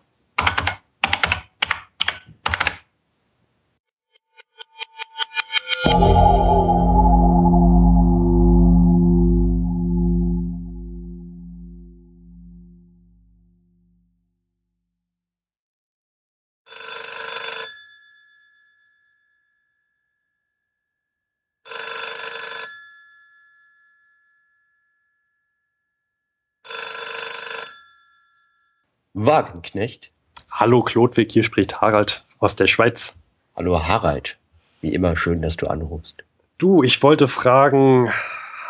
[29.30, 30.10] Wagenknecht.
[30.50, 33.14] Hallo Klodwig, hier spricht Harald aus der Schweiz.
[33.54, 34.38] Hallo Harald,
[34.80, 36.24] wie immer schön, dass du anrufst.
[36.58, 38.10] Du, ich wollte fragen,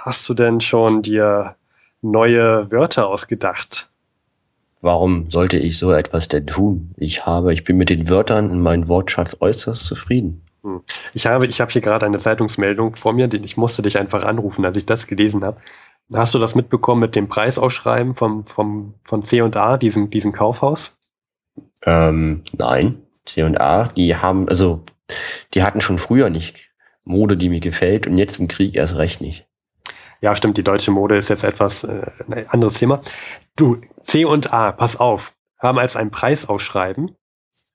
[0.03, 1.57] hast du denn schon dir
[2.03, 3.89] neue Wörter ausgedacht?
[4.83, 6.91] Warum sollte ich so etwas denn tun?
[6.99, 10.43] Ich habe, ich bin mit den Wörtern in meinem Wortschatz äußerst zufrieden.
[10.63, 10.83] Hm.
[11.15, 14.67] Ich habe, ich habe hier gerade eine Zeitungsmeldung vor mir, ich musste dich einfach anrufen,
[14.67, 15.59] als ich das gelesen habe.
[16.13, 20.97] Hast du das mitbekommen mit dem Preisausschreiben vom, vom, von C&A, diesem, diesem Kaufhaus?
[21.83, 24.83] Ähm, nein, C&A, die haben, also,
[25.55, 26.71] die hatten schon früher nicht
[27.05, 29.47] Mode, die mir gefällt und jetzt im Krieg erst recht nicht.
[30.21, 33.03] Ja, stimmt, die deutsche Mode ist jetzt etwas äh, ein anderes Thema.
[33.57, 37.17] Du, C&A, pass auf, haben als ein Preisausschreiben.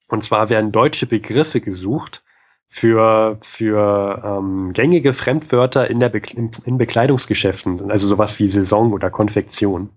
[0.07, 2.23] Und zwar werden deutsche Begriffe gesucht,
[2.67, 6.21] für, für ähm, gängige Fremdwörter in, der Be
[6.65, 9.89] in, Bekleidungsgeschäften, also sowas wie Saison oder Konfektion.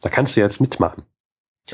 [0.00, 1.04] Da kannst du jetzt mitmachen.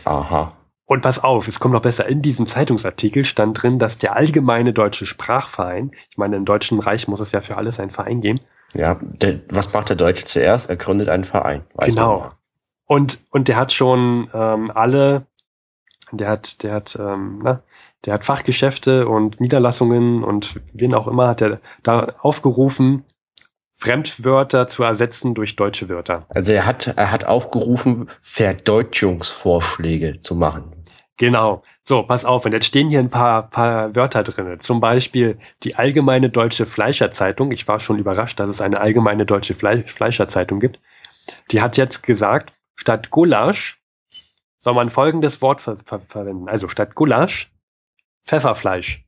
[0.04, 0.52] Aha.
[0.88, 2.06] Und pass auf, es kommt noch besser.
[2.06, 7.08] In diesem Zeitungsartikel stand drin, dass der allgemeine deutsche Sprachverein, ich meine, im Deutschen Reich
[7.08, 8.40] muss es ja für alles einen Verein geben.
[8.72, 10.70] Ja, der, was macht der Deutsche zuerst?
[10.70, 11.64] Er gründet einen Verein.
[11.78, 12.30] genau.
[12.86, 15.26] Und, und der hat schon ähm, alle,
[16.12, 17.62] der hat, der hat, ähm, na,
[18.04, 23.04] der hat Fachgeschäfte und Niederlassungen und wen auch immer hat er da aufgerufen,
[23.76, 26.26] Fremdwörter zu ersetzen durch deutsche Wörter.
[26.30, 30.72] Also er hat, er hat aufgerufen, Verdeutschungsvorschläge zu machen.
[31.16, 31.62] Genau.
[31.84, 34.60] So, pass auf, und jetzt stehen hier ein paar, paar Wörter drin.
[34.60, 37.50] Zum Beispiel die Allgemeine Deutsche Fleischerzeitung.
[37.50, 40.80] Ich war schon überrascht, dass es eine Allgemeine Deutsche Fleisch Fleischerzeitung gibt.
[41.50, 43.77] Die hat jetzt gesagt, statt Gulasch
[44.58, 46.48] soll man folgendes Wort ver ver verwenden.
[46.48, 47.50] Also statt Gulasch
[48.24, 49.04] Pfefferfleisch.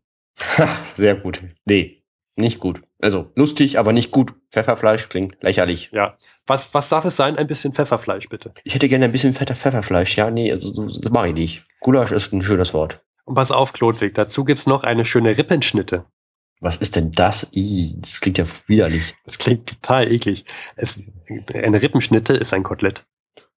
[0.97, 1.43] Sehr gut.
[1.67, 2.03] Nee,
[2.37, 2.83] nicht gut.
[3.01, 4.33] Also lustig, aber nicht gut.
[4.51, 5.91] Pfefferfleisch klingt lächerlich.
[5.93, 6.17] Ja.
[6.47, 7.37] Was, was darf es sein?
[7.37, 8.55] Ein bisschen Pfefferfleisch, bitte.
[8.65, 10.17] Ich hätte gerne ein bisschen fetter Pfefferfleisch.
[10.17, 11.65] Ja, nee, also das mache ich nicht.
[11.81, 13.03] Gulasch ist ein schönes Wort.
[13.25, 16.07] Und pass auf, Klodwig, dazu gibt es noch eine schöne Rippenschnitte.
[16.61, 17.47] Was ist denn das?
[17.53, 19.15] das klingt ja widerlich.
[19.25, 20.45] Das klingt total eklig.
[20.77, 20.99] Es,
[21.53, 23.07] eine Rippenschnitte ist ein Kotelett.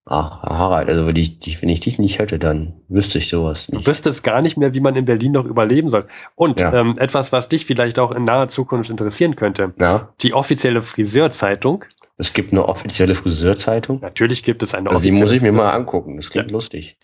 [0.05, 3.85] Ach, Harald, also wenn ich, wenn ich dich nicht hätte, dann wüsste ich sowas nicht.
[3.85, 6.07] Du wüsstest gar nicht mehr, wie man in Berlin noch überleben soll.
[6.35, 6.73] Und ja.
[6.73, 9.73] ähm, etwas, was dich vielleicht auch in naher Zukunft interessieren könnte.
[9.80, 10.09] Ja.
[10.21, 11.85] Die offizielle Friseurzeitung
[12.17, 14.01] Es gibt eine offizielle Friseurzeitung.
[14.01, 16.17] Natürlich gibt es eine Also die muss ich mir mal angucken.
[16.17, 16.97] Das klingt lustig.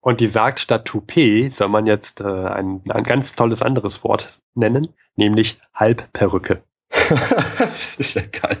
[0.00, 4.40] Und die sagt, statt Toupet soll man jetzt äh, ein, ein ganz tolles anderes Wort
[4.54, 6.62] nennen, nämlich Halbperücke.
[7.98, 8.58] ist ja geil.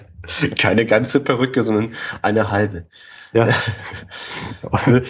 [0.58, 2.86] Keine ganze Perücke, sondern eine halbe.
[3.32, 3.48] Ja.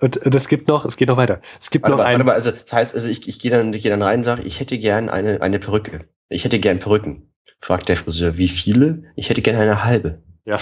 [0.00, 1.40] und, und es gibt noch, es geht noch weiter.
[1.60, 3.50] Es gibt Warte noch mal, warte ein, mal, also das heißt, also ich, ich gehe
[3.50, 6.08] dann, ich geh dann rein und sage, ich hätte gern eine, eine Perücke.
[6.28, 7.30] Ich hätte gern Perücken.
[7.60, 9.04] Fragt der Friseur, wie viele?
[9.16, 10.22] Ich hätte gern eine halbe.
[10.44, 10.58] ja.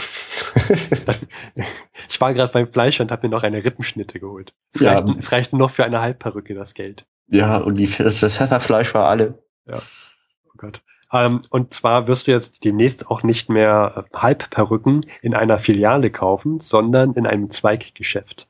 [2.09, 4.55] ich war gerade beim Fleisch und habe mir noch eine Rippenschnitte geholt.
[4.73, 4.93] Es, Ja.
[4.93, 7.05] reicht, es reichte noch für eine Halbperücke das Geld.
[7.29, 9.43] ja, und die, das Pfefferfleisch war alle.
[9.69, 10.83] Oh Gott.
[11.13, 16.11] Ähm, und zwar wirst du jetzt demnächst auch nicht mehr äh, Halbperücken in einer Filiale
[16.11, 18.47] kaufen, sondern in einem Zweiggeschäft.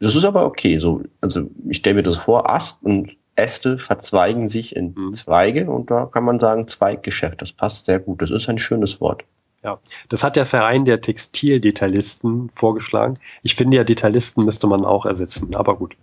[0.00, 0.78] Das ist aber okay.
[0.78, 5.14] So, also ich stelle mir das vor, Ast und Äste verzweigen sich in Mhm.
[5.14, 7.42] Zweige und da kann man sagen Zweiggeschäft.
[7.42, 8.22] Das passt sehr gut.
[8.22, 9.24] Das ist ein schönes Wort.
[10.10, 13.14] Das hat der Verein der Textildetailisten vorgeschlagen.
[13.42, 15.96] Ich finde ja, Detailisten müsste man auch ersetzen, aber gut.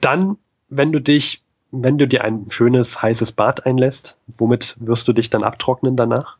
[0.00, 0.38] Dann,
[0.68, 5.30] wenn du dich, wenn du dir ein schönes heißes Bad einlässt, womit wirst du dich
[5.30, 6.36] dann abtrocknen danach?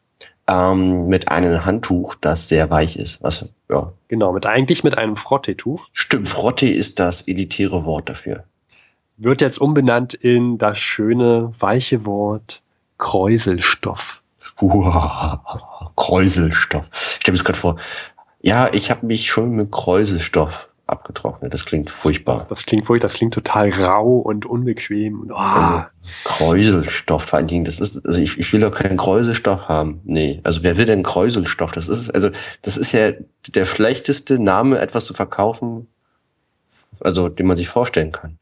[0.47, 3.23] Ähm, mit einem Handtuch, das sehr weich ist.
[3.23, 5.87] Was, ja, Genau, mit eigentlich mit einem Frotteetuch.
[5.93, 6.29] stimmt.
[6.29, 8.45] Frotte ist das elitäre Wort dafür.
[9.19, 12.63] Wird jetzt umbenannt in das schöne, weiche Wort
[12.97, 14.23] Kräuselstoff.
[14.61, 16.87] Uah, Kräuselstoff.
[16.93, 17.77] Ich stelle mir das gerade vor.
[18.41, 21.53] Ja, ich habe mich schon mit Kräuselstoff abgetrocknet.
[21.55, 22.47] Das klingt Das, furchtbar.
[22.49, 25.21] das klingt furchtbar, das klingt total rau und unbequem.
[25.21, 28.97] Und, Also, oh, Kräuselstoff vor allen Dingen, das ist, also ich, ich will doch keinen
[28.97, 30.01] Kräuselstoff haben.
[30.05, 31.73] Nee, also wer will denn Kräuselstoff?
[31.73, 32.31] Das ist, also,
[32.63, 33.13] das ist ja
[33.49, 35.87] der schlechteste Name, etwas zu verkaufen,
[37.01, 38.39] also, den man sich vorstellen kann.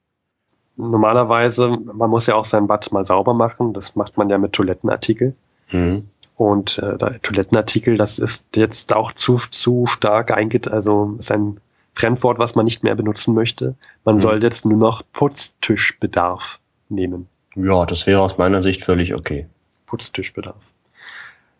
[0.76, 3.72] normalerweise, man muss ja auch sein Bad mal sauber machen.
[3.72, 5.34] Das macht man ja mit Toilettenartikel.
[5.68, 6.08] Hm.
[6.36, 11.58] Und äh, Toilettenartikel, das ist jetzt auch zu, zu stark einget, also ist ein
[11.96, 13.74] Fremdwort, was man nicht mehr benutzen möchte.
[14.04, 14.20] Man Mhm.
[14.20, 17.26] soll jetzt nur noch Putztischbedarf nehmen.
[17.56, 19.46] Ja, das wäre aus meiner Sicht völlig okay.
[19.86, 20.72] Putztischbedarf.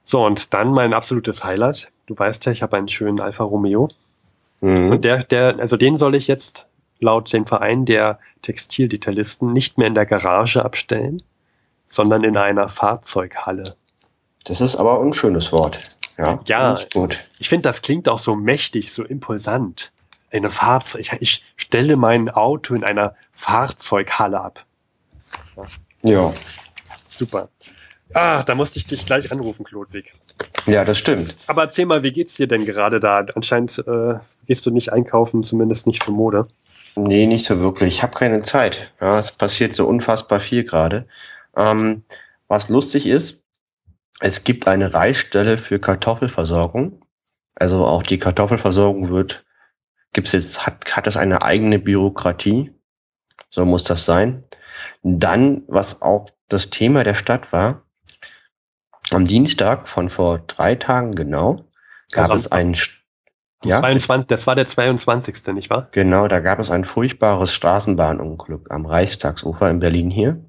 [0.04, 1.90] So, und dann mein absolutes Highlight.
[2.06, 3.88] Du weißt ja, ich habe einen schönen Alfa Romeo.
[4.60, 4.90] Mhm.
[4.92, 6.68] Und der, der, also den soll ich jetzt
[7.00, 11.22] laut dem Verein der Textildetailisten nicht mehr in der Garage abstellen,
[11.88, 13.74] sondern in einer Fahrzeughalle.
[14.44, 15.80] Das ist aber ein schönes Wort.
[16.18, 16.78] Ja, Ja.
[16.94, 17.24] gut.
[17.38, 19.92] Ich finde, das klingt auch so mächtig, so impulsant.
[20.30, 21.00] Eine Fahrzeug.
[21.00, 24.64] Ich, ich stelle mein Auto in einer Fahrzeughalle ab.
[26.02, 26.32] Ja,
[27.10, 27.48] Super.
[28.14, 30.14] Ah, da musste ich dich gleich anrufen, Klodwig.
[30.66, 31.34] ja, das stimmt.
[31.46, 33.24] Aber erzähl mal, wie geht's dir denn gerade da?
[33.34, 34.14] Anscheinend äh,
[34.46, 36.46] gehst du nicht einkaufen, zumindest nicht für Mode.
[36.94, 37.94] Nee, nicht so wirklich.
[37.94, 38.92] Ich habe keine Zeit.
[39.00, 41.06] Ja, es passiert so unfassbar viel gerade.
[41.56, 42.04] Ähm,
[42.48, 43.42] was lustig ist,
[44.20, 47.02] es gibt eine Reisstelle für Kartoffelversorgung.
[47.54, 49.44] Also auch die Kartoffelversorgung wird,
[50.16, 52.72] gibt's jetzt, hat, hat das eine eigene Bürokratie.
[53.50, 54.44] So muss das sein.
[55.02, 57.82] Dann, was auch das Thema der Stadt war,
[59.10, 61.66] am Dienstag von vor drei Tagen genau,
[62.10, 62.74] gab Also es einen,
[63.62, 65.48] ja, 22, das war der 22.
[65.48, 65.88] nicht wahr?
[65.92, 70.45] Genau, da gab es ein furchtbares Straßenbahnunglück am Reichstagsufer in Berlin hier.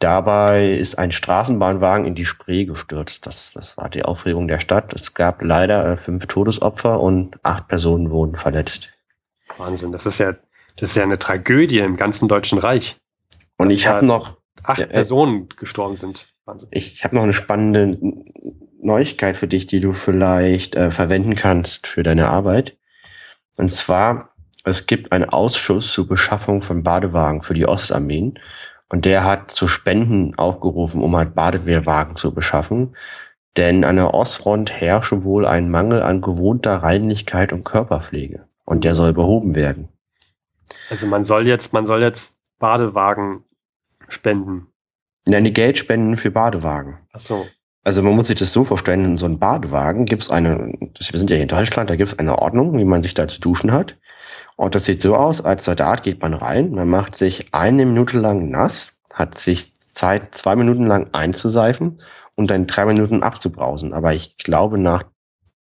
[0.00, 3.26] Dabei ist ein Straßenbahnwagen in die Spree gestürzt.
[3.26, 4.94] Das, das war die Aufregung der Stadt.
[4.94, 8.88] Es gab leider äh, fünf Todesopfer und acht Personen wurden verletzt.
[9.58, 10.32] Wahnsinn, das ist ja,
[10.76, 12.96] das ist ja eine Tragödie im ganzen Deutschen Reich.
[13.58, 16.28] Und ich habe noch, Acht äh, Personen gestorben sind.
[16.46, 16.68] Wahnsinn.
[16.72, 17.98] ich habe noch eine spannende
[18.80, 22.78] Neuigkeit für dich, die du vielleicht äh, verwenden kannst für deine Arbeit.
[23.56, 28.38] Und zwar, es gibt einen Ausschuss zur Beschaffung von Badewagen für die Ostarmeen.
[28.90, 32.96] Und der hat zu Spenden aufgerufen, um halt Badewehrwagen zu beschaffen.
[33.56, 38.46] Denn an der Ostfront herrsche wohl ein Mangel an gewohnter Reinlichkeit und Körperpflege.
[38.64, 39.88] Und der soll behoben werden.
[40.88, 43.44] Also man soll jetzt, man soll jetzt Badewagen
[44.08, 44.66] spenden.
[45.26, 46.98] Nenne Geldspenden für Badewagen.
[47.12, 47.46] Ach so.
[47.82, 51.18] Also man muss sich das so vorstellen, in so einem Badewagen gibt es eine, wir
[51.18, 53.40] sind ja hier in Deutschland, da gibt es eine Ordnung, wie man sich da zu
[53.40, 53.96] duschen hat.
[54.60, 58.18] Und das sieht so aus, als Soldat geht man rein, man macht sich eine Minute
[58.18, 62.02] lang nass, hat sich Zeit, zwei Minuten lang einzuseifen
[62.36, 63.94] und dann drei Minuten abzubrausen.
[63.94, 65.04] Aber ich glaube, nach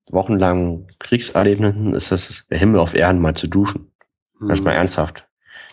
[0.09, 3.93] wochenlangen Kriegserlebnissen ist das der Himmel auf Erden, mal zu duschen.
[4.41, 4.80] Das ist mal Hm.
[4.80, 5.26] ernsthaft.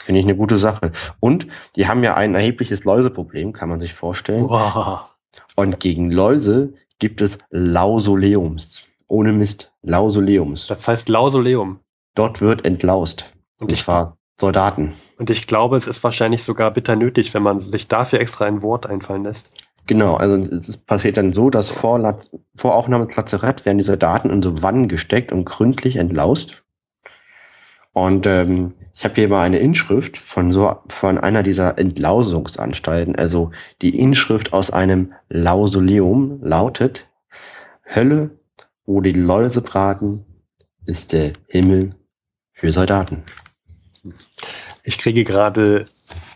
[0.04, 0.92] Finde ich eine gute Sache.
[1.18, 4.48] Und die haben ja ein erhebliches Läuseproblem, kann man sich vorstellen.
[4.48, 5.10] Wow.
[5.56, 8.86] Und gegen Läuse gibt es Lausoleums.
[9.08, 9.72] Ohne Mist.
[9.82, 10.68] Lausoleums.
[10.68, 11.80] Das heißt Lausoleum.
[12.18, 13.32] Dort wird entlaust.
[13.60, 14.94] Und ich, zwar Soldaten.
[15.18, 18.60] und ich glaube, es ist wahrscheinlich sogar bitter nötig, wenn man sich dafür extra ein
[18.60, 19.50] Wort einfallen lässt.
[19.86, 23.96] Genau, also es passiert dann so, dass vor, Laz vor Aufnahme des Lazarett werden diese
[23.96, 26.64] Daten in so Wannen gesteckt und gründlich entlaust.
[27.92, 33.14] Und ähm, ich habe hier mal eine Inschrift von so von einer dieser Entlausungsanstalten.
[33.14, 37.08] Also die Inschrift aus einem Lausoleum lautet:
[37.86, 38.30] Hölle,
[38.86, 40.26] wo die Läuse braten,
[40.84, 41.94] ist der Himmel
[42.58, 43.22] für Soldaten.
[44.82, 45.86] Ich kriege gerade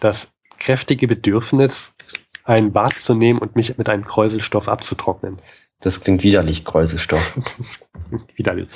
[0.01, 1.95] das kräftige Bedürfnis,
[2.45, 5.39] ein Bad zu nehmen und mich mit einem Kräuselstoff abzutrocknen.
[5.81, 7.39] Das klingt widerlich, Kräuselstoff.
[8.37, 8.69] widerlich.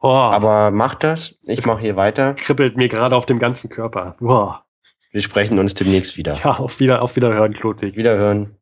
[0.00, 0.08] Oh.
[0.08, 1.36] Aber mach das.
[1.46, 2.34] Ich mache hier weiter.
[2.34, 4.16] Kribbelt mir gerade auf dem ganzen Körper.
[4.20, 4.54] Oh.
[5.10, 6.38] Wir sprechen uns demnächst wieder.
[6.42, 7.96] Ja, auf, wieder, auf Wiederhören, Klodwig.
[7.96, 8.56] Wiederhören.